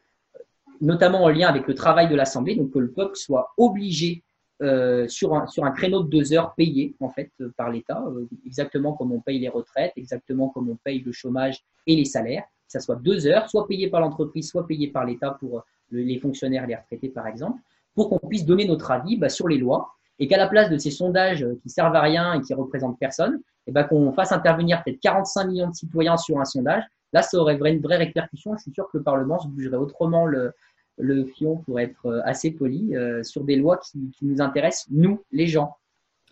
notamment 0.81 1.23
en 1.23 1.29
lien 1.29 1.47
avec 1.47 1.67
le 1.67 1.73
travail 1.73 2.09
de 2.09 2.15
l'Assemblée, 2.15 2.55
donc 2.55 2.71
que 2.71 2.79
le 2.79 2.91
peuple 2.91 3.15
soit 3.15 3.53
obligé 3.57 4.23
euh, 4.61 5.05
sur, 5.09 5.33
un, 5.33 5.71
créneau 5.71 6.03
de 6.03 6.09
deux 6.09 6.31
heures 6.31 6.53
payé 6.55 6.95
en 7.01 7.09
fait 7.09 7.29
euh, 7.41 7.51
par 7.57 7.69
l'État, 7.69 8.01
euh, 8.07 8.25
exactement 8.45 8.93
comme 8.93 9.11
on 9.11 9.19
paye 9.19 9.37
les 9.37 9.49
retraites, 9.49 9.91
exactement 9.97 10.47
comme 10.47 10.69
on 10.69 10.77
paye 10.77 10.99
le 10.99 11.11
chômage 11.11 11.61
et 11.87 11.95
les 11.97 12.05
salaires, 12.05 12.43
que 12.43 12.71
ça 12.71 12.79
soit 12.79 12.95
deux 12.95 13.27
heures, 13.27 13.49
soit 13.49 13.67
payé 13.67 13.89
par 13.89 13.99
l'entreprise, 13.99 14.47
soit 14.49 14.65
payé 14.65 14.87
par 14.87 15.03
l'État 15.03 15.31
pour 15.31 15.65
les 15.91 16.17
fonctionnaires 16.19 16.65
les 16.67 16.75
retraités 16.75 17.09
par 17.09 17.27
exemple, 17.27 17.59
pour 17.93 18.09
qu'on 18.09 18.25
puisse 18.25 18.45
donner 18.45 18.65
notre 18.65 18.91
avis 18.91 19.17
bah, 19.17 19.27
sur 19.27 19.49
les 19.49 19.57
lois 19.57 19.89
et 20.19 20.27
qu'à 20.27 20.37
la 20.37 20.47
place 20.47 20.69
de 20.69 20.77
ces 20.77 20.91
sondages 20.91 21.45
qui 21.61 21.69
servent 21.69 21.95
à 21.95 22.01
rien 22.01 22.33
et 22.35 22.41
qui 22.41 22.53
représentent 22.53 22.97
personne, 22.97 23.35
et 23.67 23.71
eh 23.71 23.71
ben, 23.73 23.83
qu'on 23.83 24.13
fasse 24.13 24.31
intervenir 24.31 24.81
peut-être 24.83 25.01
45 25.01 25.45
millions 25.45 25.69
de 25.69 25.75
citoyens 25.75 26.15
sur 26.15 26.39
un 26.39 26.45
sondage. 26.45 26.83
Là, 27.15 27.21
ça 27.21 27.37
aurait 27.37 27.55
une 27.55 27.81
vraie 27.81 27.95
répercussion. 27.95 28.57
Je 28.57 28.63
suis 28.63 28.73
sûr 28.73 28.89
que 28.91 28.97
le 28.97 29.03
Parlement 29.03 29.39
se 29.39 29.47
bougerait 29.47 29.77
autrement 29.77 30.25
le, 30.25 30.51
le 30.97 31.23
fion 31.23 31.55
pour 31.65 31.79
être 31.79 32.07
euh, 32.07 32.19
assez 32.25 32.51
poli 32.51 32.93
euh, 32.93 33.23
sur 33.23 33.45
des 33.45 33.55
lois 33.55 33.77
qui, 33.77 34.11
nous 34.21 34.41
intéressent, 34.41 34.87
nous, 34.91 35.23
les 35.31 35.47
gens. 35.47 35.77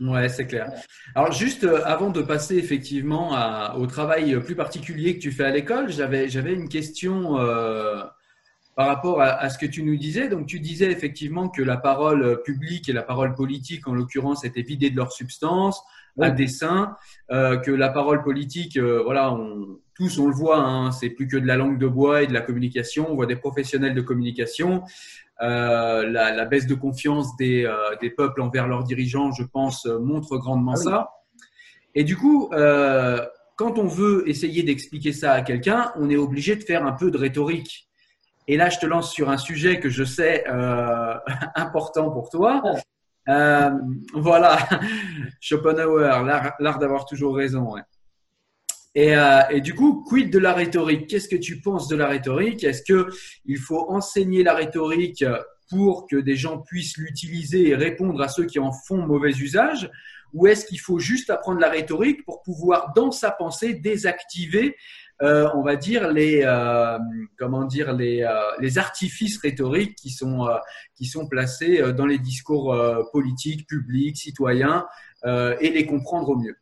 Ouais, 0.01 0.27
c'est 0.27 0.45
clair. 0.45 0.73
Alors 1.15 1.31
juste 1.31 1.63
euh, 1.63 1.81
avant 1.85 2.09
de 2.09 2.21
passer 2.21 2.57
effectivement 2.57 3.31
au 3.77 3.87
travail 3.87 4.37
plus 4.41 4.55
particulier 4.55 5.15
que 5.15 5.21
tu 5.21 5.31
fais 5.31 5.45
à 5.45 5.51
l'école, 5.51 5.89
j'avais 5.89 6.53
une 6.53 6.67
question 6.67 7.37
par 8.75 8.87
rapport 8.87 9.21
à 9.21 9.49
ce 9.49 9.57
que 9.57 9.67
tu 9.67 9.83
nous 9.83 9.95
disais. 9.95 10.27
Donc 10.27 10.47
tu 10.47 10.59
disais 10.59 10.91
effectivement 10.91 11.47
que 11.47 11.61
la 11.61 11.77
parole 11.77 12.41
publique 12.43 12.89
et 12.89 12.93
la 12.93 13.03
parole 13.03 13.35
politique 13.35 13.87
en 13.87 13.93
l'occurrence 13.93 14.43
étaient 14.43 14.63
vidées 14.63 14.89
de 14.89 14.97
leur 14.97 15.13
substance 15.13 15.81
à 16.21 16.29
dessein, 16.29 16.95
euh, 17.31 17.57
que 17.57 17.71
la 17.71 17.89
parole 17.89 18.21
politique, 18.23 18.77
euh, 18.77 19.01
voilà, 19.03 19.33
on, 19.33 19.79
tous 19.95 20.19
on 20.19 20.27
le 20.27 20.33
voit, 20.33 20.59
hein, 20.59 20.91
c'est 20.91 21.09
plus 21.09 21.27
que 21.27 21.37
de 21.37 21.47
la 21.47 21.55
langue 21.55 21.79
de 21.79 21.87
bois 21.87 22.23
et 22.23 22.27
de 22.27 22.33
la 22.33 22.41
communication. 22.41 23.07
On 23.09 23.15
voit 23.15 23.25
des 23.25 23.35
professionnels 23.35 23.95
de 23.95 24.01
communication. 24.01 24.83
Euh, 25.41 26.07
la, 26.09 26.31
la 26.31 26.45
baisse 26.45 26.67
de 26.67 26.75
confiance 26.75 27.35
des, 27.37 27.65
euh, 27.65 27.95
des 28.01 28.09
peuples 28.09 28.41
envers 28.41 28.67
leurs 28.67 28.83
dirigeants, 28.83 29.31
je 29.31 29.43
pense, 29.43 29.85
montre 29.85 30.37
grandement 30.37 30.73
Ah 30.75 30.79
oui. 30.79 30.83
ça. 30.83 31.09
Et 31.95 32.03
du 32.03 32.17
coup, 32.17 32.49
quand 33.55 33.77
on 33.77 33.85
veut 33.85 34.27
essayer 34.27 34.63
d'expliquer 34.63 35.13
ça 35.13 35.33
à 35.33 35.41
quelqu'un, 35.43 35.91
on 35.95 36.09
est 36.09 36.15
obligé 36.15 36.55
de 36.55 36.63
faire 36.63 36.85
un 36.85 36.93
peu 36.93 37.11
de 37.11 37.17
rhétorique. 37.17 37.87
Et 38.47 38.57
là, 38.57 38.69
je 38.69 38.79
te 38.79 38.87
lance 38.87 39.11
sur 39.11 39.29
un 39.29 39.37
sujet 39.37 39.79
que 39.79 39.89
je 39.89 40.03
sais 40.03 40.43
important 41.55 42.09
pour 42.09 42.29
toi. 42.29 42.63
Euh, 43.29 43.71
voilà, 44.13 44.57
Schopenhauer, 45.39 46.23
l'art 46.59 46.79
d'avoir 46.79 47.05
toujours 47.05 47.35
raison. 47.35 47.75
euh, 49.15 49.41
et 49.49 49.61
du 49.61 49.73
coup, 49.73 50.03
quid 50.07 50.31
de 50.31 50.39
la 50.39 50.53
rhétorique? 50.53 51.07
Qu'est-ce 51.07 51.29
que 51.29 51.35
tu 51.35 51.61
penses 51.61 51.87
de 51.87 51.95
la 51.95 52.07
rhétorique? 52.07 52.63
Est-ce 52.63 52.83
que 52.83 53.09
il 53.45 53.57
faut 53.57 53.89
enseigner 53.89 54.43
la 54.43 54.53
rhétorique 54.53 55.25
pour 55.69 56.07
que 56.07 56.17
des 56.17 56.35
gens 56.35 56.59
puissent 56.59 56.97
l'utiliser 56.97 57.69
et 57.69 57.75
répondre 57.75 58.21
à 58.21 58.27
ceux 58.27 58.45
qui 58.45 58.59
en 58.59 58.71
font 58.71 59.05
mauvais 59.07 59.31
usage? 59.31 59.89
Ou 60.33 60.47
est-ce 60.47 60.65
qu'il 60.65 60.79
faut 60.79 60.99
juste 60.99 61.29
apprendre 61.29 61.59
la 61.59 61.69
rhétorique 61.69 62.25
pour 62.25 62.41
pouvoir, 62.41 62.91
dans 62.95 63.11
sa 63.11 63.31
pensée, 63.31 63.75
désactiver, 63.75 64.75
euh, 65.21 65.47
on 65.53 65.61
va 65.61 65.75
dire, 65.75 66.11
les, 66.11 66.41
euh, 66.43 66.97
comment 67.37 67.63
dire, 67.65 67.93
les, 67.93 68.23
euh, 68.23 68.29
les 68.59 68.77
artifices 68.77 69.37
rhétoriques 69.39 69.95
qui 69.95 70.09
sont, 70.09 70.47
qui 70.95 71.05
sont 71.05 71.27
placés 71.27 71.93
dans 71.93 72.05
les 72.05 72.17
discours 72.19 72.75
politiques, 73.11 73.67
publics, 73.67 74.17
citoyens, 74.17 74.85
et 75.25 75.69
les 75.69 75.85
comprendre 75.85 76.29
au 76.29 76.35
mieux 76.35 76.57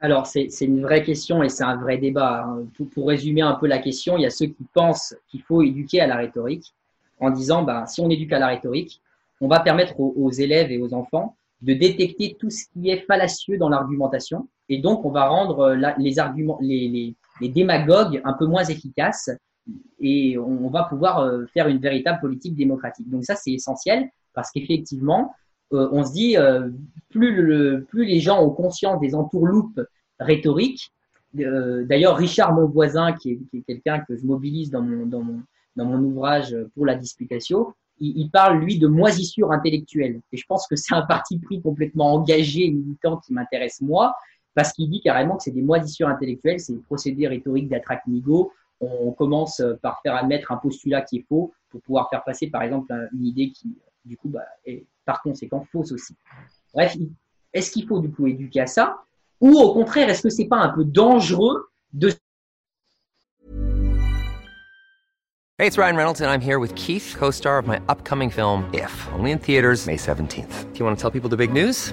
Alors, 0.00 0.26
c'est 0.26 0.48
une 0.60 0.82
vraie 0.82 1.02
question 1.02 1.42
et 1.42 1.48
c'est 1.48 1.64
un 1.64 1.76
vrai 1.76 1.98
débat. 1.98 2.44
hein. 2.44 2.66
Pour 2.94 3.08
résumer 3.08 3.40
un 3.42 3.54
peu 3.54 3.66
la 3.66 3.78
question, 3.78 4.16
il 4.16 4.22
y 4.22 4.26
a 4.26 4.30
ceux 4.30 4.46
qui 4.46 4.64
pensent 4.72 5.14
qu'il 5.28 5.42
faut 5.42 5.62
éduquer 5.62 6.00
à 6.00 6.06
la 6.06 6.16
rhétorique 6.16 6.74
en 7.18 7.30
disant, 7.30 7.62
ben, 7.62 7.86
si 7.86 8.00
on 8.00 8.10
éduque 8.10 8.32
à 8.32 8.38
la 8.38 8.48
rhétorique, 8.48 9.00
on 9.40 9.48
va 9.48 9.60
permettre 9.60 9.98
aux, 9.98 10.30
élèves 10.30 10.70
et 10.70 10.78
aux 10.78 10.94
enfants 10.94 11.36
de 11.62 11.74
détecter 11.74 12.36
tout 12.38 12.50
ce 12.50 12.64
qui 12.72 12.90
est 12.90 13.04
fallacieux 13.06 13.58
dans 13.58 13.68
l'argumentation 13.68 14.48
et 14.68 14.78
donc 14.78 15.04
on 15.04 15.10
va 15.10 15.26
rendre 15.28 15.76
les 15.98 16.18
arguments, 16.18 16.58
les, 16.60 16.88
les- 16.88 17.14
les 17.40 17.48
démagogues 17.48 18.20
un 18.24 18.34
peu 18.34 18.46
moins 18.46 18.64
efficaces 18.64 19.30
et 20.00 20.36
on, 20.38 20.68
va 20.68 20.84
pouvoir 20.84 21.20
euh, 21.20 21.46
faire 21.52 21.68
une 21.68 21.78
véritable 21.78 22.20
politique 22.20 22.56
démocratique. 22.56 23.08
Donc 23.08 23.24
ça, 23.24 23.36
c'est 23.36 23.52
essentiel 23.52 24.08
parce 24.34 24.50
qu'effectivement, 24.50 25.34
euh, 25.72 25.88
on 25.92 26.04
se 26.04 26.12
dit, 26.12 26.36
euh, 26.36 26.70
plus, 27.10 27.40
le, 27.40 27.86
plus 27.88 28.04
les 28.04 28.20
gens 28.20 28.42
ont 28.42 28.50
conscience 28.50 29.00
des 29.00 29.14
entourloupes 29.14 29.80
rhétoriques, 30.18 30.92
d'ailleurs 31.34 32.16
Richard 32.16 32.52
Monvoisin, 32.54 33.12
qui 33.14 33.30
est, 33.30 33.56
est 33.56 33.62
quelqu'un 33.62 34.00
que 34.00 34.16
je 34.16 34.26
mobilise 34.26 34.70
dans 34.70 34.82
mon, 34.82 35.06
dans 35.06 35.22
mon, 35.22 35.42
dans 35.76 35.86
mon 35.86 35.98
ouvrage 36.02 36.54
pour 36.74 36.84
la 36.84 36.94
disputatio, 36.94 37.74
il, 38.00 38.18
il 38.18 38.30
parle, 38.30 38.58
lui, 38.58 38.78
de 38.78 38.86
moisissure 38.86 39.50
intellectuelle. 39.50 40.20
Et 40.32 40.36
je 40.36 40.44
pense 40.46 40.66
que 40.66 40.76
c'est 40.76 40.94
un 40.94 41.02
parti 41.02 41.38
pris 41.38 41.62
complètement 41.62 42.12
engagé 42.12 42.66
et 42.66 42.70
militant 42.70 43.16
qui 43.18 43.32
m'intéresse 43.32 43.80
moi, 43.80 44.14
parce 44.54 44.72
qu'il 44.72 44.90
dit 44.90 45.00
carrément 45.00 45.36
que 45.36 45.42
c'est 45.44 45.50
des 45.50 45.62
moisissures 45.62 46.08
intellectuelles, 46.08 46.60
c'est 46.60 46.74
des 46.74 46.80
procédés 46.82 47.28
rhétoriques 47.28 47.68
d'attract-nigo. 47.68 48.52
On 48.80 49.12
commence 49.12 49.62
par 49.80 50.00
faire 50.02 50.16
admettre 50.16 50.50
un 50.52 50.56
postulat 50.56 51.02
qui 51.02 51.18
est 51.18 51.26
faux 51.28 51.52
pour 51.70 51.80
pouvoir 51.82 52.10
faire 52.10 52.24
passer, 52.24 52.48
par 52.48 52.62
exemple, 52.62 52.92
un- 52.92 53.06
une 53.14 53.26
idée 53.26 53.50
qui, 53.50 53.76
du 54.04 54.16
coup, 54.16 54.28
bah, 54.28 54.44
est 54.66 54.84
par 55.04 55.22
conséquent 55.22 55.64
fausse 55.70 55.92
aussi. 55.92 56.14
Bref, 56.74 56.96
est-ce 57.52 57.70
qu'il 57.70 57.86
faut 57.86 58.00
du 58.00 58.10
coup 58.10 58.26
éduquer 58.26 58.60
à 58.60 58.66
ça? 58.66 58.98
Ou 59.40 59.52
au 59.52 59.72
contraire, 59.72 60.08
est-ce 60.08 60.22
que 60.22 60.30
c'est 60.30 60.46
pas 60.46 60.58
un 60.58 60.68
peu 60.70 60.84
dangereux 60.84 61.68
de 61.92 62.10
Hey, 65.58 65.68
it's 65.68 65.78
Ryan 65.78 65.96
Reynolds, 65.96 66.20
and 66.20 66.28
I'm 66.28 66.40
here 66.40 66.58
with 66.58 66.74
Keith, 66.74 67.14
co 67.16 67.30
star 67.30 67.58
of 67.58 67.68
my 67.68 67.78
upcoming 67.88 68.30
film, 68.30 68.64
If, 68.72 69.08
only 69.16 69.30
in 69.30 69.38
theaters, 69.38 69.86
May 69.86 69.96
17th. 69.96 70.66
Do 70.72 70.78
you 70.80 70.84
want 70.84 70.96
to 70.96 71.00
tell 71.00 71.10
people 71.12 71.30
the 71.30 71.36
big 71.36 71.52
news? 71.52 71.92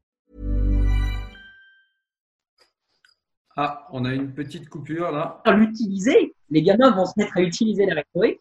Ah, 3.57 3.87
on 3.91 4.05
a 4.05 4.13
une 4.13 4.33
petite 4.33 4.69
coupure 4.69 5.11
là. 5.11 5.41
l'utiliser. 5.47 6.33
Les 6.49 6.61
gamins 6.61 6.91
vont 6.91 7.05
se 7.05 7.13
mettre 7.17 7.37
à 7.37 7.41
utiliser 7.41 7.85
la 7.85 7.95
rhétorique 7.95 8.39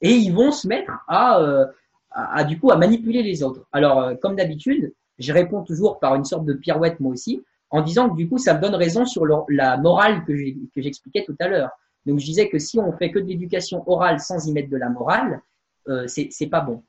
et 0.00 0.12
ils 0.12 0.32
vont 0.32 0.52
se 0.52 0.66
mettre 0.66 0.92
à, 1.06 1.40
euh, 1.40 1.66
à, 2.10 2.44
du 2.44 2.58
coup 2.58 2.70
à 2.70 2.76
manipuler 2.76 3.22
les 3.22 3.42
autres. 3.42 3.66
Alors, 3.72 4.00
euh, 4.00 4.14
comme 4.14 4.36
d'habitude, 4.36 4.92
je 5.18 5.32
réponds 5.32 5.62
toujours 5.62 5.98
par 5.98 6.14
une 6.14 6.24
sorte 6.24 6.44
de 6.44 6.54
pirouette 6.54 7.00
moi 7.00 7.12
aussi, 7.12 7.42
en 7.70 7.82
disant 7.82 8.08
que 8.08 8.16
du 8.16 8.28
coup, 8.28 8.38
ça 8.38 8.54
me 8.54 8.60
donne 8.60 8.74
raison 8.74 9.04
sur 9.04 9.24
la 9.48 9.76
morale 9.76 10.24
que 10.24 10.34
j'expliquais 10.76 11.24
tout 11.24 11.36
à 11.40 11.48
l'heure. 11.48 11.70
Donc, 12.06 12.18
je 12.18 12.24
disais 12.24 12.48
que 12.48 12.58
si 12.58 12.78
on 12.78 12.92
fait 12.92 13.10
que 13.10 13.18
de 13.18 13.26
l'éducation 13.26 13.82
orale 13.86 14.20
sans 14.20 14.46
y 14.46 14.52
mettre 14.52 14.70
de 14.70 14.76
la 14.76 14.88
morale, 14.88 15.42
euh, 15.88 16.06
c'est 16.06 16.46
pas 16.46 16.60
bon. 16.60 16.82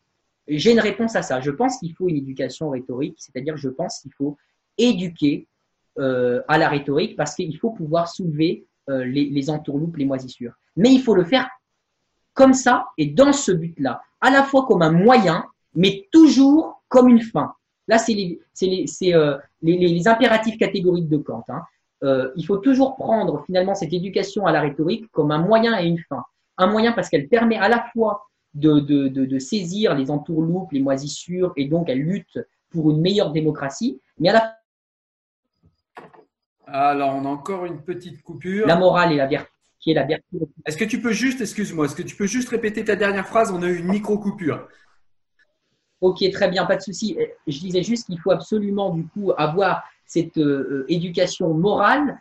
J'ai 0.48 0.72
une 0.72 0.80
réponse 0.80 1.16
à 1.16 1.22
ça. 1.22 1.42
Je 1.42 1.52
pense 1.52 1.78
qu'il 1.78 1.94
faut 1.94 2.08
une 2.08 2.18
éducation 2.18 2.70
rhétorique, 2.70 3.16
c'est-à-dire 3.18 3.58
je 3.58 3.70
pense 3.70 4.00
qu'il 4.00 4.14
faut 4.14 4.38
éduquer 4.78 5.48
euh, 6.00 6.42
à 6.48 6.58
la 6.58 6.70
rhétorique 6.70 7.16
parce 7.18 7.36
qu'il 7.36 7.58
faut 7.58 7.72
pouvoir 7.72 8.08
soulever 8.08 8.66
euh, 8.90 9.04
les, 9.04 9.26
les 9.26 9.50
entourloupes, 9.50 9.98
les 9.98 10.06
moisissures. 10.06 10.54
Mais 10.78 10.92
il 10.92 11.02
faut 11.02 11.14
le 11.14 11.26
faire 11.26 11.50
comme 12.34 12.54
ça 12.54 12.86
et 12.98 13.08
dans 13.08 13.34
ce 13.34 13.52
but-là, 13.52 14.02
à 14.22 14.30
la 14.30 14.44
fois 14.44 14.66
comme 14.66 14.82
un 14.82 14.92
moyen, 14.92 15.46
mais 15.76 16.08
toujours 16.12 16.84
comme 16.88 17.10
une 17.10 17.22
fin. 17.22 17.54
Là, 17.88 17.98
c'est 17.98 18.14
les, 18.14 18.40
euh, 19.14 19.38
impératifs 20.06 20.58
catégoriques 20.58 21.10
de 21.10 21.18
Kant. 21.18 21.44
hein. 21.50 21.64
Il 22.38 22.46
faut 22.46 22.58
toujours 22.58 22.96
prendre 22.96 23.44
finalement 23.46 23.76
cette 23.76 23.92
éducation 23.92 24.46
à 24.46 24.54
la 24.54 24.62
rhétorique 24.62 25.12
comme 25.12 25.32
un 25.32 25.40
moyen 25.40 25.78
et 25.80 25.86
une 25.86 26.00
fin. 26.08 26.24
Un 26.58 26.68
moyen 26.68 26.94
parce 26.94 27.10
qu'elle 27.10 27.28
permet 27.28 27.58
à 27.58 27.68
la 27.68 27.84
fois 27.94 28.24
de 28.54 29.40
saisir 29.40 29.96
les 29.96 30.10
entourloupes, 30.12 30.72
les 30.72 30.80
moisissures, 30.82 31.52
et 31.58 31.66
donc 31.66 31.90
elle 31.90 32.00
lutte 32.00 32.40
pour 32.70 32.92
une 32.92 33.02
meilleure 33.02 33.32
démocratie, 33.32 34.00
mais 34.20 34.30
à 34.30 34.34
la 34.34 34.59
Alors, 36.72 37.16
on 37.16 37.26
a 37.26 37.30
encore 37.30 37.66
une 37.66 37.82
petite 37.82 38.22
coupure. 38.22 38.68
la 38.68 38.76
morale 38.76 39.14
et 39.14 39.18
la 39.18 39.28
vertu, 39.28 39.52
qui 39.80 39.92
est 39.92 39.94
la 39.96 40.06
vertu. 40.06 40.38
Est-ce 40.66 40.78
que 40.78 40.86
tu 40.86 41.02
peux 41.02 41.12
juste, 41.12 41.42
excuse-moi, 41.42 41.86
est-ce 41.86 41.96
que 41.96 42.04
tu 42.04 42.16
peux 42.16 42.28
juste 42.28 42.50
répéter 42.50 42.84
ta 42.84 42.96
dernière 42.96 43.28
phrase? 43.28 43.52
On 43.52 43.62
a 43.64 43.68
eu 43.68 43.78
une 43.78 43.88
micro-coupure. 43.88 44.68
Ok, 46.02 46.24
très 46.32 46.50
bien, 46.50 46.66
pas 46.66 46.78
de 46.78 46.82
souci. 46.82 47.18
Euh, 47.20 47.26
Je 47.48 47.60
disais 47.60 47.84
juste 47.84 48.06
qu'il 48.06 48.20
faut 48.20 48.32
absolument 48.32 48.92
du 48.92 49.06
coup 49.08 49.32
avoir 49.38 49.84
cette 50.06 50.38
euh, 50.38 50.86
éducation 50.88 51.54
morale 51.54 52.20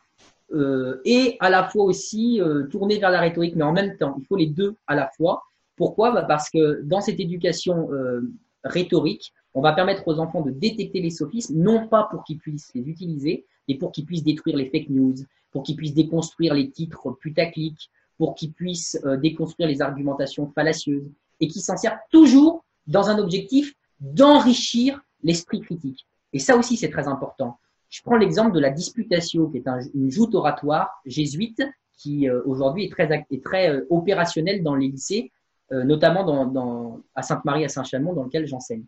euh, 0.52 1.00
et 1.04 1.36
à 1.40 1.50
la 1.50 1.64
fois 1.64 1.84
aussi 1.84 2.40
euh, 2.40 2.64
tourner 2.64 2.98
vers 2.98 3.10
la 3.10 3.20
rhétorique, 3.20 3.54
mais 3.54 3.64
en 3.64 3.72
même 3.72 3.96
temps, 3.96 4.16
il 4.18 4.26
faut 4.26 4.36
les 4.36 4.46
deux 4.46 4.74
à 4.86 4.94
la 4.94 5.08
fois. 5.16 5.44
Pourquoi? 5.76 6.10
Bah, 6.10 6.22
Parce 6.22 6.50
que 6.50 6.80
dans 6.82 7.00
cette 7.00 7.20
éducation 7.20 7.92
euh, 7.92 8.22
rhétorique, 8.64 9.32
on 9.54 9.60
va 9.60 9.72
permettre 9.72 10.06
aux 10.08 10.18
enfants 10.18 10.42
de 10.42 10.50
détecter 10.50 11.00
les 11.00 11.10
sophismes, 11.10 11.58
non 11.58 11.86
pas 11.86 12.08
pour 12.10 12.24
qu'ils 12.24 12.38
puissent 12.38 12.70
les 12.74 12.82
utiliser, 12.88 13.46
mais 13.68 13.76
pour 13.76 13.92
qu'ils 13.92 14.06
puissent 14.06 14.24
détruire 14.24 14.56
les 14.56 14.70
fake 14.70 14.88
news, 14.88 15.14
pour 15.50 15.62
qu'ils 15.62 15.76
puissent 15.76 15.94
déconstruire 15.94 16.54
les 16.54 16.70
titres 16.70 17.10
putaclic, 17.12 17.90
pour 18.16 18.34
qu'il 18.34 18.52
puisse 18.52 18.98
euh, 19.04 19.16
déconstruire 19.16 19.68
les 19.68 19.80
argumentations 19.80 20.50
fallacieuses 20.54 21.08
et 21.40 21.48
qui 21.48 21.60
s'en 21.60 21.76
sert 21.76 21.98
toujours 22.10 22.64
dans 22.86 23.08
un 23.08 23.18
objectif 23.18 23.74
d'enrichir 24.00 25.00
l'esprit 25.22 25.60
critique. 25.60 26.06
Et 26.32 26.38
ça 26.38 26.56
aussi, 26.56 26.76
c'est 26.76 26.90
très 26.90 27.06
important. 27.08 27.58
Je 27.88 28.02
prends 28.02 28.16
l'exemple 28.16 28.52
de 28.52 28.60
la 28.60 28.70
disputatio, 28.70 29.48
qui 29.48 29.58
est 29.58 29.68
une 29.94 30.10
joute 30.10 30.34
oratoire 30.34 31.00
jésuite 31.06 31.62
qui 31.96 32.28
euh, 32.28 32.42
aujourd'hui 32.44 32.84
est 32.84 32.90
très, 32.90 33.08
est 33.30 33.44
très 33.44 33.70
euh, 33.70 33.86
opérationnelle 33.90 34.62
dans 34.62 34.74
les 34.74 34.88
lycées, 34.88 35.32
notamment 35.70 36.24
dans, 36.24 36.46
dans, 36.46 37.02
à 37.14 37.20
Sainte-Marie, 37.20 37.62
à 37.62 37.68
Saint-Chamond, 37.68 38.14
dans 38.14 38.24
lequel 38.24 38.46
j'enseigne. 38.46 38.84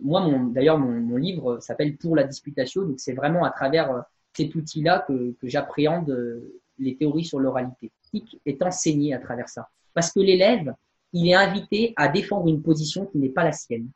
Moi, 0.00 0.26
d'ailleurs, 0.52 0.78
mon, 0.78 0.98
mon, 0.98 1.16
livre 1.18 1.58
s'appelle 1.60 1.98
Pour 1.98 2.16
la 2.16 2.24
disputatio, 2.24 2.86
donc 2.86 2.98
c'est 2.98 3.12
vraiment 3.12 3.44
à 3.44 3.50
travers 3.50 4.04
cet 4.36 4.54
outil-là 4.54 5.04
que, 5.06 5.34
j'appréhende 5.42 6.42
les 6.78 6.96
théories 6.96 7.24
sur 7.24 7.38
l'oralité 7.38 7.92
est 8.46 8.62
enseigné 8.62 9.14
à 9.14 9.18
travers 9.18 9.48
ça. 9.48 9.68
Parce 9.92 10.12
que 10.12 10.20
l'élève, 10.20 10.74
il 11.12 11.28
est 11.28 11.34
invité 11.34 11.92
à 11.96 12.08
défendre 12.08 12.48
une 12.48 12.62
position 12.62 13.06
qui 13.06 13.18
n'est 13.18 13.28
pas 13.28 13.44
la 13.44 13.52
sienne. 13.52 13.88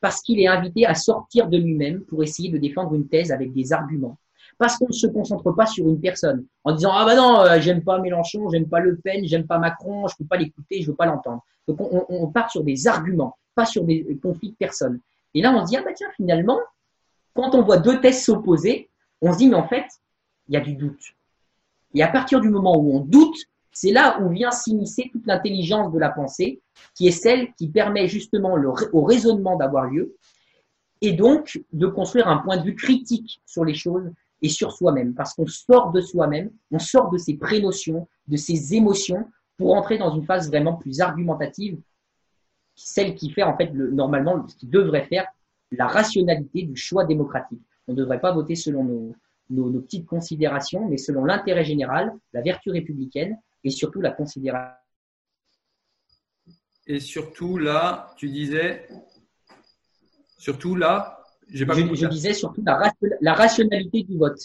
Parce 0.00 0.20
qu'il 0.20 0.40
est 0.40 0.46
invité 0.46 0.86
à 0.86 0.94
sortir 0.94 1.48
de 1.48 1.56
lui-même 1.56 2.02
pour 2.02 2.22
essayer 2.22 2.50
de 2.50 2.58
défendre 2.58 2.94
une 2.94 3.08
thèse 3.08 3.32
avec 3.32 3.52
des 3.52 3.72
arguments. 3.72 4.18
Parce 4.58 4.76
qu'on 4.76 4.88
ne 4.88 4.92
se 4.92 5.06
concentre 5.06 5.52
pas 5.52 5.66
sur 5.66 5.88
une 5.88 6.00
personne 6.00 6.44
en 6.64 6.72
disant 6.72 6.90
ah 6.92 7.04
bah 7.04 7.14
non 7.14 7.40
euh, 7.40 7.60
j'aime 7.60 7.82
pas 7.82 7.98
Mélenchon, 7.98 8.48
j'aime 8.48 8.68
pas 8.68 8.80
Le 8.80 8.96
Pen, 8.96 9.24
j'aime 9.24 9.46
pas 9.46 9.58
Macron, 9.58 10.08
je 10.08 10.16
peux 10.16 10.24
pas 10.24 10.36
l'écouter, 10.36 10.82
je 10.82 10.90
veux 10.90 10.96
pas 10.96 11.06
l'entendre. 11.06 11.44
Donc 11.68 11.80
on, 11.80 12.04
on, 12.08 12.26
part 12.28 12.50
sur 12.50 12.64
des 12.64 12.88
arguments, 12.88 13.36
pas 13.54 13.66
sur 13.66 13.84
des 13.84 14.18
conflits 14.20 14.50
de 14.50 14.56
personnes. 14.56 15.00
Et 15.34 15.42
là 15.42 15.52
on 15.54 15.64
se 15.64 15.70
dit 15.70 15.76
ah 15.76 15.82
bah 15.84 15.92
tiens 15.94 16.08
finalement 16.16 16.58
quand 17.34 17.54
on 17.54 17.62
voit 17.62 17.76
deux 17.76 18.00
thèses 18.00 18.24
s'opposer, 18.24 18.90
on 19.20 19.32
se 19.32 19.38
dit 19.38 19.48
mais 19.48 19.56
en 19.56 19.68
fait 19.68 19.86
il 20.48 20.54
y 20.54 20.56
a 20.56 20.60
du 20.60 20.74
doute. 20.74 21.14
Et 21.94 22.02
à 22.02 22.08
partir 22.08 22.40
du 22.40 22.48
moment 22.48 22.76
où 22.76 22.96
on 22.96 23.00
doute, 23.00 23.36
c'est 23.72 23.92
là 23.92 24.20
où 24.20 24.30
vient 24.30 24.50
s'immiscer 24.50 25.08
toute 25.12 25.26
l'intelligence 25.26 25.92
de 25.92 25.98
la 25.98 26.10
pensée, 26.10 26.60
qui 26.94 27.06
est 27.06 27.12
celle 27.12 27.52
qui 27.54 27.68
permet 27.68 28.08
justement 28.08 28.56
au 28.92 29.02
raisonnement 29.02 29.56
d'avoir 29.56 29.86
lieu, 29.86 30.16
et 31.00 31.12
donc 31.12 31.62
de 31.72 31.86
construire 31.86 32.28
un 32.28 32.38
point 32.38 32.56
de 32.56 32.64
vue 32.64 32.74
critique 32.74 33.40
sur 33.46 33.64
les 33.64 33.74
choses 33.74 34.10
et 34.42 34.48
sur 34.48 34.72
soi-même, 34.72 35.14
parce 35.14 35.34
qu'on 35.34 35.46
sort 35.46 35.92
de 35.92 36.00
soi-même, 36.00 36.50
on 36.70 36.78
sort 36.78 37.10
de 37.10 37.18
ses 37.18 37.34
prénotions, 37.34 38.08
de 38.26 38.36
ses 38.36 38.74
émotions, 38.74 39.28
pour 39.56 39.74
entrer 39.74 39.98
dans 39.98 40.14
une 40.14 40.24
phase 40.24 40.48
vraiment 40.48 40.74
plus 40.74 41.00
argumentative, 41.00 41.78
celle 42.74 43.14
qui 43.16 43.30
fait 43.30 43.42
en 43.42 43.56
fait 43.56 43.70
le, 43.72 43.90
normalement 43.90 44.46
ce 44.46 44.56
qui 44.56 44.66
devrait 44.66 45.06
faire 45.06 45.26
la 45.72 45.86
rationalité 45.86 46.62
du 46.62 46.76
choix 46.76 47.04
démocratique. 47.04 47.60
On 47.88 47.92
ne 47.92 47.96
devrait 47.96 48.20
pas 48.20 48.32
voter 48.32 48.54
selon 48.54 48.84
nos, 48.84 49.14
nos, 49.50 49.80
petites 49.80 50.06
considérations, 50.06 50.88
mais 50.88 50.98
selon 50.98 51.24
l'intérêt 51.24 51.64
général, 51.64 52.12
la 52.32 52.42
vertu 52.42 52.70
républicaine 52.70 53.38
et 53.64 53.70
surtout 53.70 54.00
la 54.00 54.10
considération. 54.10 54.76
Et 56.86 57.00
surtout 57.00 57.58
là, 57.58 58.12
tu 58.16 58.28
disais, 58.28 58.88
surtout 60.38 60.74
là, 60.74 61.22
j'ai 61.50 61.66
pas 61.66 61.74
je, 61.74 61.94
je 61.94 62.06
disais 62.06 62.34
surtout 62.34 62.62
la, 62.64 62.92
la, 63.20 63.34
rationalité 63.34 64.02
du 64.02 64.16
vote. 64.16 64.40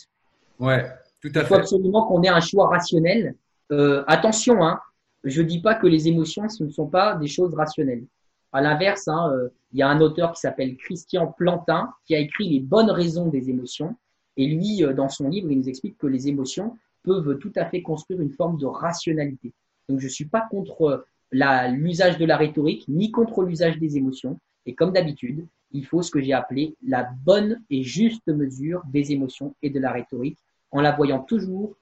Ouais, 0.60 0.90
tout 1.22 1.30
à 1.36 1.40
fait. 1.40 1.42
Il 1.42 1.46
faut 1.48 1.56
absolument 1.56 2.08
qu'on 2.08 2.22
ait 2.24 2.30
un 2.30 2.40
choix 2.40 2.68
rationnel. 2.68 3.36
Euh, 3.72 4.04
attention, 4.08 4.64
hein, 4.66 4.80
je 5.24 5.42
dis 5.42 5.62
pas 5.62 5.76
que 5.76 5.88
les 5.88 6.08
émotions 6.08 6.48
ce 6.50 6.64
ne 6.64 6.70
sont 6.70 6.88
pas 6.88 7.16
des 7.16 7.28
choses 7.28 7.54
rationnelles. 7.54 8.06
À 8.54 8.62
l'inverse, 8.62 9.08
hein, 9.08 9.32
euh, 9.34 9.50
il 9.72 9.80
y 9.80 9.82
a 9.82 9.90
un 9.90 10.00
auteur 10.00 10.32
qui 10.32 10.40
s'appelle 10.40 10.78
Christian 10.78 11.28
Plantin 11.28 11.92
qui 12.06 12.16
a 12.16 12.20
écrit 12.20 12.48
les 12.50 12.60
bonnes 12.60 12.92
raisons 12.92 13.28
des 13.28 13.50
émotions. 13.50 13.96
Et 14.38 14.46
lui, 14.46 14.84
euh, 14.84 14.94
dans 14.94 15.10
son 15.10 15.28
livre, 15.28 15.52
il 15.52 15.58
nous 15.58 15.70
explique 15.70 15.98
que 15.98 16.06
les 16.06 16.28
émotions 16.28 16.78
peuvent 17.02 17.40
tout 17.40 17.52
à 17.56 17.66
fait 17.66 17.82
construire 17.82 18.22
une 18.22 18.32
forme 18.32 18.58
de 18.60 18.68
rationalité. 18.68 19.54
Donc 19.90 20.00
je 20.00 20.06
ne 20.06 20.12
suis 20.12 20.26
pas 20.26 20.48
contre 20.50 21.06
l'usage 21.32 22.20
de 22.20 22.26
la 22.26 22.38
rhétorique, 22.38 22.86
ni 22.88 23.12
contre 23.12 23.44
l'usage 23.44 23.80
des 23.80 23.98
émotions. 23.98 24.40
Et 24.68 24.76
comme 24.76 24.94
d'habitude, 24.94 25.46
il 25.72 25.86
faut 25.86 26.04
ce 26.04 26.12
que 26.12 26.22
j'ai 26.22 26.34
appelé 26.34 26.76
la 26.86 27.10
bonne 27.26 27.62
et 27.72 27.82
juste 27.82 28.28
mesure 28.28 28.84
des 28.86 29.12
émotions 29.12 29.56
et 29.64 29.72
de 29.72 29.80
la 29.80 29.92
rhétorique, 29.92 30.38
en 30.72 30.80
la 30.80 30.92
voyant 30.92 31.20
toujours 31.20 31.76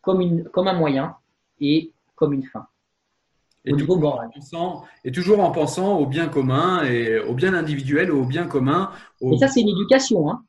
comme 0.00 0.20
un 0.68 0.78
moyen 0.78 1.16
et 1.60 1.92
comme 2.14 2.32
une 2.32 2.44
fin. 2.44 2.66
Et, 3.66 3.72
au 3.72 3.76
niveau 3.76 3.96
moral. 3.96 4.28
et 5.04 5.10
toujours 5.10 5.40
en 5.40 5.50
pensant 5.50 5.98
au 5.98 6.06
bien 6.06 6.28
commun 6.28 6.84
et 6.84 7.18
au 7.18 7.32
bien 7.32 7.54
individuel, 7.54 8.10
au 8.10 8.24
bien 8.24 8.46
commun. 8.46 8.90
Et 9.22 9.38
ça, 9.38 9.48
c'est 9.48 9.60
une 9.60 9.70
éducation. 9.70 10.30
Hein. 10.30 10.42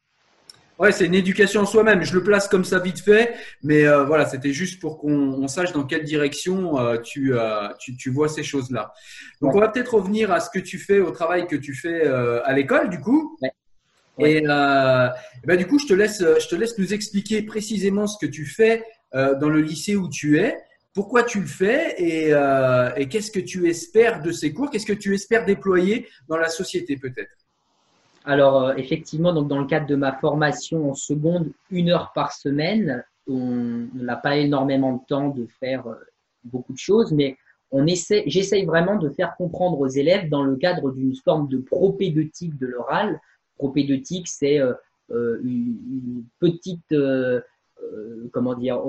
Ouais, 0.77 0.91
c'est 0.91 1.05
une 1.05 1.15
éducation 1.15 1.61
en 1.61 1.65
soi-même. 1.65 2.03
Je 2.03 2.13
le 2.13 2.23
place 2.23 2.49
comme 2.49 2.65
ça 2.65 2.79
vite 2.79 2.99
fait, 2.99 3.33
mais 3.63 3.85
euh, 3.85 4.03
voilà, 4.03 4.25
c'était 4.25 4.51
juste 4.51 4.81
pour 4.81 4.99
qu'on 4.99 5.47
sache 5.47 5.71
dans 5.71 5.85
quelle 5.85 6.03
direction 6.03 6.77
euh, 6.77 6.97
tu, 6.97 7.33
euh, 7.33 7.69
tu, 7.79 7.95
tu, 7.95 8.09
vois 8.09 8.27
ces 8.27 8.43
choses-là. 8.43 8.91
Donc, 9.41 9.55
on 9.55 9.59
va 9.59 9.69
peut-être 9.69 9.93
revenir 9.93 10.31
à 10.31 10.41
ce 10.41 10.49
que 10.49 10.59
tu 10.59 10.77
fais, 10.77 10.99
au 10.99 11.11
travail 11.11 11.47
que 11.47 11.55
tu 11.55 11.73
fais 11.73 12.05
à 12.05 12.51
l'école, 12.53 12.89
du 12.89 12.99
coup. 12.99 13.37
Ouais. 13.41 13.51
Et, 14.19 14.41
ben, 14.41 15.55
du 15.57 15.65
coup, 15.65 15.79
je 15.79 15.87
te 15.87 15.93
laisse, 15.93 16.19
je 16.19 16.47
te 16.47 16.55
laisse 16.55 16.77
nous 16.77 16.93
expliquer 16.93 17.41
précisément 17.41 18.07
ce 18.07 18.17
que 18.19 18.29
tu 18.29 18.45
fais 18.45 18.83
dans 19.13 19.49
le 19.49 19.61
lycée 19.61 19.95
où 19.95 20.09
tu 20.09 20.39
es. 20.39 20.57
Pourquoi 20.95 21.23
tu 21.23 21.41
le 21.41 21.45
fais 21.45 21.95
et, 22.01 22.29
et 22.29 23.09
qu'est-ce 23.09 23.29
que 23.29 23.41
tu 23.41 23.69
espères 23.69 24.21
de 24.23 24.31
ces 24.31 24.53
cours? 24.53 24.71
Qu'est-ce 24.71 24.85
que 24.85 24.93
tu 24.93 25.13
espères 25.13 25.45
déployer 25.45 26.07
dans 26.27 26.37
la 26.37 26.49
société 26.49 26.97
peut-être? 26.97 27.45
Alors, 28.25 28.63
euh, 28.63 28.73
effectivement, 28.75 29.33
donc 29.33 29.47
dans 29.47 29.59
le 29.59 29.67
cadre 29.67 29.85
de 29.85 29.95
ma 29.95 30.13
formation 30.13 30.89
en 30.89 30.95
seconde, 30.95 31.51
une 31.69 31.91
heure 31.91 32.11
par 32.13 32.33
semaine, 32.33 33.03
on 33.27 33.87
n'a 33.93 34.15
pas 34.15 34.37
énormément 34.37 34.93
de 34.93 35.01
temps 35.07 35.29
de 35.29 35.47
faire 35.59 35.87
euh, 35.87 35.95
beaucoup 36.43 36.73
de 36.73 36.79
choses, 36.79 37.13
mais 37.13 37.37
on 37.71 37.85
j'essaye 37.87 38.65
vraiment 38.65 38.95
de 38.95 39.09
faire 39.09 39.35
comprendre 39.35 39.79
aux 39.79 39.87
élèves 39.87 40.29
dans 40.29 40.43
le 40.43 40.55
cadre 40.55 40.91
d'une 40.91 41.15
forme 41.15 41.47
de 41.49 41.57
propédeutique 41.57 42.57
de 42.57 42.67
l'oral. 42.67 43.19
Propédeutique, 43.57 44.27
c'est 44.27 44.59
euh, 44.59 44.73
une, 45.43 46.23
petite, 46.39 46.93
comment 48.31 48.53
dire, 48.53 48.81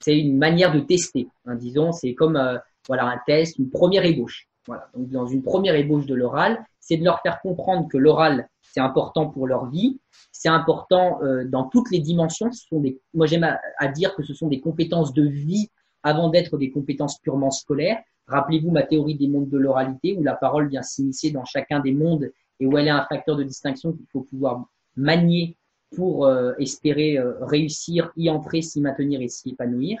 c'est 0.00 0.18
une 0.18 0.36
manière 0.36 0.72
de 0.72 0.80
tester. 0.80 1.28
Hein, 1.46 1.54
disons, 1.56 1.92
c'est 1.92 2.14
comme 2.14 2.60
voilà 2.86 3.06
un 3.06 3.18
test, 3.26 3.58
une 3.58 3.70
première 3.70 4.04
ébauche. 4.04 4.48
Voilà. 4.66 4.88
Donc, 4.94 5.10
dans 5.10 5.26
une 5.26 5.42
première 5.42 5.74
ébauche 5.74 6.06
de 6.06 6.14
l'oral, 6.14 6.64
c'est 6.80 6.96
de 6.96 7.04
leur 7.04 7.20
faire 7.20 7.40
comprendre 7.40 7.88
que 7.88 7.98
l'oral, 7.98 8.48
c'est 8.62 8.80
important 8.80 9.28
pour 9.28 9.46
leur 9.46 9.66
vie, 9.70 10.00
c'est 10.32 10.48
important 10.48 11.22
euh, 11.22 11.44
dans 11.44 11.64
toutes 11.64 11.90
les 11.90 11.98
dimensions. 11.98 12.50
Ce 12.52 12.66
sont 12.66 12.80
des, 12.80 13.00
moi, 13.12 13.26
j'aime 13.26 13.44
à, 13.44 13.88
dire 13.88 14.14
que 14.14 14.22
ce 14.22 14.34
sont 14.34 14.48
des 14.48 14.60
compétences 14.60 15.12
de 15.12 15.26
vie 15.26 15.70
avant 16.02 16.28
d'être 16.28 16.58
des 16.58 16.70
compétences 16.70 17.18
purement 17.18 17.50
scolaires. 17.50 18.02
Rappelez-vous 18.26 18.70
ma 18.70 18.82
théorie 18.82 19.16
des 19.16 19.28
mondes 19.28 19.48
de 19.48 19.58
l'oralité, 19.58 20.16
où 20.16 20.22
la 20.22 20.34
parole 20.34 20.68
vient 20.68 20.82
s'initier 20.82 21.30
dans 21.30 21.44
chacun 21.44 21.80
des 21.80 21.92
mondes 21.92 22.30
et 22.60 22.66
où 22.66 22.76
elle 22.78 22.86
est 22.86 22.90
un 22.90 23.06
facteur 23.06 23.36
de 23.36 23.42
distinction 23.42 23.92
qu'il 23.92 24.06
faut 24.12 24.22
pouvoir 24.22 24.64
manier 24.96 25.56
pour 25.94 26.26
euh, 26.26 26.52
espérer 26.58 27.18
euh, 27.18 27.34
réussir, 27.40 28.12
y 28.16 28.30
entrer, 28.30 28.62
s'y 28.62 28.80
maintenir 28.80 29.20
et 29.20 29.28
s'y 29.28 29.50
épanouir. 29.50 29.98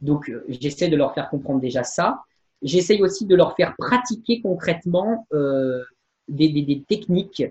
Donc, 0.00 0.32
j'essaie 0.48 0.88
de 0.88 0.96
leur 0.96 1.12
faire 1.14 1.28
comprendre 1.28 1.60
déjà 1.60 1.84
ça. 1.84 2.22
J'essaye 2.62 3.02
aussi 3.02 3.26
de 3.26 3.36
leur 3.36 3.54
faire 3.54 3.74
pratiquer 3.76 4.40
concrètement 4.40 5.26
euh, 5.32 5.82
des, 6.28 6.48
des, 6.48 6.82
techniques 6.88 7.44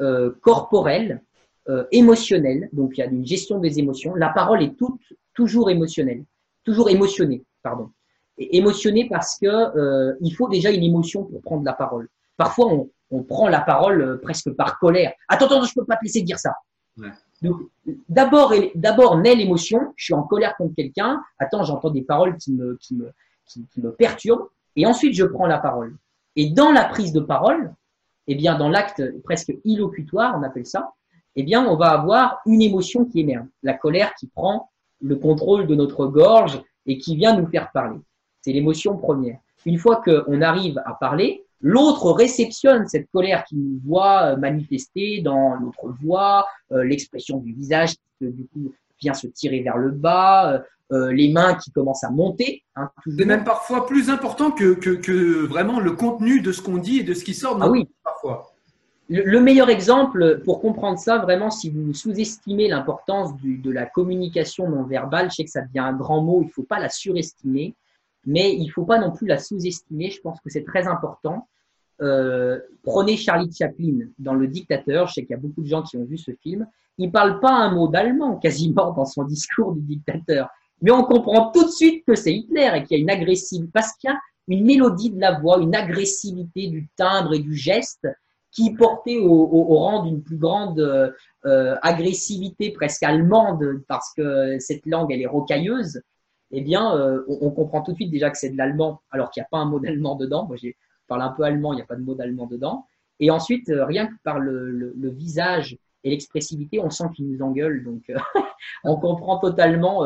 euh, 0.00 0.30
corporelles, 0.40 1.20
euh, 1.68 1.84
émotionnelles. 1.90 2.68
Donc 2.72 2.96
il 2.96 3.00
y 3.00 3.02
a 3.02 3.06
une 3.06 3.26
gestion 3.26 3.58
des 3.58 3.80
émotions. 3.80 4.14
La 4.14 4.28
parole 4.28 4.62
est 4.62 4.76
toute, 4.76 5.00
toujours 5.34 5.68
émotionnelle, 5.68 6.24
toujours 6.64 6.90
émotionnée, 6.90 7.42
pardon. 7.60 7.90
Émotionnée 8.38 9.08
parce 9.08 9.36
que 9.36 9.46
euh, 9.46 10.14
il 10.20 10.30
faut 10.30 10.48
déjà 10.48 10.70
une 10.70 10.84
émotion 10.84 11.24
pour 11.24 11.42
prendre 11.42 11.64
la 11.64 11.72
parole. 11.72 12.08
Parfois 12.36 12.72
on, 12.72 12.90
on 13.10 13.24
prend 13.24 13.48
la 13.48 13.60
parole 13.60 14.00
euh, 14.00 14.16
presque 14.18 14.50
par 14.52 14.78
colère. 14.78 15.12
Attends, 15.26 15.46
attends, 15.46 15.64
je 15.64 15.74
peux 15.74 15.84
pas 15.84 15.96
te 15.96 16.04
laisser 16.04 16.22
dire 16.22 16.38
ça. 16.38 16.54
Donc, 17.42 17.60
d'abord, 18.08 18.52
d'abord 18.74 19.18
naît 19.18 19.34
l'émotion. 19.34 19.92
Je 19.96 20.04
suis 20.04 20.14
en 20.14 20.22
colère 20.22 20.56
contre 20.56 20.74
quelqu'un. 20.74 21.22
Attends, 21.38 21.64
j'entends 21.64 21.90
des 21.90 22.02
paroles 22.02 22.36
qui 22.36 22.52
me, 22.52 22.76
qui 22.76 22.94
me, 22.94 23.12
qui, 23.44 23.66
qui, 23.72 23.80
me 23.80 23.92
perturbent. 23.92 24.48
Et 24.74 24.86
ensuite, 24.86 25.14
je 25.14 25.24
prends 25.24 25.46
la 25.46 25.58
parole. 25.58 25.96
Et 26.34 26.50
dans 26.50 26.72
la 26.72 26.84
prise 26.84 27.12
de 27.12 27.20
parole, 27.20 27.74
eh 28.26 28.34
bien, 28.34 28.58
dans 28.58 28.68
l'acte 28.68 29.02
presque 29.22 29.54
illocutoire, 29.64 30.36
on 30.38 30.42
appelle 30.42 30.66
ça, 30.66 30.92
eh 31.36 31.42
bien, 31.42 31.66
on 31.66 31.76
va 31.76 31.88
avoir 31.88 32.40
une 32.46 32.62
émotion 32.62 33.04
qui 33.04 33.20
émerge. 33.20 33.46
La 33.62 33.74
colère 33.74 34.14
qui 34.14 34.26
prend 34.26 34.70
le 35.00 35.16
contrôle 35.16 35.66
de 35.66 35.74
notre 35.74 36.06
gorge 36.06 36.62
et 36.86 36.98
qui 36.98 37.16
vient 37.16 37.36
nous 37.36 37.46
faire 37.46 37.70
parler. 37.72 37.98
C'est 38.40 38.52
l'émotion 38.52 38.96
première. 38.96 39.38
Une 39.64 39.78
fois 39.78 40.00
qu'on 40.02 40.40
arrive 40.40 40.80
à 40.84 40.94
parler, 40.94 41.45
l'autre 41.60 42.12
réceptionne 42.12 42.86
cette 42.86 43.10
colère 43.10 43.44
qui 43.44 43.56
nous 43.56 43.80
voit 43.84 44.36
manifester 44.36 45.20
dans 45.22 45.58
notre 45.60 45.94
voix, 46.02 46.46
euh, 46.72 46.84
l'expression 46.84 47.38
du 47.38 47.52
visage 47.52 47.94
qui, 47.94 48.00
du 48.20 48.46
coup, 48.46 48.72
vient 49.00 49.14
se 49.14 49.26
tirer 49.26 49.60
vers 49.60 49.76
le 49.76 49.90
bas, 49.90 50.52
euh, 50.52 50.58
euh, 50.92 51.12
les 51.12 51.32
mains 51.32 51.54
qui 51.54 51.70
commencent 51.70 52.04
à 52.04 52.10
monter. 52.10 52.62
Hein, 52.76 52.90
c'est 53.18 53.24
même 53.24 53.44
parfois 53.44 53.86
plus 53.86 54.08
important 54.08 54.50
que, 54.50 54.74
que, 54.74 54.90
que, 54.90 55.46
vraiment 55.46 55.80
le 55.80 55.92
contenu 55.92 56.40
de 56.40 56.52
ce 56.52 56.62
qu'on 56.62 56.78
dit 56.78 56.98
et 57.00 57.02
de 57.02 57.14
ce 57.14 57.24
qui 57.24 57.34
sort 57.34 57.58
ah 57.60 57.68
oui. 57.68 57.88
parfois. 58.04 58.52
Le, 59.08 59.40
meilleur 59.40 59.68
exemple 59.68 60.40
pour 60.44 60.60
comprendre 60.60 60.98
ça, 60.98 61.18
vraiment, 61.18 61.50
si 61.50 61.70
vous 61.70 61.94
sous-estimez 61.94 62.68
l'importance 62.68 63.30
de 63.40 63.70
la 63.70 63.86
communication 63.86 64.68
non 64.68 64.82
verbale, 64.82 65.30
je 65.30 65.36
sais 65.36 65.44
que 65.44 65.50
ça 65.50 65.62
devient 65.62 65.78
un 65.78 65.92
grand 65.92 66.22
mot, 66.22 66.42
il 66.42 66.46
ne 66.46 66.50
faut 66.50 66.64
pas 66.64 66.80
la 66.80 66.88
surestimer. 66.88 67.74
Mais 68.26 68.54
il 68.54 68.68
faut 68.68 68.84
pas 68.84 68.98
non 68.98 69.12
plus 69.12 69.26
la 69.26 69.38
sous-estimer. 69.38 70.10
Je 70.10 70.20
pense 70.20 70.40
que 70.40 70.50
c'est 70.50 70.64
très 70.64 70.86
important. 70.86 71.48
Euh, 72.02 72.58
prenez 72.82 73.16
Charlie 73.16 73.52
Chaplin 73.52 74.08
dans 74.18 74.34
Le 74.34 74.48
Dictateur. 74.48 75.06
Je 75.06 75.14
sais 75.14 75.20
qu'il 75.22 75.30
y 75.30 75.38
a 75.38 75.40
beaucoup 75.40 75.62
de 75.62 75.68
gens 75.68 75.82
qui 75.82 75.96
ont 75.96 76.04
vu 76.04 76.18
ce 76.18 76.32
film. 76.32 76.66
Il 76.98 77.10
parle 77.10 77.40
pas 77.40 77.52
un 77.52 77.74
mot 77.74 77.88
d'allemand 77.88 78.36
quasiment 78.36 78.92
dans 78.92 79.04
son 79.04 79.24
discours 79.24 79.74
du 79.74 79.82
dictateur, 79.82 80.48
mais 80.80 80.90
on 80.90 81.04
comprend 81.04 81.50
tout 81.50 81.64
de 81.64 81.70
suite 81.70 82.04
que 82.06 82.14
c'est 82.14 82.34
Hitler 82.34 82.70
et 82.74 82.82
qu'il 82.84 82.96
y 82.96 83.00
a 83.00 83.02
une 83.02 83.10
agressivité 83.10 83.70
parce 83.72 83.92
qu'il 83.96 84.10
y 84.10 84.12
a 84.12 84.18
une 84.48 84.64
mélodie 84.64 85.10
de 85.10 85.20
la 85.20 85.38
voix, 85.38 85.58
une 85.58 85.74
agressivité 85.74 86.68
du 86.68 86.88
timbre 86.96 87.34
et 87.34 87.40
du 87.40 87.54
geste 87.54 88.08
qui 88.50 88.72
portait 88.72 89.18
au, 89.18 89.76
rang 89.76 90.04
d'une 90.04 90.22
plus 90.22 90.38
grande 90.38 90.80
euh, 90.80 91.10
euh, 91.44 91.76
agressivité 91.82 92.70
presque 92.70 93.02
allemande 93.02 93.82
parce 93.86 94.14
que 94.14 94.58
cette 94.58 94.86
langue 94.86 95.12
elle 95.12 95.20
est 95.20 95.26
rocailleuse. 95.26 96.00
Eh 96.52 96.60
bien, 96.60 96.96
euh, 96.96 97.24
on, 97.28 97.50
comprend 97.50 97.82
tout 97.82 97.92
de 97.92 97.96
suite 97.96 98.10
déjà 98.10 98.30
que 98.30 98.38
c'est 98.38 98.50
de 98.50 98.56
l'allemand 98.56 99.00
alors 99.10 99.30
qu'il 99.30 99.40
n'y 99.40 99.44
a 99.44 99.48
pas 99.50 99.58
un 99.58 99.64
mot 99.64 99.80
d'allemand 99.80 100.14
dedans. 100.14 100.46
Moi, 100.46 100.56
j'ai 100.56 100.76
parle 101.08 101.22
un 101.22 101.30
peu 101.30 101.44
allemand, 101.44 101.72
il 101.72 101.76
n'y 101.76 101.82
a 101.82 101.86
pas 101.86 101.96
de 101.96 102.02
mot 102.02 102.14
d'allemand 102.14 102.46
dedans. 102.46 102.86
Et 103.20 103.30
ensuite, 103.30 103.68
euh, 103.68 103.84
rien 103.84 104.06
que 104.06 104.14
par 104.22 104.38
le, 104.38 104.92
visage 105.10 105.78
et 106.04 106.10
l'expressivité, 106.10 106.80
on 106.80 106.90
sent 106.90 107.04
qu'il 107.14 107.28
nous 107.28 107.42
engueule. 107.42 107.84
Donc, 107.84 108.02
euh, 108.10 108.16
on 108.84 108.96
comprend 108.96 109.38
totalement, 109.38 110.04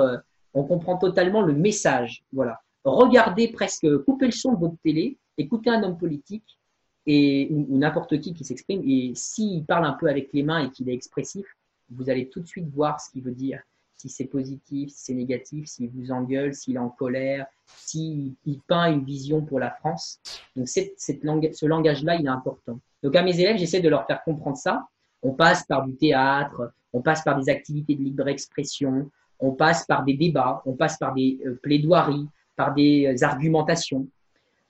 on 0.55 0.65
comprend 0.65 0.97
totalement 0.97 1.43
le 1.43 1.53
message. 1.53 2.25
Voilà. 2.33 2.61
Regardez 2.85 3.49
presque, 3.49 3.87
coupez 4.05 4.27
le 4.27 4.33
son 4.33 4.55
de 4.55 4.59
votre 4.59 4.77
télé, 4.83 5.19
écoutez 5.37 5.69
un 5.71 5.83
homme 5.83 5.99
politique 5.99 6.59
et 7.07 7.49
ou, 7.51 7.67
ou 7.69 7.79
n'importe 7.79 8.19
qui 8.21 8.33
qui 8.33 8.45
s'exprime. 8.45 8.83
Et 8.85 9.13
s'il 9.15 9.65
parle 9.65 9.85
un 9.85 9.93
peu 9.93 10.09
avec 10.09 10.31
les 10.33 10.43
mains 10.43 10.65
et 10.65 10.71
qu'il 10.71 10.89
est 10.89 10.95
expressif, 10.95 11.47
vous 11.91 12.09
allez 12.09 12.29
tout 12.29 12.41
de 12.41 12.47
suite 12.47 12.69
voir 12.69 13.01
ce 13.01 13.11
qu'il 13.11 13.23
veut 13.23 13.33
dire 13.33 13.61
si 14.01 14.09
c'est 14.09 14.25
positif, 14.25 14.91
si 14.91 15.05
c'est 15.05 15.15
négatif, 15.15 15.67
s'il 15.67 15.91
vous 15.91 16.11
engueule, 16.11 16.55
s'il 16.55 16.77
est 16.77 16.79
en 16.79 16.89
colère, 16.89 17.47
s'il 17.67 18.35
peint 18.67 18.91
une 18.91 19.05
vision 19.05 19.43
pour 19.43 19.61
la 19.61 19.71
France. 19.71 20.21
Donc 20.57 20.69
cette, 20.69 20.95
ce 20.99 21.67
langage-là, 21.67 22.17
il 22.17 22.25
est 22.25 22.31
important. 22.31 22.81
Donc 23.03 23.15
à 23.15 23.23
mes 23.23 23.39
élèves, 23.39 23.59
j'essaie 23.59 23.81
de 23.81 23.89
leur 23.89 24.07
faire 24.07 24.23
comprendre 24.25 24.57
ça. 24.57 24.87
On 25.23 25.33
passe 25.33 25.65
par 25.65 25.85
du 25.85 25.95
théâtre, 25.97 26.73
on 26.95 27.03
passe 27.03 27.23
par 27.23 27.39
des 27.39 27.51
activités 27.51 27.95
de 27.95 28.03
libre 28.03 28.27
expression, 28.29 29.11
on 29.39 29.53
passe 29.53 29.85
par 29.87 30.05
des 30.05 30.15
débats, 30.15 30.63
on 30.65 30.73
passe 30.73 30.97
par 30.97 31.13
des 31.15 31.39
euh, 31.47 31.59
plaidoiries, 31.63 32.27
par 32.57 32.73
des 32.73 33.07
euh, 33.07 33.27
argumentations. 33.27 34.07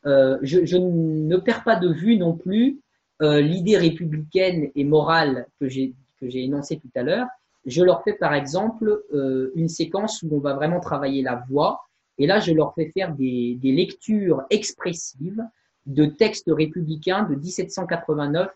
Euh, 0.06 0.38
je, 0.42 0.64
je, 0.64 0.76
ne 0.76 1.36
perds 1.36 1.62
pas 1.62 1.76
de 1.76 1.88
vue 1.88 2.16
non 2.16 2.34
plus 2.34 2.78
l'idée 3.22 3.76
républicaine 3.76 4.70
et 4.74 4.82
morale 4.82 5.46
que 5.60 5.68
j'ai 5.68 5.92
énoncée 6.22 6.78
tout 6.78 6.88
à 6.94 7.02
l'heure, 7.02 7.26
je 7.66 7.82
leur 7.82 8.02
fais 8.02 8.14
par 8.14 8.34
exemple 8.34 9.02
euh, 9.12 9.50
une 9.54 9.68
séquence 9.68 10.22
où 10.22 10.28
on 10.32 10.40
va 10.40 10.54
vraiment 10.54 10.80
travailler 10.80 11.22
la 11.22 11.42
voix. 11.48 11.82
Et 12.18 12.26
là, 12.26 12.40
je 12.40 12.52
leur 12.52 12.74
fais 12.74 12.90
faire 12.90 13.14
des, 13.14 13.58
lectures 13.62 14.42
expressives 14.50 15.42
de 15.86 16.04
textes 16.04 16.50
républicains 16.54 17.24
de 17.24 17.34
1789 17.34 18.50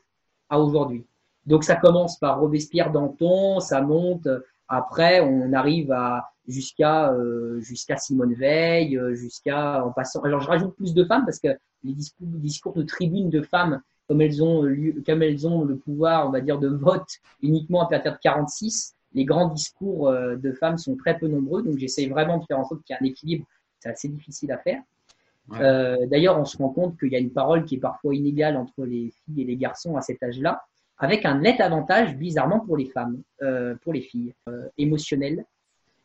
à 0.50 0.60
aujourd'hui. 0.60 1.06
Donc 1.46 1.64
ça 1.64 1.76
commence 1.76 2.18
par 2.18 2.40
Robespierre 2.40 2.92
Danton, 2.92 3.60
ça 3.60 3.80
monte. 3.80 4.28
Après, 4.68 5.20
on 5.20 5.52
arrive 5.52 5.92
à 5.92 6.30
jusqu'à 6.46 7.12
euh, 7.12 7.60
jusqu'à 7.60 7.96
Simone 7.96 8.34
Veil, 8.34 9.00
jusqu'à 9.12 9.84
en 9.84 9.92
passant. 9.92 10.22
Alors 10.22 10.40
je 10.40 10.48
rajoute 10.48 10.74
plus 10.76 10.94
de 10.94 11.04
femmes 11.04 11.24
parce 11.24 11.38
que 11.38 11.48
les 11.82 11.92
discours, 11.92 12.26
discours 12.28 12.72
de 12.74 12.82
tribune 12.82 13.30
de 13.30 13.42
femmes, 13.42 13.80
comme 14.08 14.20
elles 14.20 14.42
ont 14.42 14.64
comme 15.06 15.22
elles 15.22 15.46
ont 15.46 15.64
le 15.64 15.76
pouvoir, 15.76 16.26
on 16.26 16.30
va 16.30 16.40
dire, 16.40 16.58
de 16.58 16.68
vote 16.68 17.08
uniquement 17.42 17.82
à 17.82 17.88
partir 17.88 18.12
de 18.12 18.18
46, 18.22 18.94
les 19.14 19.24
grands 19.24 19.48
discours 19.48 20.08
euh, 20.08 20.36
de 20.36 20.52
femmes 20.52 20.76
sont 20.76 20.96
très 20.96 21.16
peu 21.18 21.28
nombreux, 21.28 21.62
donc 21.62 21.78
j'essaie 21.78 22.06
vraiment 22.06 22.38
de 22.38 22.44
faire 22.44 22.58
en 22.58 22.64
sorte 22.64 22.82
qu'il 22.82 22.94
y 22.94 22.96
ait 22.96 23.02
un 23.02 23.10
équilibre. 23.10 23.46
C'est 23.78 23.88
assez 23.88 24.08
difficile 24.08 24.52
à 24.52 24.58
faire. 24.58 24.82
Ouais. 25.48 25.58
Euh, 25.60 26.06
D'ailleurs, 26.06 26.38
on 26.38 26.44
se 26.44 26.56
rend 26.56 26.70
compte 26.70 26.98
qu'il 26.98 27.12
y 27.12 27.16
a 27.16 27.18
une 27.18 27.30
parole 27.30 27.64
qui 27.64 27.76
est 27.76 27.80
parfois 27.80 28.14
inégale 28.14 28.56
entre 28.56 28.84
les 28.84 29.12
filles 29.24 29.42
et 29.42 29.44
les 29.44 29.56
garçons 29.56 29.96
à 29.96 30.00
cet 30.00 30.22
âge-là, 30.22 30.64
avec 30.98 31.24
un 31.24 31.38
net 31.38 31.60
avantage, 31.60 32.16
bizarrement, 32.16 32.60
pour 32.60 32.76
les 32.76 32.86
femmes, 32.86 33.20
euh, 33.42 33.74
pour 33.82 33.92
les 33.92 34.00
filles, 34.00 34.34
euh, 34.48 34.68
émotionnelles. 34.78 35.44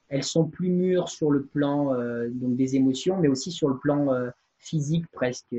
Elles 0.09 0.23
sont 0.23 0.45
plus 0.45 0.69
mûres 0.69 1.09
sur 1.09 1.29
le 1.29 1.43
plan 1.43 1.93
donc 2.29 2.55
des 2.55 2.75
émotions, 2.75 3.17
mais 3.17 3.27
aussi 3.27 3.51
sur 3.51 3.69
le 3.69 3.77
plan 3.77 4.07
physique 4.57 5.05
presque. 5.11 5.55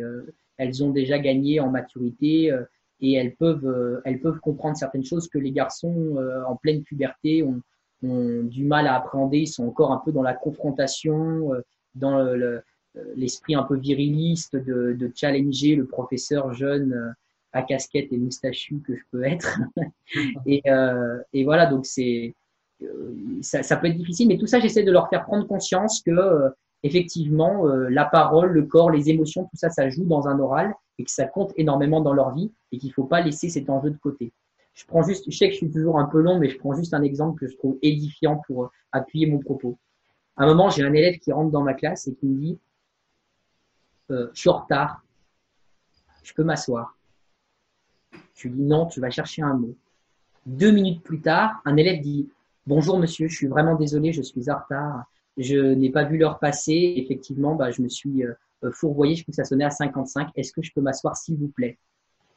Elles 0.61 0.84
ont 0.84 0.90
déjà 0.90 1.18
gagné 1.18 1.58
en 1.58 1.70
maturité 1.70 2.52
et 3.00 3.14
elles 3.14 3.34
peuvent, 3.34 3.66
euh, 3.66 4.00
elles 4.04 4.20
peuvent 4.20 4.40
comprendre 4.40 4.76
certaines 4.76 5.04
choses 5.04 5.28
que 5.28 5.38
les 5.38 5.52
garçons 5.52 6.16
euh, 6.16 6.42
en 6.44 6.56
pleine 6.56 6.82
puberté 6.82 7.42
ont, 7.42 7.61
ont, 8.02 8.42
du 8.42 8.64
mal 8.64 8.86
à 8.86 8.96
appréhender. 8.96 9.38
Ils 9.38 9.46
sont 9.46 9.66
encore 9.66 9.92
un 9.92 10.02
peu 10.04 10.12
dans 10.12 10.22
la 10.22 10.34
confrontation, 10.34 11.54
euh, 11.54 11.62
dans 11.94 12.22
l'esprit 13.16 13.54
le, 13.54 13.58
un 13.58 13.62
peu 13.64 13.76
viriliste 13.76 14.56
de, 14.56 14.92
de, 14.92 15.11
challenger 15.14 15.74
le 15.76 15.86
professeur 15.86 16.52
jeune 16.54 17.14
à 17.52 17.62
casquette 17.62 18.12
et 18.12 18.16
moustachu 18.16 18.80
que 18.86 18.94
je 18.94 19.02
peux 19.11 19.24
être. 19.24 19.58
et, 20.46 20.62
et, 21.32 21.44
voilà, 21.44 21.66
donc 21.66 21.84
c'est 21.84 22.34
ça, 23.42 23.64
ça, 23.64 23.76
peut 23.76 23.88
être 23.88 23.96
difficile, 23.96 24.28
mais 24.28 24.38
tout 24.38 24.46
ça, 24.46 24.61
j'essaie 24.61 24.84
de 24.84 24.92
leur 24.92 25.08
faire 25.08 25.24
prendre 25.24 25.48
conscience 25.48 26.00
que 26.00 26.52
effectivement, 26.82 27.64
la 27.64 28.04
parole, 28.04 28.52
le 28.52 28.62
corps, 28.62 28.90
les 28.90 29.10
émotions, 29.10 29.44
tout 29.44 29.56
ça, 29.56 29.70
ça 29.70 29.88
joue 29.90 30.04
dans 30.04 30.28
un 30.28 30.38
oral 30.38 30.74
et 30.98 31.04
que 31.04 31.10
ça 31.10 31.26
compte 31.26 31.52
énormément 31.56 32.00
dans 32.00 32.12
leur 32.12 32.34
vie 32.34 32.50
et 32.72 32.78
qu'il 32.78 32.88
ne 32.88 32.94
faut 32.94 33.04
pas 33.04 33.20
laisser 33.20 33.48
cet 33.48 33.70
enjeu 33.70 33.90
de 33.90 33.96
côté. 33.96 34.32
Je 34.74 34.86
prends 34.86 35.02
juste, 35.02 35.30
je 35.30 35.36
sais 35.36 35.48
que 35.48 35.52
je 35.52 35.58
suis 35.58 35.70
toujours 35.70 35.98
un 35.98 36.06
peu 36.06 36.20
long, 36.20 36.38
mais 36.38 36.48
je 36.48 36.58
prends 36.58 36.74
juste 36.74 36.94
un 36.94 37.02
exemple 37.02 37.38
que 37.38 37.50
je 37.50 37.56
trouve 37.56 37.78
édifiant 37.82 38.40
pour 38.46 38.64
euh, 38.64 38.68
appuyer 38.92 39.26
mon 39.26 39.38
propos. 39.38 39.78
À 40.36 40.44
un 40.44 40.46
moment, 40.46 40.70
j'ai 40.70 40.82
un 40.82 40.92
élève 40.92 41.18
qui 41.18 41.32
rentre 41.32 41.50
dans 41.50 41.62
ma 41.62 41.74
classe 41.74 42.06
et 42.06 42.14
qui 42.14 42.26
me 42.26 42.38
dit 42.38 42.58
euh, 44.10 44.30
Je 44.32 44.40
suis 44.40 44.48
en 44.48 44.58
retard, 44.58 45.04
je 46.22 46.32
peux 46.34 46.44
m'asseoir. 46.44 46.96
Je 48.34 48.48
lui 48.48 48.56
dis 48.56 48.62
Non, 48.62 48.86
tu 48.86 49.00
vas 49.00 49.10
chercher 49.10 49.42
un 49.42 49.54
mot. 49.54 49.74
Deux 50.46 50.70
minutes 50.70 51.02
plus 51.02 51.20
tard, 51.20 51.60
un 51.64 51.76
élève 51.76 52.00
dit 52.00 52.30
Bonjour 52.66 52.98
monsieur, 52.98 53.28
je 53.28 53.36
suis 53.36 53.48
vraiment 53.48 53.74
désolé, 53.74 54.12
je 54.12 54.22
suis 54.22 54.50
en 54.50 54.58
retard. 54.58 55.04
Je 55.41 55.57
n'ai 55.57 55.88
pas 55.88 56.05
vu 56.05 56.18
l'heure 56.18 56.38
passer. 56.38 56.95
Effectivement, 56.97 57.55
bah, 57.55 57.70
je 57.70 57.80
me 57.80 57.88
suis 57.88 58.24
euh, 58.24 58.34
euh, 58.62 58.70
fourvoyé, 58.72 59.14
je 59.14 59.22
crois 59.22 59.32
que 59.32 59.36
ça 59.36 59.45
sonnait 59.45 59.64
à 59.64 59.70
55. 59.70 60.28
Est-ce 60.36 60.53
que 60.53 60.62
je 60.62 60.70
peux 60.72 60.82
m'asseoir, 60.82 61.16
s'il 61.16 61.36
vous 61.36 61.49
plaît? 61.49 61.78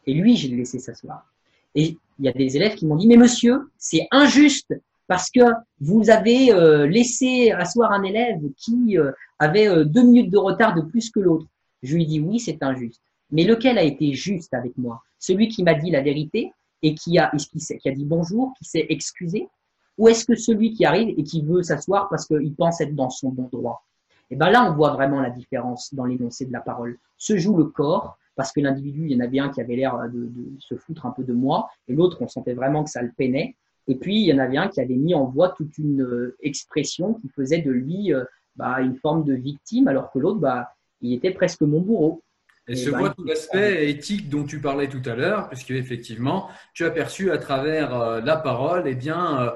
Et 0.08 0.14
lui, 0.14 0.38
je 0.38 0.48
l'ai 0.48 0.56
laissé 0.56 0.80
s'asseoir. 0.80 1.30
Et 1.76 1.98
il 2.20 2.26
y 2.26 2.30
a 2.30 2.32
des 2.32 2.56
élèves 2.56 2.76
qui 2.76 2.86
m'ont 2.86 2.96
dit, 2.96 3.08
mais 3.08 3.18
monsieur, 3.18 3.70
c'est 3.78 4.08
injuste 4.12 4.74
parce 5.08 5.30
que 5.30 5.42
vous 5.82 6.10
avez 6.10 6.54
euh, 6.54 6.88
laissé 6.88 7.52
asseoir 7.52 7.92
un 7.92 8.04
élève 8.04 8.40
qui 8.56 8.98
avait 9.38 9.86
deux 9.86 10.04
minutes 10.04 10.32
de 10.32 10.38
retard 10.38 10.74
de 10.74 10.82
plus 10.82 11.10
que 11.10 11.20
l'autre. 11.20 11.46
Je 11.82 11.96
lui 11.96 12.06
dis, 12.06 12.22
oui, 12.22 12.40
c'est 12.40 12.64
injuste. 12.64 13.02
Mais 13.32 13.44
lequel 13.44 13.78
a 13.78 13.84
été 13.84 14.14
juste 14.14 14.54
avec 14.54 14.78
moi? 14.78 15.04
Celui 15.20 15.50
qui 15.50 15.64
m'a 15.64 15.74
dit 15.74 15.92
la 15.92 16.02
vérité 16.02 16.54
et 16.82 16.96
qui 16.96 17.20
a 17.20 17.32
dit 17.36 18.06
bonjour, 18.06 18.54
qui 18.58 18.66
s'est 18.66 18.86
excusé? 18.88 19.50
Ou 19.98 20.08
est-ce 20.08 20.26
que 20.26 20.36
celui 20.36 20.74
qui 20.74 20.86
arrive 20.86 21.14
et 21.18 21.24
qui 21.24 21.42
veut 21.42 21.64
s'asseoir 21.64 22.10
parce 22.10 22.26
qu'il 22.26 22.56
pense 22.56 22.82
être 22.82 22.96
dans 22.96 23.10
son 23.10 23.30
bon 23.30 23.50
droit? 23.52 23.86
Et 24.32 24.36
ben 24.36 24.50
là, 24.50 24.70
on 24.70 24.74
voit 24.74 24.94
vraiment 24.94 25.22
la 25.22 25.30
différence 25.30 25.94
dans 25.94 26.06
l'énoncé 26.06 26.46
de 26.46 26.52
la 26.52 26.62
parole. 26.62 26.98
Se 27.18 27.38
joue 27.38 27.56
le 27.56 27.66
corps, 27.66 28.18
parce 28.36 28.52
que 28.52 28.62
l'individu, 28.62 29.06
il 29.06 29.12
y 29.12 29.16
en 29.16 29.24
avait 29.24 29.40
un 29.40 29.50
qui 29.50 29.62
avait 29.62 29.76
l'air 29.76 29.98
de, 30.12 30.26
de, 30.26 30.60
se 30.60 30.76
foutre 30.76 31.06
un 31.06 31.12
peu 31.12 31.24
de 31.24 31.34
moi, 31.34 31.70
et 31.88 31.94
l'autre, 31.94 32.18
on 32.22 32.28
sentait 32.28 32.54
vraiment 32.54 32.84
que 32.84 32.90
ça 32.90 33.02
le 33.02 33.12
peinait. 33.16 33.56
Et 33.88 33.96
puis, 33.96 34.22
il 34.22 34.26
y 34.26 34.34
en 34.34 34.40
avait 34.40 34.58
un 34.58 34.70
qui 34.70 34.82
avait 34.82 34.96
mis 34.96 35.14
en 35.14 35.26
voix 35.26 35.50
toute 35.50 35.78
une 35.78 36.02
euh, 36.02 36.36
expression 36.42 37.14
qui 37.14 37.30
faisait 37.30 37.62
de 37.62 37.70
lui 37.70 38.14
euh, 38.14 38.24
bah, 38.56 38.82
une 38.82 38.96
forme 38.96 39.24
de 39.24 39.34
victime, 39.34 39.88
alors 39.88 40.12
que 40.12 40.20
l'autre, 40.20 40.40
bah, 40.40 40.74
il 41.02 41.14
était 41.14 41.32
presque 41.32 41.62
mon 41.62 41.82
bourreau. 41.82 42.22
Et, 42.68 42.76
se 42.76 42.90
bah, 42.90 42.98
voit 42.98 43.10
tout 43.10 43.26
l'aspect 43.26 43.90
éthique 43.90 44.30
dont 44.30 44.46
tu 44.46 44.60
parlais 44.60 44.88
tout 44.88 45.02
à 45.06 45.16
l'heure, 45.16 45.50
puisque 45.50 45.72
effectivement, 45.72 46.48
tu 46.74 46.86
as 46.86 46.92
perçu 46.92 47.32
à 47.32 47.38
travers 47.38 47.94
euh, 47.94 48.22
la 48.22 48.38
parole, 48.38 48.84
eh 48.86 48.96
bien, 48.96 49.42
euh, 49.42 49.50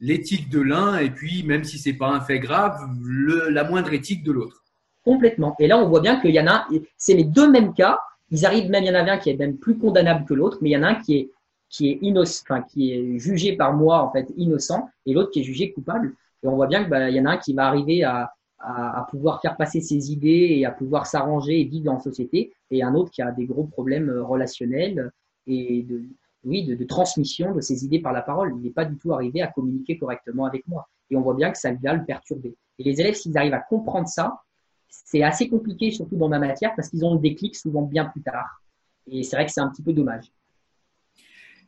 l'éthique 0.00 0.48
de 0.48 0.60
l'un, 0.60 0.98
et 0.98 1.10
puis 1.10 1.42
même 1.42 1.64
si 1.64 1.78
c'est 1.78 1.94
pas 1.94 2.08
un 2.08 2.20
fait 2.20 2.38
grave, 2.38 2.78
le, 3.02 3.48
la 3.48 3.64
moindre 3.64 3.92
éthique 3.92 4.22
de 4.22 4.30
l'autre. 4.30 4.62
Complètement. 5.04 5.56
Et 5.58 5.66
là, 5.66 5.78
on 5.78 5.88
voit 5.88 6.00
bien 6.00 6.20
qu'il 6.20 6.30
y 6.30 6.40
en 6.40 6.46
a, 6.46 6.68
c'est 6.96 7.14
les 7.14 7.24
deux 7.24 7.50
mêmes 7.50 7.74
cas. 7.74 7.98
Ils 8.30 8.46
arrivent 8.46 8.70
même, 8.70 8.84
il 8.84 8.86
y 8.86 8.90
en 8.90 8.94
avait 8.94 9.10
un 9.10 9.18
qui 9.18 9.30
est 9.30 9.36
même 9.36 9.58
plus 9.58 9.76
condamnable 9.76 10.24
que 10.24 10.34
l'autre, 10.34 10.58
mais 10.62 10.70
il 10.70 10.72
y 10.72 10.76
en 10.76 10.84
a 10.84 10.88
un 10.88 10.94
qui 10.94 11.16
est 11.16 11.30
qui 11.72 11.88
est 11.88 11.98
innocent, 12.02 12.44
enfin 12.44 12.62
qui 12.62 12.92
est 12.92 13.18
jugé 13.18 13.56
par 13.56 13.72
moi 13.72 14.02
en 14.02 14.12
fait 14.12 14.28
innocent, 14.36 14.90
et 15.06 15.14
l'autre 15.14 15.30
qui 15.30 15.40
est 15.40 15.42
jugé 15.42 15.72
coupable. 15.72 16.14
Et 16.42 16.46
on 16.46 16.54
voit 16.54 16.66
bien 16.66 16.84
que 16.84 16.90
bah, 16.90 17.08
il 17.08 17.16
y 17.16 17.20
en 17.20 17.24
a 17.24 17.30
un 17.30 17.36
qui 17.38 17.54
va 17.54 17.66
arriver 17.66 18.04
à 18.04 18.32
à, 18.62 19.06
pouvoir 19.10 19.40
faire 19.40 19.56
passer 19.56 19.80
ses 19.80 20.12
idées 20.12 20.48
et 20.50 20.64
à 20.64 20.70
pouvoir 20.70 21.06
s'arranger 21.06 21.60
et 21.60 21.64
vivre 21.64 21.92
en 21.92 21.98
société, 21.98 22.52
et 22.70 22.82
un 22.82 22.94
autre 22.94 23.10
qui 23.10 23.22
a 23.22 23.30
des 23.32 23.46
gros 23.46 23.64
problèmes 23.64 24.08
euh, 24.08 24.22
relationnels 24.22 25.10
et 25.46 25.82
de, 25.82 26.02
oui, 26.44 26.64
de, 26.64 26.74
de 26.74 26.84
transmission 26.84 27.54
de 27.54 27.60
ses 27.60 27.84
idées 27.84 28.00
par 28.00 28.12
la 28.12 28.22
parole. 28.22 28.54
Il 28.56 28.62
n'est 28.62 28.70
pas 28.70 28.84
du 28.84 28.96
tout 28.96 29.12
arrivé 29.12 29.42
à 29.42 29.48
communiquer 29.48 29.98
correctement 29.98 30.44
avec 30.44 30.66
moi. 30.66 30.88
Et 31.10 31.16
on 31.16 31.20
voit 31.20 31.34
bien 31.34 31.50
que 31.50 31.58
ça 31.58 31.72
vient 31.72 31.94
le 31.94 32.04
perturber. 32.04 32.54
Et 32.78 32.84
les 32.84 33.00
élèves, 33.00 33.14
s'ils 33.14 33.36
arrivent 33.36 33.54
à 33.54 33.60
comprendre 33.60 34.08
ça, 34.08 34.40
c'est 34.88 35.22
assez 35.22 35.48
compliqué, 35.48 35.90
surtout 35.90 36.16
dans 36.16 36.28
ma 36.28 36.38
matière, 36.38 36.72
parce 36.76 36.88
qu'ils 36.88 37.04
ont 37.04 37.14
le 37.14 37.20
déclic 37.20 37.56
souvent 37.56 37.82
bien 37.82 38.06
plus 38.06 38.22
tard. 38.22 38.62
Et 39.10 39.22
c'est 39.22 39.36
vrai 39.36 39.46
que 39.46 39.52
c'est 39.52 39.60
un 39.60 39.68
petit 39.68 39.82
peu 39.82 39.92
dommage. 39.92 40.32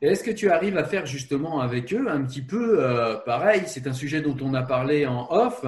Est-ce 0.01 0.25
que 0.25 0.31
tu 0.31 0.51
arrives 0.51 0.77
à 0.77 0.85
faire 0.85 1.07
justement 1.07 1.61
avec 1.61 1.93
eux 1.93 2.07
un 2.09 2.23
petit 2.25 2.43
peu 2.43 2.83
euh, 2.83 3.17
pareil 3.25 3.63
C'est 3.67 3.87
un 3.87 3.93
sujet 3.93 4.21
dont 4.21 4.37
on 4.43 4.55
a 4.55 4.63
parlé 4.63 5.07
en 5.07 5.31
off. 5.31 5.65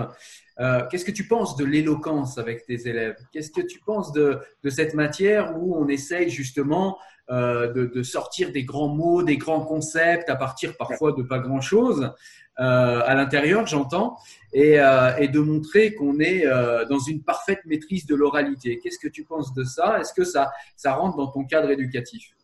Euh, 0.58 0.82
Qu'est-ce 0.90 1.04
que 1.04 1.12
tu 1.12 1.26
penses 1.26 1.56
de 1.56 1.64
l'éloquence 1.64 2.38
avec 2.38 2.66
tes 2.66 2.88
élèves? 2.88 3.16
Qu'est-ce 3.32 3.50
que 3.50 3.60
tu 3.60 3.80
penses 3.80 4.12
de, 4.12 4.40
cette 4.68 4.94
matière 4.94 5.56
où 5.58 5.76
on 5.76 5.88
essaye 5.88 6.28
justement 6.28 6.98
euh, 7.30 7.72
de, 7.72 8.02
sortir 8.02 8.52
des 8.52 8.64
grands 8.64 8.88
mots, 8.88 9.22
des 9.22 9.36
grands 9.36 9.64
concepts 9.64 10.28
à 10.28 10.36
partir 10.36 10.76
parfois 10.76 11.12
de 11.12 11.22
pas 11.22 11.38
grand-chose 11.38 12.12
à 12.58 13.14
l'intérieur, 13.14 13.66
j'entends, 13.66 14.16
et, 14.54 14.78
et, 15.18 15.28
de 15.28 15.40
montrer 15.40 15.92
qu'on 15.92 16.18
est 16.20 16.46
dans 16.88 16.98
une 16.98 17.22
parfaite 17.22 17.60
maîtrise 17.66 18.06
de 18.06 18.14
l'oralité? 18.14 18.78
Qu'est-ce 18.78 18.98
que 18.98 19.08
tu 19.08 19.24
penses 19.24 19.52
de 19.52 19.62
ça? 19.62 20.00
Est-ce 20.00 20.14
que 20.14 20.24
ça, 20.24 20.50
ça 20.74 20.94
rentre 20.94 21.18
dans 21.18 21.26
ton 21.26 21.44
cadre 21.44 21.70
éducatif? 21.70 22.35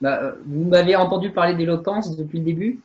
Bah, 0.00 0.22
euh, 0.22 0.32
Vous 0.46 0.64
m'avez 0.64 0.96
entendu 0.96 1.30
parler 1.30 1.54
d'éloquence 1.54 2.16
depuis 2.16 2.38
le 2.38 2.44
début? 2.44 2.80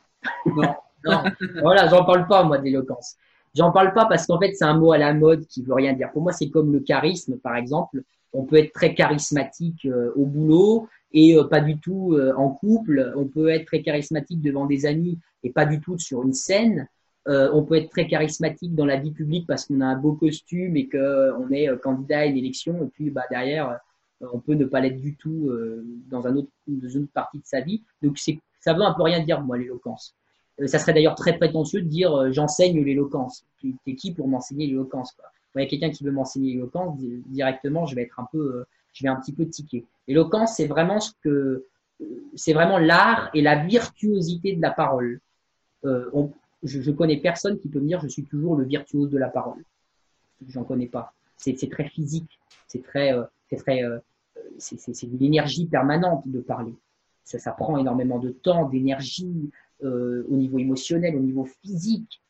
Non. 0.46 0.74
non. 1.04 1.22
voilà, 1.62 1.88
j'en 1.88 2.04
parle 2.04 2.26
pas 2.26 2.44
moi 2.44 2.58
d'éloquence. 2.58 3.16
J'en 3.54 3.70
parle 3.70 3.92
pas 3.92 4.06
parce 4.06 4.26
qu'en 4.26 4.38
fait 4.38 4.52
c'est 4.54 4.64
un 4.64 4.78
mot 4.78 4.92
à 4.92 4.98
la 4.98 5.12
mode 5.12 5.46
qui 5.46 5.62
veut 5.62 5.74
rien 5.74 5.92
dire. 5.92 6.10
Pour 6.12 6.22
moi 6.22 6.32
c'est 6.32 6.48
comme 6.48 6.72
le 6.72 6.80
charisme 6.80 7.38
par 7.38 7.56
exemple. 7.56 8.02
On 8.32 8.44
peut 8.44 8.56
être 8.56 8.72
très 8.72 8.94
charismatique 8.94 9.84
euh, 9.84 10.12
au 10.16 10.24
boulot 10.24 10.88
et 11.12 11.36
euh, 11.36 11.44
pas 11.44 11.60
du 11.60 11.78
tout 11.78 12.14
euh, 12.14 12.32
en 12.36 12.50
couple. 12.50 13.12
On 13.16 13.26
peut 13.26 13.48
être 13.48 13.66
très 13.66 13.82
charismatique 13.82 14.40
devant 14.40 14.66
des 14.66 14.86
amis 14.86 15.18
et 15.42 15.50
pas 15.50 15.66
du 15.66 15.80
tout 15.80 15.98
sur 15.98 16.22
une 16.22 16.32
scène. 16.32 16.88
Euh, 17.28 17.50
on 17.52 17.62
peut 17.62 17.76
être 17.76 17.90
très 17.90 18.06
charismatique 18.08 18.74
dans 18.74 18.86
la 18.86 18.96
vie 18.96 19.12
publique 19.12 19.46
parce 19.46 19.66
qu'on 19.66 19.80
a 19.80 19.86
un 19.86 19.96
beau 19.96 20.14
costume 20.14 20.76
et 20.76 20.88
qu'on 20.88 21.50
est 21.50 21.68
candidat 21.80 22.20
à 22.20 22.24
une 22.26 22.36
élection. 22.36 22.84
Et 22.84 22.88
puis 22.88 23.10
bah, 23.10 23.24
derrière, 23.30 23.78
on 24.32 24.38
peut 24.38 24.54
ne 24.54 24.64
pas 24.64 24.80
l'être 24.80 25.00
du 25.00 25.16
tout 25.16 25.50
dans, 26.10 26.26
un 26.26 26.36
autre, 26.36 26.48
dans 26.66 26.88
une 26.88 27.04
autre 27.04 27.12
partie 27.12 27.38
de 27.38 27.46
sa 27.46 27.60
vie. 27.60 27.82
Donc 28.02 28.18
ça 28.18 28.74
veut 28.74 28.82
un 28.82 28.94
peu 28.94 29.02
rien 29.02 29.20
dire, 29.20 29.40
moi, 29.40 29.58
l'éloquence. 29.58 30.14
ça 30.66 30.78
serait 30.78 30.92
d'ailleurs 30.92 31.16
très 31.16 31.36
prétentieux 31.36 31.82
de 31.82 31.88
dire 31.88 32.32
j'enseigne 32.32 32.84
l'éloquence. 32.84 33.44
T'es 33.84 33.94
qui 33.94 34.12
pour 34.12 34.28
m'enseigner 34.28 34.66
l'éloquence 34.66 35.16
il 35.54 35.62
y 35.62 35.64
a 35.64 35.68
quelqu'un 35.68 35.90
qui 35.90 36.04
veut 36.04 36.12
m'enseigner 36.12 36.54
l'éloquence, 36.54 36.98
directement, 36.98 37.84
je 37.86 37.94
vais 37.94 38.02
être 38.02 38.18
un 38.18 38.26
peu, 38.30 38.64
je 38.94 39.02
vais 39.02 39.08
un 39.08 39.16
petit 39.16 39.32
peu 39.32 39.46
tiquer. 39.46 39.84
L'éloquence, 40.08 40.56
c'est 40.56 40.66
vraiment 40.66 41.00
ce 41.00 41.12
que, 41.22 41.66
c'est 42.34 42.52
vraiment 42.52 42.78
l'art 42.78 43.30
et 43.34 43.42
la 43.42 43.64
virtuosité 43.64 44.54
de 44.54 44.62
la 44.62 44.70
parole. 44.70 45.20
Euh, 45.84 46.10
je, 46.62 46.80
je, 46.80 46.90
connais 46.90 47.16
personne 47.16 47.58
qui 47.58 47.68
peut 47.68 47.80
me 47.80 47.88
dire 47.88 48.00
je 48.00 48.08
suis 48.08 48.24
toujours 48.24 48.56
le 48.56 48.64
virtuose 48.64 49.10
de 49.10 49.18
la 49.18 49.28
parole. 49.28 49.62
J'en 50.48 50.64
connais 50.64 50.86
pas. 50.86 51.12
C'est 51.36 51.70
très 51.70 51.88
physique. 51.88 52.38
C'est 52.68 52.82
très, 52.82 53.12
euh, 53.12 53.24
c'est 53.50 53.56
très, 53.56 53.82
euh, 53.84 53.98
c'est 54.62 55.02
une 55.02 55.22
énergie 55.22 55.66
permanente 55.66 56.22
de 56.26 56.40
parler. 56.40 56.74
Ça, 57.24 57.38
ça 57.38 57.52
prend 57.52 57.76
énormément 57.78 58.18
de 58.18 58.30
temps, 58.30 58.68
d'énergie 58.68 59.50
euh, 59.84 60.26
au 60.30 60.36
niveau 60.36 60.58
émotionnel, 60.58 61.16
au 61.16 61.20
niveau 61.20 61.44
physique. 61.62 62.22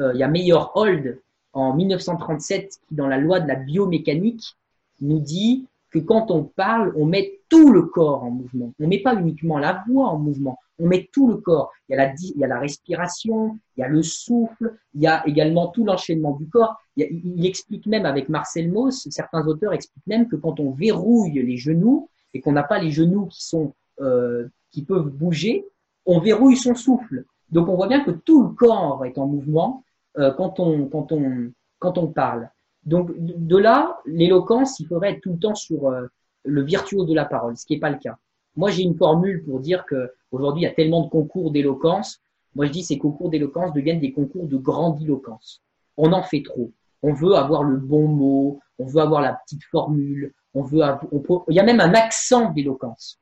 Euh, 0.00 0.12
il 0.14 0.20
y 0.20 0.22
a 0.22 0.28
Meyer 0.28 0.58
Hold 0.74 1.20
en 1.52 1.74
1937 1.74 2.80
qui, 2.86 2.94
dans 2.94 3.06
la 3.06 3.18
loi 3.18 3.40
de 3.40 3.48
la 3.48 3.56
biomécanique, 3.56 4.56
nous 5.00 5.20
dit 5.20 5.66
que 5.90 5.98
quand 5.98 6.30
on 6.30 6.44
parle, 6.44 6.92
on 6.96 7.06
met 7.06 7.40
tout 7.48 7.72
le 7.72 7.82
corps 7.82 8.24
en 8.24 8.30
mouvement. 8.30 8.72
On 8.80 8.86
met 8.86 8.98
pas 8.98 9.14
uniquement 9.14 9.58
la 9.58 9.84
voix 9.88 10.08
en 10.08 10.18
mouvement, 10.18 10.58
on 10.78 10.86
met 10.86 11.08
tout 11.12 11.28
le 11.28 11.36
corps. 11.36 11.72
Il 11.88 11.92
y 11.92 11.98
a 11.98 12.06
la, 12.06 12.14
il 12.14 12.38
y 12.38 12.44
a 12.44 12.46
la 12.46 12.58
respiration, 12.58 13.58
il 13.76 13.80
y 13.80 13.84
a 13.84 13.88
le 13.88 14.02
souffle, 14.02 14.76
il 14.94 15.02
y 15.02 15.06
a 15.06 15.26
également 15.26 15.68
tout 15.68 15.84
l'enchaînement 15.84 16.32
du 16.32 16.48
corps. 16.48 16.76
Il, 16.96 17.44
explique 17.46 17.86
même 17.86 18.06
avec 18.06 18.28
Marcel 18.28 18.70
Mauss, 18.70 19.06
certains 19.10 19.46
auteurs 19.46 19.72
expliquent 19.72 20.06
même 20.06 20.28
que 20.28 20.36
quand 20.36 20.60
on 20.60 20.70
verrouille 20.70 21.42
les 21.42 21.56
genoux 21.56 22.08
et 22.34 22.40
qu'on 22.40 22.52
n'a 22.52 22.62
pas 22.62 22.78
les 22.78 22.90
genoux 22.90 23.26
qui 23.26 23.44
sont 23.44 23.74
euh, 24.00 24.48
qui 24.70 24.82
peuvent 24.82 25.08
bouger, 25.08 25.66
on 26.04 26.20
verrouille 26.20 26.56
son 26.56 26.74
souffle. 26.74 27.24
Donc 27.50 27.68
on 27.68 27.76
voit 27.76 27.88
bien 27.88 28.04
que 28.04 28.10
tout 28.10 28.42
le 28.42 28.50
corps 28.50 29.04
est 29.04 29.18
en 29.18 29.26
mouvement 29.26 29.84
euh, 30.18 30.32
quand 30.32 30.60
on 30.60 30.86
quand 30.86 31.12
on 31.12 31.52
quand 31.78 31.98
on 31.98 32.08
parle. 32.08 32.50
Donc 32.84 33.10
de 33.16 33.56
là, 33.56 33.98
l'éloquence, 34.06 34.78
il 34.80 34.86
faudrait 34.86 35.12
être 35.12 35.20
tout 35.20 35.32
le 35.32 35.38
temps 35.38 35.54
sur 35.54 35.88
euh, 35.88 36.06
le 36.44 36.62
virtuose 36.62 37.06
de 37.06 37.14
la 37.14 37.24
parole, 37.24 37.56
ce 37.56 37.66
qui 37.66 37.74
n'est 37.74 37.80
pas 37.80 37.90
le 37.90 37.98
cas. 37.98 38.16
Moi, 38.56 38.70
j'ai 38.70 38.82
une 38.82 38.96
formule 38.96 39.44
pour 39.44 39.60
dire 39.60 39.84
que 39.84 40.12
aujourd'hui, 40.30 40.62
il 40.62 40.64
y 40.64 40.68
a 40.68 40.74
tellement 40.74 41.04
de 41.04 41.10
concours 41.10 41.50
d'éloquence. 41.50 42.20
Moi, 42.54 42.66
je 42.66 42.72
dis 42.72 42.82
ces 42.82 42.98
concours 42.98 43.30
d'éloquence 43.30 43.72
deviennent 43.72 44.00
des 44.00 44.12
concours 44.12 44.46
de 44.46 44.56
grandiloquence. 44.56 45.62
On 45.96 46.12
en 46.12 46.22
fait 46.22 46.42
trop. 46.42 46.72
On 47.02 47.12
veut 47.12 47.34
avoir 47.34 47.62
le 47.62 47.76
bon 47.76 48.08
mot, 48.08 48.60
on 48.78 48.86
veut 48.86 49.00
avoir 49.00 49.20
la 49.20 49.34
petite 49.34 49.64
formule, 49.64 50.32
on 50.54 50.62
veut, 50.62 50.80
on 51.12 51.22
il 51.48 51.54
y 51.54 51.60
a 51.60 51.62
même 51.62 51.80
un 51.80 51.94
accent 51.94 52.50
d'éloquence. 52.52 53.20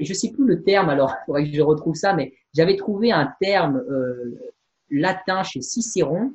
Je 0.00 0.12
sais 0.12 0.30
plus 0.30 0.44
le 0.44 0.62
terme, 0.62 0.90
alors 0.90 1.14
il 1.14 1.22
faudrait 1.26 1.44
que 1.44 1.56
je 1.56 1.62
retrouve 1.62 1.94
ça, 1.94 2.12
mais 2.12 2.34
j'avais 2.54 2.76
trouvé 2.76 3.12
un 3.12 3.32
terme 3.40 3.76
euh, 3.88 4.38
latin 4.90 5.42
chez 5.42 5.62
Cicéron 5.62 6.32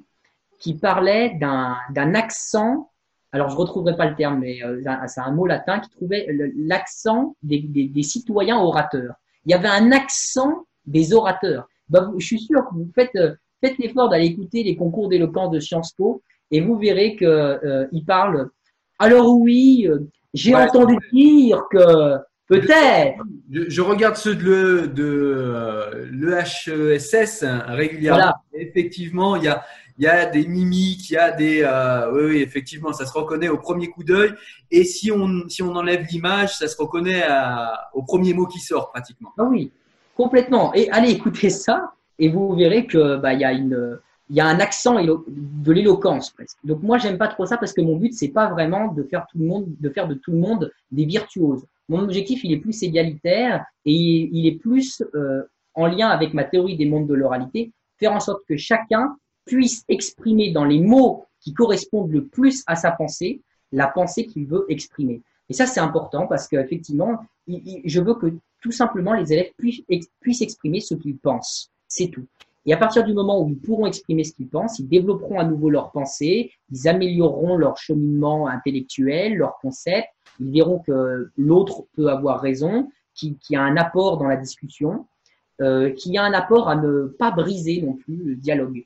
qui 0.60 0.76
parlait 0.76 1.38
d'un 1.40 2.14
accent. 2.16 2.91
Alors, 3.32 3.50
je 3.50 3.56
retrouverai 3.56 3.96
pas 3.96 4.10
le 4.10 4.16
terme, 4.16 4.40
mais 4.40 4.64
euh, 4.64 4.82
c'est 5.08 5.22
un 5.22 5.32
mot 5.32 5.46
latin 5.46 5.80
qui 5.80 5.90
trouvait 5.90 6.28
l'accent 6.56 7.36
des, 7.44 7.60
des, 7.60 7.88
des, 7.88 8.04
citoyens 8.04 8.60
orateurs. 8.60 9.16
Il 9.46 9.52
y 9.52 9.54
avait 9.54 9.70
un 9.70 9.92
accent 9.92 10.66
des 10.86 11.14
orateurs. 11.14 11.68
Bah, 11.90 12.10
je 12.18 12.26
suis 12.26 12.40
sûr 12.40 12.62
que 12.70 12.74
vous 12.76 12.90
faites, 12.96 13.16
euh, 13.18 13.36
faites 13.62 13.78
l'effort 13.78 14.10
d'aller 14.10 14.28
écouter 14.28 14.64
les 14.64 14.76
concours 14.76 15.10
d'éloquence 15.10 15.52
de 15.52 15.60
Sciences 15.60 15.92
Po 15.92 16.24
et 16.50 16.62
vous 16.62 16.78
verrez 16.78 17.16
que 17.16 17.26
euh, 17.26 17.88
ils 17.92 18.06
parlent. 18.06 18.50
Alors 18.98 19.38
oui, 19.38 19.88
euh, 19.90 20.00
j'ai 20.34 20.56
ouais, 20.56 20.64
entendu 20.64 20.96
dire 21.12 21.64
que 21.70 22.16
peut-être. 22.48 23.22
Je, 23.52 23.70
je, 23.70 23.82
regarde 23.82 24.16
ceux 24.16 24.36
de, 24.36 24.86
de 24.88 26.08
l'EHSS 26.12 27.44
régulièrement. 27.68 28.22
Voilà. 28.22 28.42
Effectivement, 28.54 29.36
il 29.36 29.44
y 29.44 29.48
a 29.50 29.64
il 30.02 30.06
y 30.06 30.08
a 30.08 30.26
des 30.26 30.48
mimiques, 30.48 31.12
il 31.12 31.14
y 31.14 31.18
a 31.18 31.30
des, 31.30 31.62
euh, 31.64 32.12
oui, 32.12 32.38
effectivement, 32.38 32.92
ça 32.92 33.06
se 33.06 33.14
reconnaît 33.14 33.50
au 33.50 33.60
premier 33.60 33.88
coup 33.88 34.04
d'œil. 34.04 34.32
Et 34.72 34.84
si 34.84 35.12
on, 35.12 35.48
si 35.48 35.62
on 35.62 35.76
enlève 35.76 36.08
l'image, 36.10 36.58
ça 36.58 36.68
se 36.68 36.76
reconnaît 36.76 37.24
au 37.94 38.02
premier 38.02 38.34
mot 38.34 38.48
qui 38.48 38.58
sort 38.58 38.90
pratiquement. 38.90 39.32
Ah 39.38 39.44
oui, 39.44 39.72
complètement. 40.18 40.74
Et 40.74 40.90
allez 40.90 41.12
écouter 41.12 41.52
ça, 41.52 41.92
et 42.18 42.30
vous 42.30 42.56
verrez 42.56 42.88
que 42.88 43.18
bah 43.18 43.36
y 43.36 43.44
a 43.44 43.54
y 43.54 44.40
a 44.40 44.46
un 44.48 44.60
accent 44.60 44.96
de 45.04 45.72
l'éloquence 45.72 46.32
presque. 46.32 46.58
Donc 46.64 46.82
moi 46.82 46.98
j'aime 46.98 47.20
pas 47.20 47.28
trop 47.28 47.46
ça 47.46 47.58
parce 47.58 47.74
que 47.74 47.82
mon 47.82 47.98
but 47.98 48.14
c'est 48.14 48.30
pas 48.30 48.50
vraiment 48.50 48.88
de 48.92 49.04
faire 49.04 49.28
tout 49.30 49.38
le 49.38 49.46
monde, 49.46 49.68
de 49.80 49.90
faire 49.92 50.08
de 50.08 50.16
tout 50.16 50.32
le 50.32 50.40
monde 50.40 50.72
des 50.90 51.06
virtuoses. 51.06 51.64
Mon 51.90 52.00
objectif 52.00 52.44
il 52.44 52.52
est 52.54 52.58
plus 52.58 52.82
égalitaire 52.82 53.66
et 53.86 53.94
il 53.94 54.48
est 54.48 54.58
plus 54.58 55.04
euh, 55.14 55.44
en 55.76 55.86
lien 55.86 56.08
avec 56.08 56.34
ma 56.34 56.44
théorie 56.44 56.76
des 56.76 56.88
mondes 56.88 57.08
de 57.08 57.14
l'oralité, 57.14 57.72
faire 58.00 58.14
en 58.14 58.20
sorte 58.20 58.42
que 58.50 58.58
chacun 58.58 59.16
puisse 59.52 59.84
exprimer 59.90 60.52
dans 60.52 60.64
les 60.64 60.80
mots 60.80 61.26
qui 61.42 61.54
correspondent 61.54 62.12
le 62.12 62.26
plus 62.26 62.64
à 62.68 62.78
sa 62.78 62.92
pensée 62.92 63.42
la 63.74 63.88
pensée 63.88 64.26
qu'il 64.26 64.46
veut 64.46 64.66
exprimer. 64.70 65.22
Et 65.50 65.54
ça, 65.54 65.66
c'est 65.66 65.82
important 65.82 66.26
parce 66.28 66.48
qu'effectivement, 66.48 67.20
je 67.48 68.02
veux 68.02 68.16
que 68.16 68.34
tout 68.62 68.72
simplement 68.72 69.14
les 69.14 69.34
élèves 69.34 69.52
puissent, 69.58 70.42
exprimer 70.42 70.80
ce 70.80 70.96
qu'ils 70.96 71.18
pensent. 71.18 71.70
C'est 71.90 72.08
tout. 72.08 72.26
Et 72.66 72.74
à 72.74 72.78
partir 72.78 73.04
du 73.04 73.14
moment 73.14 73.42
où 73.42 73.50
ils 73.50 73.60
pourront 73.60 73.88
exprimer 73.88 74.24
ce 74.24 74.34
qu'ils 74.34 74.48
pensent, 74.48 74.80
ils 74.80 74.88
développeront 74.88 75.40
à 75.40 75.44
nouveau 75.44 75.70
leur 75.70 75.92
pensée, 75.92 76.52
ils 76.72 76.88
amélioreront 76.88 77.58
leur 77.58 77.76
cheminement 77.78 78.48
intellectuel, 78.48 79.36
leur 79.36 79.58
concept, 79.60 80.08
ils 80.40 80.52
verront 80.52 80.80
que 80.80 81.30
l'autre 81.38 81.84
peut 81.96 82.08
avoir 82.08 82.40
raison, 82.40 82.90
qu'il 83.16 83.36
y 83.50 83.56
a 83.56 83.62
un 83.62 83.76
apport 83.76 84.18
dans 84.18 84.28
la 84.28 84.38
discussion, 84.38 85.08
euh, 85.60 85.92
qu'il 85.92 86.14
y 86.14 86.18
a 86.18 86.24
un 86.24 86.34
apport 86.34 86.70
à 86.70 86.76
ne 86.76 87.08
pas 87.08 87.32
briser 87.32 87.82
non 87.82 87.94
plus 87.94 88.16
le 88.16 88.36
dialogue 88.36 88.86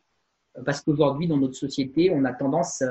parce 0.64 0.82
qu'aujourd'hui, 0.82 1.28
dans 1.28 1.38
notre 1.38 1.56
société, 1.56 2.12
on 2.14 2.24
a 2.26 2.34
tendance, 2.34 2.84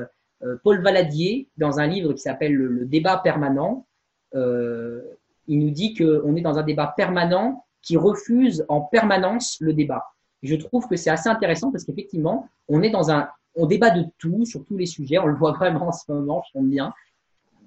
euh, 0.43 0.57
Paul 0.62 0.83
Valadier, 0.83 1.49
dans 1.57 1.79
un 1.79 1.87
livre 1.87 2.12
qui 2.12 2.21
s'appelle 2.21 2.55
le, 2.55 2.85
débat 2.85 3.19
permanent, 3.19 3.87
euh, 4.35 5.01
il 5.47 5.61
nous 5.61 5.71
dit 5.71 5.95
qu'on 5.95 6.37
est 6.37 6.41
dans 6.41 6.59
un 6.59 6.62
débat 6.62 6.93
permanent 6.97 7.65
qui 7.83 7.97
refuse 7.97 8.65
en 8.69 8.81
permanence 8.81 9.59
le 9.61 9.73
débat. 9.73 10.05
Je 10.43 10.57
trouve 10.57 10.87
que 10.89 10.97
c'est 10.97 11.11
assez 11.11 11.29
intéressant 11.29 11.71
parce 11.71 11.85
qu'effectivement, 11.85 12.49
on 12.69 12.83
est 12.83 12.91
dans 12.91 13.11
un, 13.11 13.29
on 13.55 13.67
débat 13.67 13.91
de 13.91 14.05
tout, 14.19 14.45
sur 14.45 14.65
tous 14.65 14.77
les 14.77 14.87
sujets, 14.87 15.19
on 15.19 15.27
le 15.27 15.35
voit 15.35 15.53
vraiment 15.53 15.89
en 15.89 15.93
ce 15.93 16.11
moment, 16.11 16.43
je 16.47 16.51
trouve 16.51 16.69
bien, 16.69 16.93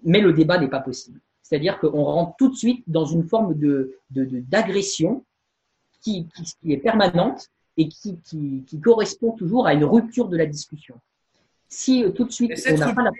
mais 0.04 0.22
le 0.22 0.34
débat 0.34 0.60
n'est 0.60 0.68
pas 0.68 0.80
possible. 0.80 1.20
C'est-à-dire 1.41 1.80
qu'on 1.80 2.04
rentre 2.04 2.36
tout 2.38 2.50
de 2.50 2.56
suite 2.56 2.84
dans 2.88 3.06
une 3.06 3.24
forme 3.24 3.54
de 3.56 3.98
d'agression 4.10 5.24
qui 6.02 6.28
est 6.66 6.78
permanente 6.78 7.50
et 7.78 7.88
qui, 7.90 8.20
qui, 8.22 8.64
qui, 8.66 8.80
correspond 8.82 9.32
toujours 9.32 9.68
à 9.68 9.74
une 9.74 9.84
rupture 9.84 10.28
de 10.28 10.38
la 10.38 10.46
discussion. 10.46 10.96
Si 11.70 12.04
euh, 12.04 12.12
tout 12.12 12.24
de 12.24 12.32
suite 12.32 12.58
cette, 12.58 12.82
on 12.82 12.86
rupture, 12.86 13.04
la... 13.04 13.12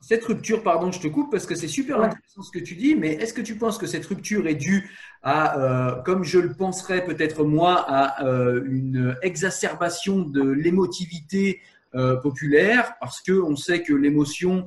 cette 0.00 0.24
rupture, 0.24 0.62
pardon, 0.62 0.92
je 0.92 1.00
te 1.00 1.08
coupe 1.08 1.30
parce 1.30 1.44
que 1.44 1.54
c'est 1.54 1.68
super 1.68 1.98
ouais. 1.98 2.06
intéressant 2.06 2.42
ce 2.42 2.50
que 2.50 2.62
tu 2.62 2.76
dis, 2.76 2.94
mais 2.94 3.14
est-ce 3.14 3.34
que 3.34 3.42
tu 3.42 3.56
penses 3.56 3.78
que 3.78 3.86
cette 3.86 4.06
rupture 4.06 4.46
est 4.46 4.54
due 4.54 4.90
à, 5.22 5.58
euh, 5.58 6.02
comme 6.02 6.22
je 6.22 6.38
le 6.38 6.54
penserais 6.54 7.04
peut-être 7.04 7.44
moi, 7.44 7.84
à 7.86 8.24
euh, 8.24 8.62
une 8.66 9.16
exacerbation 9.22 10.20
de 10.20 10.42
l'émotivité 10.42 11.60
euh, 11.94 12.16
populaire? 12.16 12.94
Parce 13.00 13.20
que 13.20 13.32
on 13.32 13.56
sait 13.56 13.82
que 13.82 13.92
l'émotion 13.92 14.66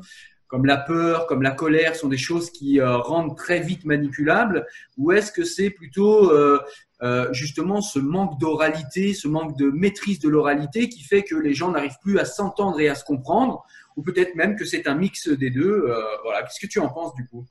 comme 0.49 0.65
la 0.65 0.77
peur, 0.77 1.27
comme 1.27 1.43
la 1.43 1.51
colère, 1.51 1.95
sont 1.95 2.09
des 2.09 2.17
choses 2.17 2.49
qui 2.49 2.81
euh, 2.81 2.97
rendent 2.97 3.37
très 3.37 3.59
vite 3.59 3.85
manipulables 3.85 4.65
Ou 4.97 5.11
est-ce 5.11 5.31
que 5.31 5.43
c'est 5.43 5.69
plutôt 5.69 6.31
euh, 6.31 6.59
euh, 7.01 7.31
justement 7.31 7.81
ce 7.81 7.97
manque 7.97 8.39
d'oralité, 8.39 9.13
ce 9.13 9.27
manque 9.27 9.57
de 9.57 9.69
maîtrise 9.69 10.19
de 10.19 10.27
l'oralité 10.27 10.89
qui 10.89 11.01
fait 11.01 11.23
que 11.23 11.35
les 11.35 11.53
gens 11.53 11.71
n'arrivent 11.71 11.99
plus 12.01 12.19
à 12.19 12.25
s'entendre 12.25 12.79
et 12.81 12.89
à 12.89 12.95
se 12.95 13.05
comprendre, 13.05 13.65
ou 13.95 14.01
peut-être 14.01 14.35
même 14.35 14.57
que 14.57 14.65
c'est 14.65 14.85
un 14.87 14.95
mix 14.95 15.29
des 15.29 15.49
deux. 15.49 15.85
Euh, 15.87 16.01
voilà, 16.23 16.43
qu'est-ce 16.43 16.59
que 16.59 16.67
tu 16.67 16.79
en 16.79 16.89
penses 16.89 17.13
du 17.15 17.25
coup? 17.25 17.45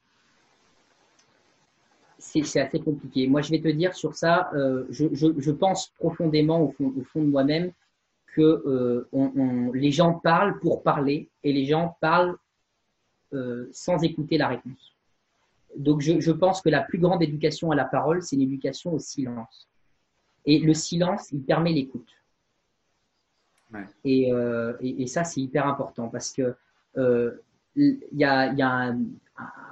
C'est 2.19 2.61
assez 2.61 2.81
compliqué. 2.81 3.27
Moi, 3.27 3.41
je 3.41 3.51
vais 3.51 3.61
te 3.61 3.69
dire 3.69 3.95
sur 3.95 4.15
ça, 4.15 4.51
euh, 4.55 4.85
je, 4.91 5.51
pense 5.51 5.95
profondément 5.99 6.61
au 6.63 7.03
fond, 7.05 7.23
de 7.23 7.29
moi-même 7.29 7.73
que 8.35 9.07
les 9.75 9.93
gens 9.93 10.13
parlent 10.13 10.59
pour 10.59 10.83
parler 10.83 11.31
et 11.43 11.53
les 11.53 11.65
gens 11.65 11.97
parlent 12.01 12.37
sans 13.73 14.03
écouter 14.03 14.37
la 14.37 14.49
réponse. 14.49 14.98
Donc, 15.77 16.01
je, 16.01 16.21
je, 16.21 16.33
pense 16.33 16.61
que 16.63 16.69
la 16.69 16.83
plus 16.83 16.99
grande 16.99 17.23
éducation 17.23 17.71
à 17.71 17.77
la 17.77 17.85
parole, 17.85 18.23
c'est 18.23 18.37
une 18.37 18.43
éducation 18.43 18.93
au 18.93 18.99
silence. 18.99 19.69
Et 20.45 20.59
le 20.59 20.75
silence, 20.75 21.31
il 21.33 21.43
permet 21.43 21.73
l'écoute. 21.73 22.11
Ouais. 23.73 23.85
Et, 24.05 24.33
euh, 24.33 24.75
et, 24.81 25.03
et, 25.03 25.07
ça, 25.07 25.25
c'est 25.25 25.41
hyper 25.41 25.67
important 25.67 26.09
parce 26.09 26.33
que 26.33 26.57
il 27.77 28.01
y 28.13 28.25
a, 28.25 28.53
y 28.55 28.63
a 28.63 28.69
un, 28.69 28.99
un 29.37 29.69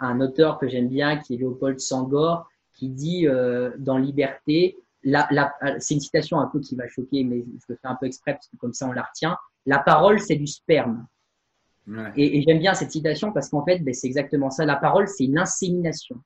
un 0.00 0.20
auteur 0.20 0.58
que 0.58 0.66
j'aime 0.66 0.88
bien, 0.88 1.18
qui 1.18 1.34
est 1.34 1.36
Léopold 1.36 1.78
Sangor, 1.78 2.48
qui 2.72 2.88
dit 2.88 3.28
euh, 3.28 3.70
dans 3.78 3.98
Liberté, 3.98 4.76
la, 5.02 5.28
la, 5.30 5.52
c'est 5.78 5.94
une 5.94 6.00
citation 6.00 6.40
un 6.40 6.46
peu 6.46 6.60
qui 6.60 6.74
va 6.74 6.88
choquer, 6.88 7.24
mais 7.24 7.40
je 7.40 7.64
le 7.68 7.76
fais 7.76 7.88
un 7.88 7.94
peu 7.94 8.06
exprès 8.06 8.32
parce 8.32 8.48
que 8.48 8.56
comme 8.56 8.72
ça 8.72 8.86
on 8.86 8.92
la 8.92 9.02
retient. 9.02 9.36
La 9.66 9.78
parole, 9.78 10.18
c'est 10.20 10.36
du 10.36 10.46
sperme. 10.46 11.06
Ouais. 11.86 12.12
Et, 12.16 12.38
et 12.38 12.42
j'aime 12.42 12.58
bien 12.58 12.74
cette 12.74 12.90
citation 12.90 13.32
parce 13.32 13.48
qu'en 13.48 13.64
fait, 13.64 13.78
ben, 13.80 13.94
c'est 13.94 14.06
exactement 14.06 14.50
ça. 14.50 14.64
La 14.64 14.76
parole, 14.76 15.08
c'est 15.08 15.24
une 15.24 15.38
insémination. 15.38 16.16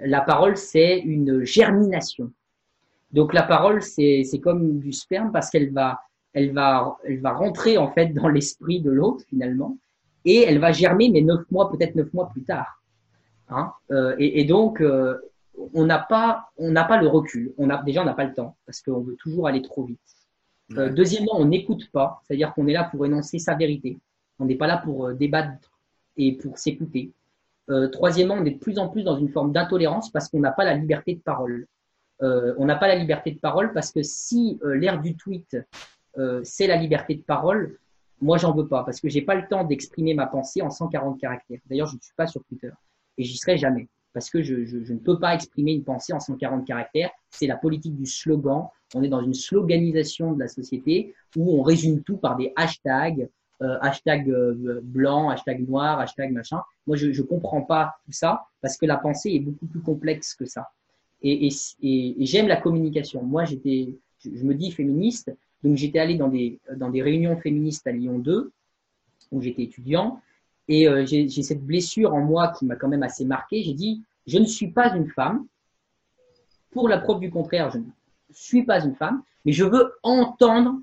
La 0.00 0.20
parole, 0.20 0.56
c'est 0.56 0.98
une 0.98 1.44
germination. 1.44 2.32
Donc 3.12 3.34
la 3.34 3.42
parole, 3.42 3.82
c'est, 3.82 4.24
comme 4.42 4.78
du 4.78 4.92
sperme 4.92 5.32
parce 5.32 5.50
qu'elle 5.50 5.72
va, 5.72 6.00
elle 6.32 6.52
va, 6.52 6.96
elle 7.04 7.20
va 7.20 7.32
rentrer 7.32 7.76
en 7.76 7.90
fait 7.92 8.08
dans 8.08 8.28
l'esprit 8.28 8.80
de 8.80 8.90
l'autre 8.90 9.24
finalement 9.28 9.76
et 10.24 10.42
elle 10.42 10.58
va 10.58 10.72
germer, 10.72 11.10
mais 11.10 11.20
neuf 11.20 11.42
mois, 11.50 11.70
peut-être 11.70 11.94
neuf 11.94 12.12
mois 12.14 12.28
plus 12.28 12.42
tard. 12.42 12.82
Hein 13.48 13.72
euh, 13.90 14.14
et, 14.18 14.40
et, 14.40 14.44
donc, 14.44 14.80
euh, 14.80 15.18
on 15.74 15.84
n'a 15.84 15.98
pas, 15.98 16.46
on 16.56 16.70
n'a 16.70 16.84
pas 16.84 17.00
le 17.00 17.08
recul. 17.08 17.52
On 17.58 17.68
a 17.70 17.82
déjà, 17.82 18.02
on 18.02 18.06
n'a 18.06 18.14
pas 18.14 18.24
le 18.24 18.32
temps 18.32 18.56
parce 18.64 18.80
qu'on 18.80 19.00
veut 19.00 19.16
toujours 19.16 19.46
aller 19.46 19.62
trop 19.62 19.84
vite. 19.84 20.00
Euh, 20.72 20.74
ouais. 20.74 20.82
Euh, 20.82 20.88
deuxièmement, 20.90 21.32
on 21.34 21.44
n'écoute 21.44 21.90
pas, 21.90 22.22
c'est-à-dire 22.24 22.54
qu'on 22.54 22.66
est 22.66 22.72
là 22.72 22.84
pour 22.84 23.04
énoncer 23.04 23.38
sa 23.38 23.54
vérité. 23.54 23.98
On 24.38 24.44
n'est 24.44 24.56
pas 24.56 24.66
là 24.66 24.78
pour 24.78 25.06
euh, 25.06 25.14
débattre 25.14 25.70
et 26.16 26.32
pour 26.36 26.58
s'écouter. 26.58 27.12
Euh, 27.70 27.88
troisièmement, 27.88 28.34
on 28.34 28.44
est 28.44 28.52
de 28.52 28.58
plus 28.58 28.78
en 28.78 28.88
plus 28.88 29.02
dans 29.02 29.16
une 29.16 29.28
forme 29.28 29.52
d'intolérance 29.52 30.10
parce 30.10 30.28
qu'on 30.28 30.40
n'a 30.40 30.52
pas 30.52 30.64
la 30.64 30.74
liberté 30.74 31.14
de 31.14 31.20
parole. 31.20 31.66
on 32.20 32.64
n'a 32.66 32.76
pas 32.76 32.88
la 32.88 32.94
liberté 32.94 33.32
de 33.32 33.38
parole 33.38 33.72
parce 33.72 33.90
que 33.90 34.02
si 34.02 34.60
l'ère 34.62 35.00
du 35.00 35.16
tweet 35.16 35.56
c'est 36.44 36.68
la 36.68 36.76
liberté 36.76 37.14
de 37.16 37.22
parole, 37.22 37.78
moi, 38.22 38.38
j'en 38.38 38.54
veux 38.54 38.68
pas 38.68 38.84
parce 38.84 39.00
que 39.00 39.08
j'ai 39.08 39.22
pas 39.22 39.34
le 39.34 39.46
temps 39.48 39.64
d'exprimer 39.64 40.14
ma 40.14 40.26
pensée 40.26 40.62
en 40.62 40.70
140 40.70 41.20
caractères. 41.20 41.58
D'ailleurs, 41.68 41.88
je 41.88 41.96
ne 41.96 42.00
suis 42.00 42.14
pas 42.14 42.28
sur 42.28 42.42
Twitter 42.44 42.70
et 43.18 43.24
j'y 43.24 43.36
serai 43.36 43.58
jamais 43.58 43.88
parce 44.12 44.30
que 44.30 44.42
je, 44.42 44.54
ne 44.54 44.98
peux 44.98 45.18
pas 45.18 45.34
exprimer 45.34 45.72
une 45.72 45.82
pensée 45.82 46.12
en 46.12 46.20
140 46.20 46.64
caractères. 46.64 47.10
C'est 47.30 47.46
la 47.46 47.56
politique 47.56 47.96
du 47.96 48.06
slogan. 48.06 48.68
On 48.94 49.02
est 49.02 49.08
dans 49.08 49.22
une 49.22 49.34
sloganisation 49.34 50.32
de 50.32 50.40
la 50.40 50.48
société 50.48 51.14
où 51.36 51.58
on 51.58 51.62
résume 51.62 52.02
tout 52.02 52.16
par 52.16 52.36
des 52.36 52.52
hashtags, 52.54 53.28
euh, 53.62 53.78
hashtag 53.80 54.28
euh, 54.28 54.80
blanc, 54.82 55.30
hashtag 55.30 55.68
noir, 55.68 56.00
hashtag 56.00 56.32
machin. 56.32 56.60
Moi, 56.86 56.96
je 56.96 57.06
ne 57.06 57.22
comprends 57.26 57.62
pas 57.62 57.94
tout 58.04 58.10
ça 58.12 58.46
parce 58.60 58.76
que 58.76 58.86
la 58.86 58.96
pensée 58.96 59.30
est 59.30 59.38
beaucoup 59.38 59.66
plus 59.66 59.80
complexe 59.80 60.34
que 60.34 60.46
ça. 60.46 60.70
Et, 61.22 61.48
et, 61.82 62.26
j'aime 62.26 62.48
la 62.48 62.56
communication. 62.56 63.22
Moi, 63.22 63.44
j'étais, 63.44 63.94
je, 64.24 64.42
me 64.42 64.54
dis 64.54 64.72
féministe, 64.72 65.32
donc 65.62 65.76
j'étais 65.76 66.00
allé 66.00 66.16
dans 66.16 66.26
des, 66.26 66.58
dans 66.74 66.90
des 66.90 67.02
réunions 67.02 67.36
féministes 67.36 67.86
à 67.86 67.92
Lyon 67.92 68.18
2, 68.18 68.50
où 69.30 69.40
j'étais 69.40 69.62
étudiant, 69.62 70.20
et 70.66 70.88
euh, 70.88 71.06
j'ai 71.06 71.28
cette 71.28 71.64
blessure 71.64 72.12
en 72.14 72.20
moi 72.20 72.52
qui 72.58 72.66
m'a 72.66 72.74
quand 72.74 72.88
même 72.88 73.04
assez 73.04 73.24
marqué. 73.24 73.62
J'ai 73.62 73.74
dit, 73.74 74.02
je 74.26 74.38
ne 74.38 74.44
suis 74.44 74.72
pas 74.72 74.96
une 74.96 75.08
femme. 75.08 75.46
Pour 76.72 76.88
la 76.88 76.98
preuve 76.98 77.20
du 77.20 77.30
contraire, 77.30 77.70
je 77.70 77.78
ne 77.78 77.84
suis 78.32 78.64
pas 78.64 78.84
une 78.84 78.96
femme, 78.96 79.22
mais 79.44 79.52
je 79.52 79.64
veux 79.64 79.92
entendre 80.02 80.80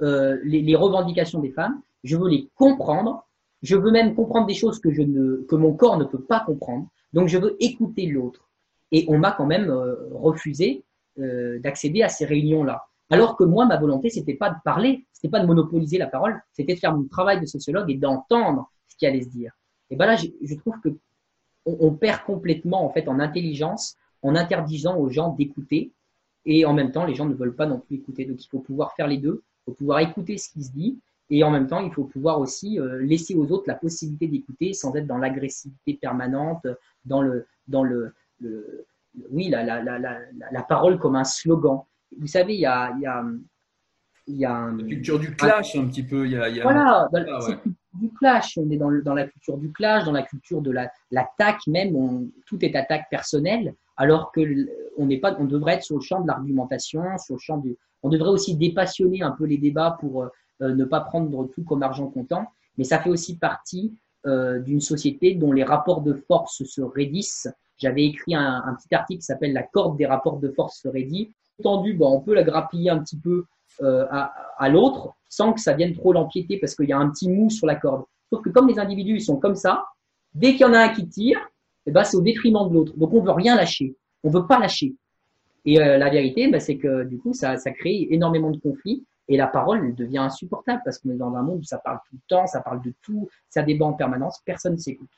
les, 0.00 0.74
revendications 0.76 1.40
des 1.40 1.52
femmes, 1.52 1.80
je 2.04 2.16
veux 2.16 2.28
les 2.28 2.48
comprendre, 2.54 3.26
je 3.62 3.76
veux 3.76 3.90
même 3.90 4.14
comprendre 4.14 4.46
des 4.46 4.54
choses 4.54 4.78
que, 4.78 5.56
mon 5.56 5.74
corps 5.74 5.98
ne 5.98 6.04
peut 6.04 6.22
pas 6.22 6.40
comprendre, 6.40 6.88
donc 7.12 7.28
je 7.28 7.38
veux 7.38 7.56
écouter 7.60 8.06
l'autre. 8.06 8.48
Et 8.92 9.04
on 9.08 9.18
m'a 9.18 9.32
quand 9.32 9.46
même 9.46 9.70
euh, 9.70 9.94
refusé 10.12 10.84
euh, 11.18 11.58
d'accéder 11.60 12.02
à 12.02 12.08
ces 12.08 12.24
réunions-là. 12.24 12.86
Alors 13.10 13.36
que 13.36 13.44
moi, 13.44 13.66
ma 13.66 13.76
volonté, 13.76 14.10
c'était 14.10 14.34
pas 14.34 14.50
de 14.50 14.56
parler, 14.64 15.06
c'était 15.12 15.28
pas 15.28 15.40
de 15.40 15.46
monopoliser 15.46 15.98
la 15.98 16.06
parole, 16.06 16.40
c'était 16.52 16.74
de 16.74 16.78
faire 16.78 16.96
mon 16.96 17.04
travail 17.04 17.40
de 17.40 17.46
sociologue 17.46 17.90
et 17.90 17.96
d'entendre 17.96 18.70
ce 18.88 18.96
qui 18.96 19.06
allait 19.06 19.22
se 19.22 19.28
dire. 19.28 19.52
Et 19.90 19.96
ben 19.96 20.06
là, 20.06 20.16
je, 20.16 20.54
trouve 20.54 20.80
que 20.80 20.88
on, 21.66 21.76
on, 21.80 21.92
perd 21.92 22.22
complètement 22.24 22.84
en 22.84 22.90
fait 22.90 23.08
en 23.08 23.18
intelligence 23.18 23.96
en 24.22 24.36
interdisant 24.36 24.96
aux 24.96 25.08
gens 25.08 25.30
d'écouter 25.30 25.92
et 26.46 26.64
en 26.64 26.72
même 26.72 26.92
temps, 26.92 27.04
les 27.04 27.14
gens 27.14 27.26
ne 27.26 27.34
veulent 27.34 27.54
pas 27.54 27.66
non 27.66 27.80
plus 27.80 27.96
écouter. 27.96 28.24
Donc, 28.24 28.42
il 28.42 28.48
faut 28.48 28.60
pouvoir 28.60 28.94
faire 28.94 29.06
les 29.06 29.18
deux. 29.18 29.42
Il 29.42 29.70
faut 29.70 29.76
pouvoir 29.76 30.00
écouter 30.00 30.38
ce 30.38 30.48
qui 30.48 30.64
se 30.64 30.72
dit 30.72 30.98
et 31.30 31.44
en 31.44 31.50
même 31.50 31.66
temps, 31.66 31.80
il 31.80 31.92
faut 31.92 32.04
pouvoir 32.04 32.40
aussi 32.40 32.78
euh, 32.78 32.98
laisser 33.00 33.34
aux 33.34 33.50
autres 33.52 33.64
la 33.66 33.74
possibilité 33.74 34.26
d'écouter 34.26 34.72
sans 34.72 34.94
être 34.96 35.06
dans 35.06 35.18
l'agressivité 35.18 35.94
permanente, 35.94 36.66
dans 37.04 37.22
le, 37.22 37.46
dans 37.68 37.84
le, 37.84 38.12
le 38.40 38.86
oui, 39.30 39.48
la, 39.48 39.62
la, 39.62 39.82
la, 39.82 39.98
la, 39.98 40.18
la 40.50 40.62
parole 40.62 40.98
comme 40.98 41.16
un 41.16 41.24
slogan 41.24 41.82
vous 42.18 42.26
savez, 42.26 42.54
il 42.54 42.60
y 42.60 42.66
a, 42.66 42.92
il 42.96 43.02
y 43.02 43.06
a, 43.06 43.24
il 44.26 44.36
y 44.36 44.44
a 44.44 44.70
la 44.70 44.84
culture 44.84 45.18
du 45.18 45.34
clash 45.34 45.76
un, 45.76 45.82
un 45.82 45.88
petit 45.88 46.02
peu. 46.02 46.26
Il 46.26 46.32
y 46.32 46.36
a, 46.36 46.48
il 46.48 46.56
y 46.56 46.60
a 46.60 46.62
voilà, 46.62 47.08
dans, 47.12 47.24
ah, 47.28 47.48
ouais. 47.48 47.58
du 47.94 48.10
clash. 48.12 48.58
On 48.58 48.70
est 48.70 48.76
dans, 48.76 48.88
le, 48.88 49.02
dans, 49.02 49.14
la 49.14 49.26
culture 49.26 49.56
du 49.58 49.72
clash, 49.72 50.04
dans 50.04 50.12
la 50.12 50.22
culture 50.22 50.60
de 50.60 50.70
l'attaque 50.70 51.60
la, 51.66 51.72
même. 51.72 51.96
On, 51.96 52.28
tout 52.46 52.64
est 52.64 52.74
attaque 52.76 53.08
personnelle, 53.10 53.74
alors 53.96 54.32
que 54.32 54.40
on 54.96 55.06
n'est 55.06 55.18
pas, 55.18 55.36
on 55.38 55.44
devrait 55.44 55.74
être 55.74 55.84
sur 55.84 55.96
le 55.96 56.02
champ 56.02 56.20
de 56.20 56.26
l'argumentation, 56.26 57.02
sur 57.18 57.36
le 57.36 57.40
champ 57.40 57.58
du. 57.58 57.76
On 58.02 58.08
devrait 58.08 58.30
aussi 58.30 58.56
dépassionner 58.56 59.22
un 59.22 59.32
peu 59.32 59.44
les 59.44 59.58
débats 59.58 59.96
pour 60.00 60.22
euh, 60.22 60.28
ne 60.60 60.84
pas 60.84 61.00
prendre 61.00 61.48
tout 61.54 61.64
comme 61.64 61.82
argent 61.82 62.08
comptant. 62.08 62.46
Mais 62.78 62.84
ça 62.84 62.98
fait 62.98 63.10
aussi 63.10 63.36
partie 63.36 63.94
euh, 64.26 64.58
d'une 64.58 64.80
société 64.80 65.34
dont 65.34 65.50
les 65.50 65.64
rapports 65.64 66.02
de 66.02 66.12
force 66.12 66.62
se 66.64 66.82
raidissent. 66.82 67.48
J'avais 67.78 68.04
écrit 68.04 68.34
un, 68.34 68.76
petit 68.78 68.94
article 68.94 69.20
qui 69.20 69.24
s'appelle 69.24 69.54
La 69.54 69.62
corde 69.62 69.96
des 69.96 70.04
rapports 70.04 70.38
de 70.38 70.50
force 70.50 70.80
se 70.82 70.88
raidit 70.88 71.32
tendue, 71.62 71.94
ben, 71.94 72.06
on 72.06 72.20
peut 72.20 72.34
la 72.34 72.42
grappiller 72.42 72.90
un 72.90 72.98
petit 72.98 73.18
peu 73.18 73.44
euh, 73.82 74.06
à, 74.10 74.68
l'autre 74.68 75.14
sans 75.28 75.52
que 75.52 75.60
ça 75.60 75.74
vienne 75.74 75.94
trop 75.94 76.12
l'empiéter 76.12 76.58
parce 76.58 76.74
qu'il 76.74 76.88
y 76.88 76.92
a 76.92 76.98
un 76.98 77.08
petit 77.10 77.30
mou 77.30 77.48
sur 77.48 77.66
la 77.66 77.76
corde. 77.76 78.04
Sauf 78.30 78.42
que 78.42 78.50
comme 78.50 78.68
les 78.68 78.78
individus 78.78 79.20
sont 79.20 79.36
comme 79.36 79.54
ça, 79.54 79.84
dès 80.34 80.52
qu'il 80.52 80.62
y 80.62 80.64
en 80.64 80.74
a 80.74 80.80
un 80.80 80.88
qui 80.90 81.08
tire, 81.08 81.40
eh 81.86 81.90
ben, 81.90 82.04
c'est 82.04 82.16
au 82.16 82.22
détriment 82.22 82.68
de 82.68 82.74
l'autre. 82.74 82.92
Donc 82.98 83.14
on 83.14 83.22
veut 83.22 83.32
rien 83.32 83.56
lâcher. 83.56 83.96
On 84.22 84.28
veut 84.28 84.46
pas 84.46 84.58
lâcher. 84.58 84.94
Et 85.64 85.80
euh, 85.80 85.96
la 85.96 86.10
vérité, 86.10 86.48
ben, 86.48 86.60
c'est 86.60 86.76
que 86.76 87.04
du 87.04 87.18
coup, 87.18 87.32
ça 87.32 87.56
crée 87.72 88.08
énormément 88.10 88.50
de 88.50 88.58
conflits 88.58 89.04
et 89.30 89.36
la 89.36 89.46
parole 89.46 89.94
devient 89.94 90.18
insupportable 90.18 90.82
parce 90.84 90.98
qu'on 90.98 91.10
est 91.10 91.16
dans 91.16 91.34
un 91.36 91.42
monde 91.42 91.60
où 91.60 91.64
ça 91.64 91.78
parle 91.78 92.00
tout 92.10 92.16
le 92.16 92.20
temps, 92.28 92.46
ça 92.48 92.60
parle 92.60 92.82
de 92.82 92.92
tout, 93.00 93.28
ça 93.48 93.62
débat 93.62 93.86
en 93.86 93.92
permanence, 93.92 94.40
personne 94.44 94.72
ne 94.72 94.78
s'écoute. 94.78 95.08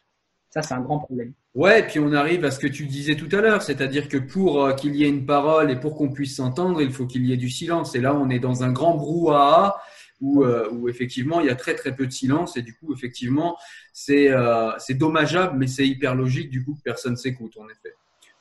Ça, 0.50 0.60
c'est 0.60 0.74
un 0.74 0.82
grand 0.82 0.98
problème. 0.98 1.32
Ouais, 1.54 1.82
puis 1.86 1.98
on 1.98 2.12
arrive 2.12 2.44
à 2.44 2.50
ce 2.50 2.58
que 2.58 2.66
tu 2.66 2.84
disais 2.84 3.16
tout 3.16 3.34
à 3.34 3.40
l'heure, 3.40 3.62
c'est-à-dire 3.62 4.10
que 4.10 4.18
pour 4.18 4.62
euh, 4.62 4.74
qu'il 4.74 4.94
y 4.96 5.04
ait 5.04 5.08
une 5.08 5.24
parole 5.24 5.70
et 5.70 5.76
pour 5.76 5.96
qu'on 5.96 6.10
puisse 6.10 6.36
s'entendre, 6.36 6.82
il 6.82 6.92
faut 6.92 7.06
qu'il 7.06 7.24
y 7.24 7.32
ait 7.32 7.38
du 7.38 7.48
silence. 7.48 7.94
Et 7.94 8.02
là, 8.02 8.14
on 8.14 8.28
est 8.28 8.38
dans 8.38 8.62
un 8.62 8.70
grand 8.70 8.94
brouhaha 8.96 9.80
où, 10.20 10.44
euh, 10.44 10.68
où 10.72 10.90
effectivement, 10.90 11.40
il 11.40 11.46
y 11.46 11.50
a 11.50 11.54
très 11.54 11.74
très 11.74 11.96
peu 11.96 12.06
de 12.06 12.12
silence 12.12 12.58
et 12.58 12.62
du 12.62 12.76
coup, 12.76 12.92
effectivement, 12.92 13.56
c'est 13.94 14.30
euh, 14.30 14.72
dommageable, 14.90 15.56
mais 15.56 15.68
c'est 15.68 15.88
hyper 15.88 16.14
logique 16.14 16.50
du 16.50 16.62
coup 16.62 16.74
que 16.74 16.82
personne 16.82 17.16
s'écoute, 17.16 17.56
en 17.56 17.64
effet. 17.70 17.94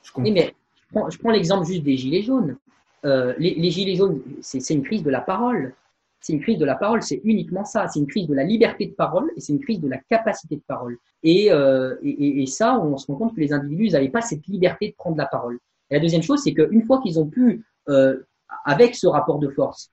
Je 0.04 0.12
comprends. 0.12 0.30
Oui, 0.30 0.34
mais 0.34 0.54
je 0.84 0.84
prends, 0.94 1.08
prends 1.18 1.32
l'exemple 1.32 1.66
juste 1.66 1.84
des 1.84 1.96
gilets 1.96 2.24
jaunes. 2.24 2.58
Euh, 3.06 3.34
les, 3.38 3.72
gilets 3.72 3.96
jaunes, 3.96 4.22
c'est 4.42 4.74
une 4.74 4.84
crise 4.84 5.04
de 5.04 5.10
la 5.10 5.22
parole 5.22 5.74
c'est 6.22 6.34
une 6.34 6.40
crise 6.40 6.60
de 6.60 6.66
la 6.66 6.76
parole, 6.76 7.02
c'est 7.02 7.20
uniquement 7.24 7.66
ça. 7.66 7.88
C'est 7.88 8.00
une 8.00 8.06
crise 8.06 8.28
de 8.28 8.36
la 8.36 8.44
liberté 8.44 8.86
de 8.86 8.94
parole 8.94 9.32
et 9.36 9.42
c'est 9.42 9.54
une 9.54 9.60
crise 9.60 9.82
de 9.82 9.90
la 9.90 9.98
capacité 9.98 10.56
de 10.56 10.62
parole. 10.62 10.98
Et, 11.24 11.52
euh, 11.52 11.96
et, 12.04 12.46
ça, 12.46 12.80
on 12.80 12.96
se 12.98 13.08
rend 13.08 13.16
compte 13.16 13.36
que 13.36 13.42
les 13.42 13.52
individus 13.52 13.90
n'avaient 13.90 14.10
pas 14.10 14.22
cette 14.22 14.46
liberté 14.46 14.90
de 14.90 14.94
prendre 14.94 15.18
la 15.18 15.26
parole. 15.26 15.60
Et 15.90 15.96
la 15.96 16.00
deuxième 16.00 16.22
chose, 16.22 16.42
c'est 16.44 16.54
qu'une 16.54 16.84
fois 16.84 17.02
qu'ils 17.02 17.20
ont 17.20 17.26
pu, 17.26 17.66
euh, 17.90 18.20
avec 18.66 18.94
ce 18.94 19.08
rapport 19.08 19.40
de 19.40 19.50
force, 19.50 19.92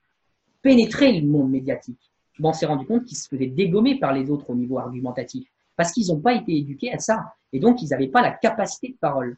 pénétrer 0.61 1.19
le 1.19 1.27
monde 1.27 1.51
médiatique, 1.51 2.13
on 2.41 2.53
s'est 2.53 2.67
rendu 2.67 2.87
compte 2.87 3.05
qu'ils 3.05 3.17
se 3.17 3.27
faisaient 3.29 3.47
dégommer 3.47 3.99
par 3.99 4.13
les 4.13 4.31
autres 4.31 4.49
au 4.51 4.55
niveau 4.55 4.79
argumentatif 4.79 5.49
parce 5.77 5.93
qu'ils 5.93 6.09
n'ont 6.09 6.21
pas 6.21 6.35
été 6.35 6.57
éduqués 6.57 6.93
à 6.93 6.99
ça. 6.99 7.33
Et 7.53 7.59
donc, 7.59 7.83
ils 7.83 7.89
n'avaient 7.89 8.09
pas 8.09 8.21
la 8.21 8.33
capacité 8.33 8.89
de 8.89 8.97
parole. 9.01 9.37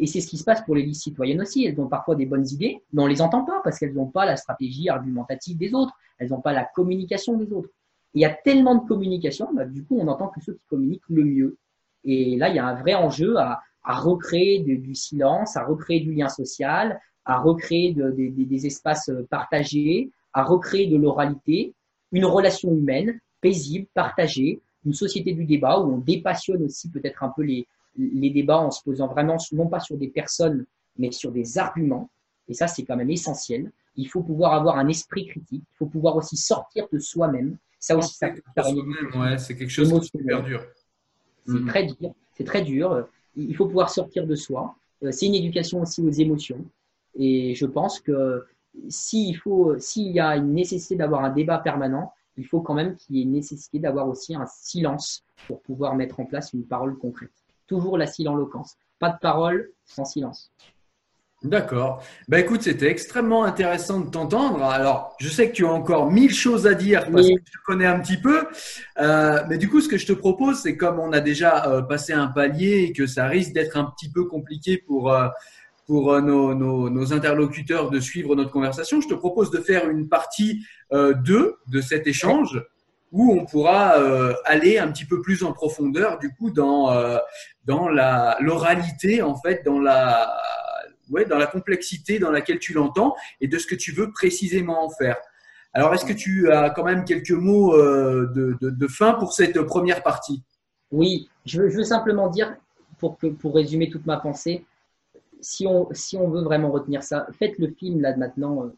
Et 0.00 0.06
c'est 0.06 0.22
ce 0.22 0.26
qui 0.26 0.38
se 0.38 0.44
passe 0.44 0.62
pour 0.62 0.74
les 0.74 0.82
listes 0.82 1.02
citoyennes 1.02 1.42
aussi. 1.42 1.66
Elles 1.66 1.78
ont 1.78 1.86
parfois 1.86 2.16
des 2.16 2.24
bonnes 2.24 2.48
idées, 2.48 2.82
mais 2.92 3.02
on 3.02 3.06
les 3.06 3.20
entend 3.20 3.44
pas 3.44 3.60
parce 3.62 3.78
qu'elles 3.78 3.92
n'ont 3.92 4.10
pas 4.10 4.24
la 4.24 4.36
stratégie 4.36 4.88
argumentative 4.88 5.58
des 5.58 5.74
autres. 5.74 5.92
Elles 6.18 6.30
n'ont 6.30 6.40
pas 6.40 6.54
la 6.54 6.64
communication 6.64 7.36
des 7.36 7.52
autres. 7.52 7.68
Il 8.14 8.22
y 8.22 8.24
a 8.24 8.30
tellement 8.30 8.76
de 8.76 8.88
communication, 8.88 9.48
bah, 9.54 9.66
du 9.66 9.84
coup, 9.84 9.98
on 10.00 10.08
entend 10.08 10.28
que 10.28 10.40
ceux 10.40 10.54
qui 10.54 10.64
communiquent 10.64 11.08
le 11.10 11.24
mieux. 11.24 11.58
Et 12.04 12.36
là, 12.38 12.48
il 12.48 12.56
y 12.56 12.58
a 12.58 12.66
un 12.66 12.74
vrai 12.74 12.94
enjeu 12.94 13.36
à, 13.36 13.60
à 13.84 13.98
recréer 14.00 14.60
du 14.60 14.94
silence, 14.94 15.56
à 15.58 15.64
recréer 15.64 16.00
du 16.00 16.14
lien 16.14 16.30
social, 16.30 16.98
à 17.26 17.38
recréer 17.38 17.94
des 17.94 18.66
espaces 18.66 19.10
partagés, 19.28 20.10
à 20.32 20.44
recréer 20.44 20.86
de 20.86 20.96
l'oralité, 20.96 21.74
une 22.10 22.24
relation 22.24 22.72
humaine, 22.72 23.20
paisible, 23.42 23.86
partagée, 23.92 24.60
une 24.86 24.94
société 24.94 25.34
du 25.34 25.44
débat 25.44 25.78
où 25.78 25.92
on 25.92 25.98
dépassionne 25.98 26.62
aussi 26.62 26.90
peut-être 26.90 27.22
un 27.22 27.28
peu 27.28 27.42
les, 27.42 27.66
les 27.96 28.30
débats 28.30 28.58
en 28.58 28.70
se 28.70 28.82
posant 28.82 29.08
vraiment 29.08 29.36
non 29.52 29.66
pas 29.66 29.80
sur 29.80 29.96
des 29.96 30.08
personnes, 30.08 30.66
mais 30.96 31.10
sur 31.10 31.32
des 31.32 31.58
arguments. 31.58 32.10
Et 32.48 32.54
ça, 32.54 32.66
c'est 32.66 32.84
quand 32.84 32.96
même 32.96 33.10
essentiel. 33.10 33.70
Il 33.96 34.08
faut 34.08 34.22
pouvoir 34.22 34.54
avoir 34.54 34.78
un 34.78 34.88
esprit 34.88 35.26
critique. 35.26 35.64
Il 35.72 35.76
faut 35.76 35.86
pouvoir 35.86 36.16
aussi 36.16 36.36
sortir 36.36 36.86
de 36.92 36.98
soi-même. 36.98 37.56
Ça 37.78 37.96
aussi, 37.96 38.14
ça 38.14 38.28
ouais, 38.28 39.38
c'est 39.38 39.56
quelque 39.56 39.70
chose 39.70 39.92
de 39.92 40.00
super 40.00 40.42
dur. 40.42 40.62
C'est 41.46 41.54
mm. 41.54 41.66
très 41.66 41.86
dur. 41.86 42.14
C'est 42.36 42.44
très 42.44 42.62
dur. 42.62 43.06
Il 43.36 43.54
faut 43.56 43.66
pouvoir 43.66 43.90
sortir 43.90 44.26
de 44.26 44.34
soi. 44.34 44.74
Euh, 45.02 45.12
c'est 45.12 45.26
une 45.26 45.34
éducation 45.34 45.80
aussi 45.80 46.02
aux 46.02 46.10
émotions. 46.10 46.64
Et 47.14 47.54
je 47.54 47.66
pense 47.66 48.00
que 48.00 48.44
s'il 48.88 49.36
faut, 49.36 49.78
s'il 49.78 50.12
y 50.12 50.20
a 50.20 50.36
une 50.36 50.52
nécessité 50.52 50.96
d'avoir 50.96 51.24
un 51.24 51.30
débat 51.30 51.58
permanent, 51.58 52.12
il 52.36 52.46
faut 52.46 52.60
quand 52.60 52.74
même 52.74 52.96
qu'il 52.96 53.16
y 53.16 53.20
ait 53.20 53.22
une 53.22 53.32
nécessité 53.32 53.78
d'avoir 53.78 54.08
aussi 54.08 54.34
un 54.34 54.46
silence 54.46 55.24
pour 55.46 55.60
pouvoir 55.62 55.94
mettre 55.94 56.20
en 56.20 56.24
place 56.24 56.52
une 56.52 56.64
parole 56.64 56.96
concrète. 56.96 57.39
Toujours 57.70 57.96
la 57.96 58.08
silenloquence. 58.08 58.76
Pas 58.98 59.10
de 59.10 59.18
parole 59.20 59.70
sans 59.84 60.04
silence. 60.04 60.50
D'accord. 61.44 62.02
Ben 62.26 62.38
écoute, 62.38 62.62
c'était 62.62 62.90
extrêmement 62.90 63.44
intéressant 63.44 64.00
de 64.00 64.10
t'entendre. 64.10 64.64
Alors, 64.64 65.14
je 65.20 65.28
sais 65.28 65.48
que 65.48 65.54
tu 65.54 65.64
as 65.64 65.70
encore 65.70 66.10
mille 66.10 66.34
choses 66.34 66.66
à 66.66 66.74
dire 66.74 67.08
parce 67.12 67.28
que 67.28 67.34
je 67.34 67.52
te 67.52 67.64
connais 67.64 67.86
un 67.86 68.00
petit 68.00 68.16
peu. 68.16 68.44
Euh, 68.98 69.44
mais 69.48 69.56
du 69.56 69.68
coup, 69.68 69.80
ce 69.80 69.88
que 69.88 69.98
je 69.98 70.06
te 70.06 70.12
propose, 70.12 70.58
c'est 70.62 70.76
comme 70.76 70.98
on 70.98 71.12
a 71.12 71.20
déjà 71.20 71.68
euh, 71.68 71.80
passé 71.80 72.12
un 72.12 72.26
palier 72.26 72.88
et 72.88 72.92
que 72.92 73.06
ça 73.06 73.28
risque 73.28 73.52
d'être 73.52 73.76
un 73.76 73.84
petit 73.84 74.10
peu 74.10 74.24
compliqué 74.24 74.76
pour, 74.76 75.12
euh, 75.12 75.28
pour 75.86 76.20
nos, 76.20 76.54
nos, 76.54 76.90
nos, 76.90 77.12
interlocuteurs 77.12 77.88
de 77.90 78.00
suivre 78.00 78.34
notre 78.34 78.50
conversation, 78.50 79.00
je 79.00 79.06
te 79.06 79.14
propose 79.14 79.52
de 79.52 79.60
faire 79.60 79.88
une 79.88 80.08
partie 80.08 80.66
2 80.92 81.14
de 81.68 81.80
cet 81.80 82.08
échange 82.08 82.60
où 83.12 83.32
on 83.32 83.44
pourra 83.44 83.94
aller 84.44 84.78
un 84.78 84.90
petit 84.92 85.04
peu 85.04 85.20
plus 85.20 85.42
en 85.42 85.52
profondeur, 85.52 86.18
du 86.18 86.32
coup, 86.34 86.50
dans, 86.50 86.94
dans 87.64 87.88
la 87.88 88.36
l'oralité, 88.40 89.20
en 89.20 89.34
fait, 89.34 89.64
dans 89.64 89.80
la 89.80 90.32
ouais, 91.10 91.24
dans 91.26 91.38
la 91.38 91.46
complexité 91.46 92.18
dans 92.18 92.30
laquelle 92.30 92.58
tu 92.58 92.72
l'entends 92.72 93.14
et 93.40 93.48
de 93.48 93.58
ce 93.58 93.66
que 93.66 93.74
tu 93.74 93.92
veux 93.92 94.10
précisément 94.12 94.84
en 94.84 94.90
faire. 94.90 95.16
Alors, 95.72 95.94
est-ce 95.94 96.04
que 96.04 96.12
tu 96.12 96.50
as 96.50 96.70
quand 96.70 96.84
même 96.84 97.04
quelques 97.04 97.30
mots 97.30 97.74
euh, 97.74 98.28
de, 98.34 98.56
de, 98.60 98.86
fin 98.88 99.14
pour 99.14 99.32
cette 99.32 99.60
première 99.62 100.02
partie? 100.02 100.42
Oui, 100.90 101.28
je 101.46 101.62
veux, 101.62 101.68
je 101.68 101.76
veux, 101.78 101.84
simplement 101.84 102.28
dire, 102.28 102.56
pour, 102.98 103.18
que, 103.18 103.28
pour 103.28 103.54
résumer 103.54 103.88
toute 103.88 104.06
ma 104.06 104.16
pensée, 104.16 104.64
si 105.40 105.66
on, 105.66 105.88
si 105.92 106.16
on 106.16 106.28
veut 106.28 106.42
vraiment 106.42 106.70
retenir 106.70 107.02
ça, 107.04 107.26
faites 107.38 107.56
le 107.58 107.68
film 107.68 108.00
là 108.00 108.16
maintenant, 108.16 108.64
euh, 108.64 108.76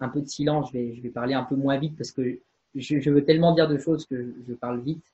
un 0.00 0.08
peu 0.08 0.20
de 0.20 0.28
silence, 0.28 0.70
je 0.72 0.78
vais, 0.78 0.94
je 0.96 1.02
vais 1.02 1.10
parler 1.10 1.34
un 1.34 1.44
peu 1.44 1.54
moins 1.54 1.78
vite 1.78 1.96
parce 1.96 2.10
que 2.10 2.40
je, 2.74 3.10
veux 3.10 3.24
tellement 3.24 3.54
dire 3.54 3.68
de 3.68 3.78
choses 3.78 4.06
que 4.06 4.34
je, 4.46 4.54
parle 4.54 4.80
vite. 4.80 5.04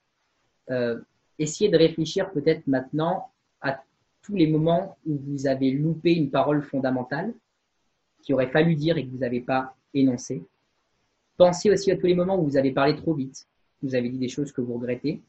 Euh, 0.71 1.01
essayez 1.39 1.71
de 1.71 1.77
réfléchir 1.77 2.31
peut-être 2.31 2.67
maintenant 2.67 3.31
à 3.61 3.81
tous 4.23 4.35
les 4.35 4.47
moments 4.47 4.97
où 5.07 5.19
vous 5.19 5.47
avez 5.47 5.71
loupé 5.71 6.13
une 6.13 6.31
parole 6.31 6.63
fondamentale 6.63 7.35
qui 8.23 8.33
aurait 8.33 8.51
fallu 8.51 8.75
dire 8.75 8.99
et 8.99 9.07
que 9.07 9.11
vous 9.11 9.19
n'avez 9.19 9.41
pas 9.41 9.75
énoncé. 9.95 10.45
Pensez 11.37 11.71
aussi 11.71 11.91
à 11.91 11.97
tous 11.97 12.07
les 12.07 12.15
moments 12.15 12.39
où 12.39 12.45
vous 12.45 12.57
avez 12.57 12.73
parlé 12.73 12.97
trop 12.97 13.15
vite, 13.15 13.47
vous 13.83 13.95
avez 13.95 14.09
dit 14.09 14.19
des 14.19 14.29
choses 14.29 14.53
que 14.53 14.61
vous 14.61 14.75
regrettez. 14.75 15.23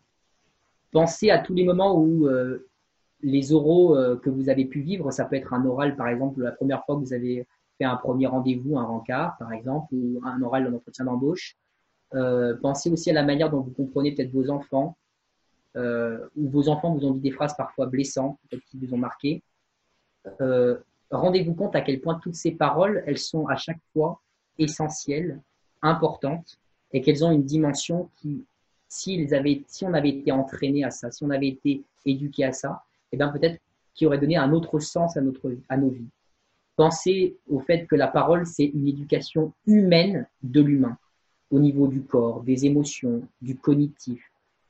Pensez 0.91 1.29
à 1.29 1.39
tous 1.39 1.53
les 1.53 1.63
moments 1.63 1.95
où 1.95 2.27
euh, 2.27 2.67
les 3.21 3.53
oraux 3.53 3.95
euh, 3.95 4.17
que 4.17 4.29
vous 4.29 4.49
avez 4.49 4.65
pu 4.65 4.81
vivre, 4.81 5.11
ça 5.11 5.25
peut 5.25 5.35
être 5.35 5.53
un 5.53 5.65
oral 5.65 5.95
par 5.95 6.07
exemple, 6.07 6.41
la 6.41 6.51
première 6.51 6.83
fois 6.85 6.95
que 6.95 7.01
vous 7.01 7.13
avez 7.13 7.47
fait 7.77 7.85
un 7.85 7.95
premier 7.95 8.27
rendez-vous, 8.27 8.77
un 8.77 8.83
rencard 8.83 9.37
par 9.37 9.53
exemple, 9.53 9.87
ou 9.93 10.19
un 10.23 10.41
oral 10.41 10.69
dans 10.69 10.75
entretien 10.75 11.05
d'embauche. 11.05 11.55
Euh, 12.15 12.55
pensez 12.61 12.89
aussi 12.89 13.09
à 13.09 13.13
la 13.13 13.23
manière 13.23 13.49
dont 13.49 13.61
vous 13.61 13.71
comprenez 13.71 14.13
peut-être 14.13 14.31
vos 14.31 14.49
enfants, 14.49 14.97
euh, 15.75 16.27
où 16.35 16.49
vos 16.49 16.69
enfants 16.69 16.93
vous 16.93 17.05
ont 17.05 17.13
dit 17.13 17.21
des 17.21 17.31
phrases 17.31 17.55
parfois 17.55 17.85
blessantes, 17.85 18.37
peut-être 18.49 18.63
qui 18.65 18.77
vous 18.77 18.93
ont 18.93 18.97
marqué, 18.97 19.43
euh, 20.41 20.77
rendez-vous 21.11 21.53
compte 21.53 21.75
à 21.75 21.81
quel 21.81 22.01
point 22.01 22.19
toutes 22.21 22.35
ces 22.35 22.51
paroles, 22.51 23.03
elles 23.05 23.17
sont 23.17 23.47
à 23.47 23.55
chaque 23.55 23.79
fois 23.93 24.21
essentielles, 24.57 25.39
importantes, 25.81 26.59
et 26.91 27.01
qu'elles 27.01 27.23
ont 27.23 27.31
une 27.31 27.45
dimension 27.45 28.09
qui, 28.17 28.43
si, 28.87 29.27
avaient, 29.33 29.63
si 29.67 29.85
on 29.85 29.93
avait 29.93 30.09
été 30.09 30.31
entraîné 30.31 30.83
à 30.83 30.91
ça, 30.91 31.11
si 31.11 31.23
on 31.23 31.29
avait 31.29 31.47
été 31.47 31.83
éduqué 32.05 32.43
à 32.43 32.51
ça, 32.51 32.83
eh 33.11 33.17
bien 33.17 33.29
peut-être 33.29 33.61
qui 33.93 34.05
aurait 34.05 34.17
donné 34.17 34.37
un 34.37 34.51
autre 34.51 34.79
sens 34.79 35.15
à, 35.17 35.21
notre, 35.21 35.55
à 35.69 35.77
nos 35.77 35.89
vies. 35.89 36.09
Pensez 36.75 37.37
au 37.49 37.59
fait 37.59 37.85
que 37.85 37.95
la 37.95 38.07
parole, 38.07 38.45
c'est 38.45 38.65
une 38.65 38.87
éducation 38.87 39.53
humaine 39.67 40.27
de 40.41 40.61
l'humain, 40.61 40.97
au 41.51 41.59
niveau 41.59 41.87
du 41.87 42.01
corps, 42.01 42.41
des 42.43 42.65
émotions, 42.65 43.23
du 43.41 43.55
cognitif, 43.55 44.21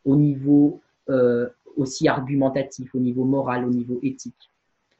au 0.05 0.15
niveau 0.15 0.81
euh, 1.09 1.49
aussi 1.75 2.07
argumentatif, 2.07 2.93
au 2.95 2.99
niveau 2.99 3.25
moral, 3.25 3.65
au 3.65 3.69
niveau 3.69 3.99
éthique. 4.01 4.49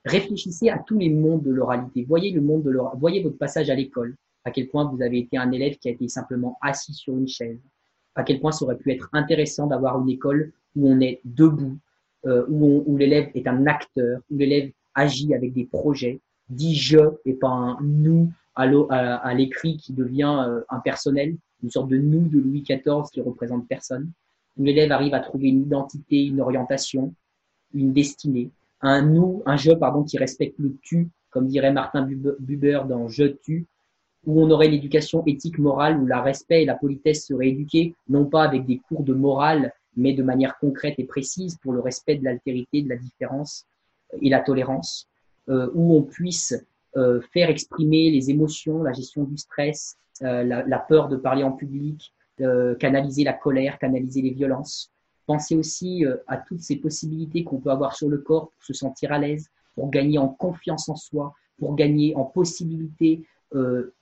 Réfléchissez 0.05 0.69
à 0.69 0.79
tous 0.79 0.97
les 0.97 1.09
mondes 1.09 1.43
de 1.43 1.51
l'oralité. 1.51 2.05
Voyez 2.07 2.31
le 2.31 2.41
monde 2.41 2.63
de 2.63 2.77
Voyez 2.97 3.21
votre 3.21 3.37
passage 3.37 3.69
à 3.69 3.75
l'école. 3.75 4.15
À 4.45 4.51
quel 4.51 4.67
point 4.69 4.85
vous 4.85 5.01
avez 5.01 5.19
été 5.19 5.37
un 5.37 5.51
élève 5.51 5.77
qui 5.77 5.89
a 5.89 5.91
été 5.91 6.07
simplement 6.07 6.57
assis 6.61 6.93
sur 6.93 7.17
une 7.17 7.27
chaise. 7.27 7.59
À 8.15 8.23
quel 8.23 8.39
point 8.39 8.51
ça 8.51 8.65
aurait 8.65 8.77
pu 8.77 8.91
être 8.91 9.09
intéressant 9.13 9.67
d'avoir 9.67 10.01
une 10.01 10.09
école 10.09 10.51
où 10.75 10.89
on 10.89 10.99
est 11.01 11.19
debout, 11.25 11.77
euh, 12.25 12.45
où, 12.49 12.83
où 12.85 12.97
l'élève 12.97 13.29
est 13.35 13.47
un 13.47 13.65
acteur, 13.67 14.21
où 14.31 14.37
l'élève 14.37 14.71
agit 14.95 15.33
avec 15.33 15.53
des 15.53 15.65
projets, 15.65 16.19
dit 16.49 16.75
je 16.75 16.99
et 17.25 17.33
pas 17.33 17.49
un 17.49 17.77
nous 17.81 18.31
à 18.55 19.33
l'écrit 19.33 19.77
qui 19.77 19.93
devient 19.93 20.43
euh, 20.47 20.61
impersonnel, 20.69 21.37
une 21.63 21.69
sorte 21.69 21.89
de 21.89 21.97
nous 21.97 22.27
de 22.27 22.39
Louis 22.39 22.61
XIV 22.61 23.09
qui 23.11 23.21
représente 23.21 23.67
personne. 23.67 24.11
Où 24.57 24.63
l'élève 24.63 24.91
arrive 24.91 25.13
à 25.13 25.19
trouver 25.19 25.49
une 25.49 25.61
identité, 25.61 26.25
une 26.25 26.41
orientation, 26.41 27.13
une 27.73 27.93
destinée, 27.93 28.49
un 28.81 29.01
nous, 29.01 29.43
un 29.45 29.57
je, 29.57 29.71
pardon, 29.71 30.03
qui 30.03 30.17
respecte 30.17 30.57
le 30.59 30.75
tu, 30.81 31.09
comme 31.29 31.47
dirait 31.47 31.71
Martin 31.71 32.07
Buber 32.39 32.81
dans 32.87 33.07
Je 33.07 33.25
tu, 33.25 33.65
où 34.25 34.41
on 34.41 34.51
aurait 34.51 34.67
l'éducation 34.67 35.23
éthique 35.25 35.59
morale, 35.59 35.99
où 35.99 36.05
la 36.05 36.21
respect 36.21 36.63
et 36.63 36.65
la 36.65 36.75
politesse 36.75 37.25
seraient 37.25 37.49
éduqués, 37.49 37.95
non 38.09 38.25
pas 38.25 38.43
avec 38.43 38.65
des 38.65 38.79
cours 38.79 39.03
de 39.03 39.13
morale, 39.13 39.73
mais 39.95 40.13
de 40.13 40.23
manière 40.23 40.57
concrète 40.59 40.95
et 40.97 41.03
précise 41.03 41.57
pour 41.57 41.73
le 41.73 41.79
respect 41.79 42.15
de 42.15 42.25
l'altérité, 42.25 42.81
de 42.81 42.89
la 42.89 42.97
différence 42.97 43.65
et 44.21 44.29
la 44.29 44.39
tolérance, 44.39 45.07
euh, 45.49 45.69
où 45.73 45.95
on 45.95 46.03
puisse 46.03 46.53
euh, 46.97 47.21
faire 47.33 47.49
exprimer 47.49 48.09
les 48.09 48.31
émotions, 48.31 48.81
la 48.81 48.93
gestion 48.93 49.23
du 49.23 49.37
stress, 49.37 49.97
euh, 50.23 50.43
la, 50.43 50.79
peur 50.79 51.07
de 51.07 51.17
parler 51.17 51.43
en 51.43 51.51
public, 51.51 52.13
euh, 52.41 52.73
canaliser 52.75 53.23
la 53.23 53.33
colère, 53.33 53.77
canaliser 53.77 54.23
les 54.23 54.31
violences. 54.31 54.91
Pensez 55.27 55.55
aussi 55.55 56.03
à 56.25 56.37
toutes 56.37 56.61
ces 56.61 56.77
possibilités 56.77 57.43
qu'on 57.43 57.59
peut 57.59 57.69
avoir 57.69 57.95
sur 57.95 58.09
le 58.09 58.17
corps 58.17 58.49
pour 58.49 58.63
se 58.63 58.73
sentir 58.73 59.11
à 59.11 59.19
l'aise, 59.19 59.49
pour 59.75 59.91
gagner 59.91 60.17
en 60.17 60.27
confiance 60.27 60.89
en 60.89 60.95
soi, 60.95 61.35
pour 61.59 61.75
gagner 61.75 62.15
en 62.15 62.23
possibilités 62.23 63.23
euh, 63.53 63.93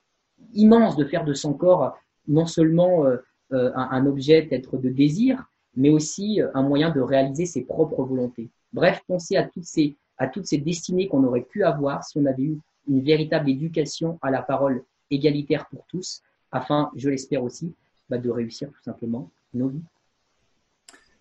immenses 0.53 0.95
de 0.95 1.03
faire 1.03 1.25
de 1.25 1.33
son 1.33 1.53
corps 1.53 1.97
non 2.29 2.45
seulement 2.45 3.05
un, 3.51 4.05
objet 4.05 4.43
peut-être 4.43 4.77
de 4.77 4.89
désir, 4.89 5.49
mais 5.75 5.89
aussi 5.89 6.41
un 6.53 6.61
moyen 6.61 6.89
de 6.89 6.99
réaliser 7.01 7.45
ses 7.45 7.63
propres 7.63 8.03
volontés. 8.03 8.49
Bref, 8.73 9.01
pensez 9.07 9.35
à 9.35 9.43
toutes 9.43 9.65
ces, 9.65 9.95
à 10.17 10.27
toutes 10.27 10.45
ces 10.45 10.57
destinées 10.57 11.07
qu'on 11.07 11.23
aurait 11.23 11.41
pu 11.41 11.63
avoir 11.63 12.03
si 12.03 12.17
on 12.17 12.25
avait 12.25 12.43
eu 12.43 12.59
une 12.87 13.01
véritable 13.01 13.49
éducation 13.49 14.19
à 14.21 14.31
la 14.31 14.41
parole 14.41 14.83
égalitaire 15.11 15.67
pour 15.67 15.85
tous, 15.87 16.21
afin, 16.51 16.91
je 16.95 17.09
l'espère 17.09 17.43
aussi, 17.43 17.73
bah, 18.09 18.17
de 18.17 18.29
réussir 18.29 18.69
tout 18.69 18.83
simplement 18.83 19.29
nos 19.53 19.69
vies. 19.69 19.83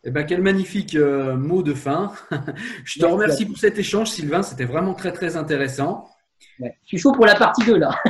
Eh 0.05 0.11
ben, 0.11 0.25
quel 0.25 0.41
magnifique 0.41 0.95
euh, 0.95 1.37
mot 1.37 1.65
de 1.65 1.75
fin. 1.75 2.13
je 2.85 3.01
te 3.01 3.05
remercie 3.05 3.45
pour 3.45 3.59
cet 3.59 3.77
échange, 3.77 4.11
Sylvain. 4.11 4.43
C'était 4.43 4.65
vraiment 4.65 4.95
très, 4.95 5.13
très 5.13 5.37
intéressant. 5.37 6.09
Je 6.61 6.69
suis 6.85 6.99
chaud 6.99 7.13
pour 7.13 7.27
la 7.27 7.35
partie 7.35 7.65
2, 7.65 7.77
là. 7.77 7.99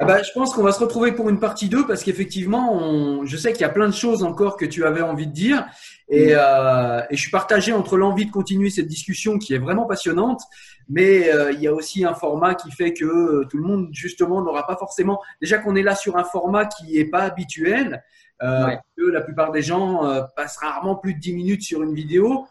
ah 0.00 0.04
bah, 0.04 0.20
je 0.22 0.32
pense 0.32 0.52
qu'on 0.52 0.64
va 0.64 0.72
se 0.72 0.80
retrouver 0.80 1.12
pour 1.12 1.30
une 1.30 1.38
partie 1.38 1.68
2 1.68 1.86
parce 1.86 2.02
qu'effectivement, 2.02 3.24
je 3.24 3.36
sais 3.36 3.52
qu'il 3.52 3.60
y 3.60 3.64
a 3.64 3.68
plein 3.68 3.86
de 3.86 3.94
choses 3.94 4.24
encore 4.24 4.56
que 4.56 4.64
tu 4.64 4.84
avais 4.84 5.02
envie 5.02 5.28
de 5.28 5.32
dire. 5.32 5.64
Et, 6.12 6.34
euh, 6.34 7.00
et 7.08 7.16
je 7.16 7.20
suis 7.22 7.30
partagé 7.30 7.72
entre 7.72 7.96
l'envie 7.96 8.26
de 8.26 8.30
continuer 8.30 8.68
cette 8.68 8.86
discussion 8.86 9.38
qui 9.38 9.54
est 9.54 9.58
vraiment 9.58 9.86
passionnante, 9.86 10.42
mais 10.86 11.32
euh, 11.32 11.52
il 11.52 11.60
y 11.62 11.66
a 11.66 11.72
aussi 11.72 12.04
un 12.04 12.12
format 12.12 12.54
qui 12.54 12.70
fait 12.70 12.92
que 12.92 13.06
euh, 13.06 13.44
tout 13.50 13.56
le 13.56 13.62
monde 13.62 13.88
justement 13.92 14.42
n'aura 14.42 14.66
pas 14.66 14.76
forcément. 14.76 15.22
Déjà 15.40 15.56
qu'on 15.56 15.74
est 15.74 15.82
là 15.82 15.94
sur 15.94 16.18
un 16.18 16.24
format 16.24 16.66
qui 16.66 16.98
n'est 16.98 17.06
pas 17.06 17.22
habituel, 17.22 18.04
euh, 18.42 18.76
que 18.94 19.04
la 19.04 19.22
plupart 19.22 19.52
des 19.52 19.62
gens 19.62 20.02
passent 20.36 20.58
rarement 20.58 20.96
plus 20.96 21.14
de 21.14 21.18
10 21.18 21.32
minutes 21.32 21.62
sur 21.62 21.82
une 21.82 21.94
vidéo 21.94 22.46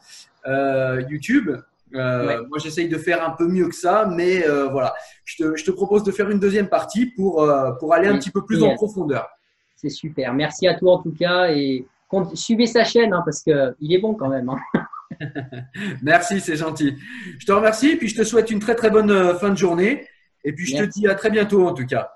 YouTube. 1.09 1.51
Moi, 1.91 2.57
j'essaye 2.57 2.89
de 2.89 2.97
faire 2.97 3.23
un 3.23 3.31
peu 3.31 3.47
mieux 3.47 3.67
que 3.67 3.75
ça, 3.75 4.09
mais 4.09 4.43
voilà, 4.71 4.95
je 5.23 5.43
te, 5.43 5.55
je 5.55 5.63
te, 5.63 5.69
propose 5.69 6.03
de 6.03 6.11
faire 6.11 6.31
une 6.31 6.39
deuxième 6.39 6.67
partie 6.67 7.05
pour, 7.05 7.47
pour 7.79 7.93
aller 7.93 8.07
un 8.07 8.17
petit 8.17 8.31
peu 8.31 8.43
plus 8.43 8.63
en 8.63 8.73
profondeur. 8.73 9.29
C'est 9.75 9.89
super. 9.89 10.33
Merci 10.33 10.67
à 10.67 10.75
toi 10.75 10.93
en 10.93 10.99
tout 10.99 11.13
cas 11.13 11.51
et 11.51 11.85
suivez 12.35 12.67
sa 12.67 12.83
chaîne 12.83 13.13
hein, 13.13 13.21
parce 13.25 13.41
qu'il 13.41 13.93
est 13.93 13.99
bon 13.99 14.13
quand 14.13 14.29
même. 14.29 14.49
Hein. 14.49 14.59
Merci, 16.01 16.39
c'est 16.39 16.55
gentil. 16.55 16.95
Je 17.39 17.45
te 17.45 17.51
remercie, 17.51 17.95
puis 17.95 18.07
je 18.07 18.15
te 18.15 18.23
souhaite 18.23 18.51
une 18.51 18.59
très 18.59 18.75
très 18.75 18.89
bonne 18.89 19.11
euh, 19.11 19.37
fin 19.37 19.49
de 19.49 19.57
journée. 19.57 20.07
Et 20.43 20.53
puis 20.53 20.65
je 20.65 20.73
te 20.73 20.81
Merci. 20.81 21.01
dis 21.01 21.07
à 21.07 21.15
très 21.15 21.29
bientôt 21.29 21.67
en 21.67 21.73
tout 21.73 21.85
cas. 21.85 22.11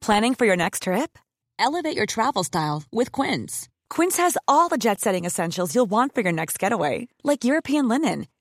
Planning 0.00 0.34
for 0.34 0.46
your 0.46 0.56
next 0.56 0.84
trip? 0.84 1.18
Elevate 1.58 1.94
your 1.94 2.06
travel 2.06 2.42
style 2.42 2.84
with 2.90 3.12
Quince. 3.12 3.68
Quince 3.90 4.16
has 4.16 4.38
all 4.46 4.68
the 4.68 4.78
jet 4.78 5.00
setting 5.00 5.26
essentials 5.26 5.74
you'll 5.74 5.90
want 5.90 6.14
for 6.14 6.22
your 6.22 6.32
next 6.32 6.58
getaway, 6.58 7.08
like 7.24 7.44
European 7.44 7.88
linen, 7.88 8.26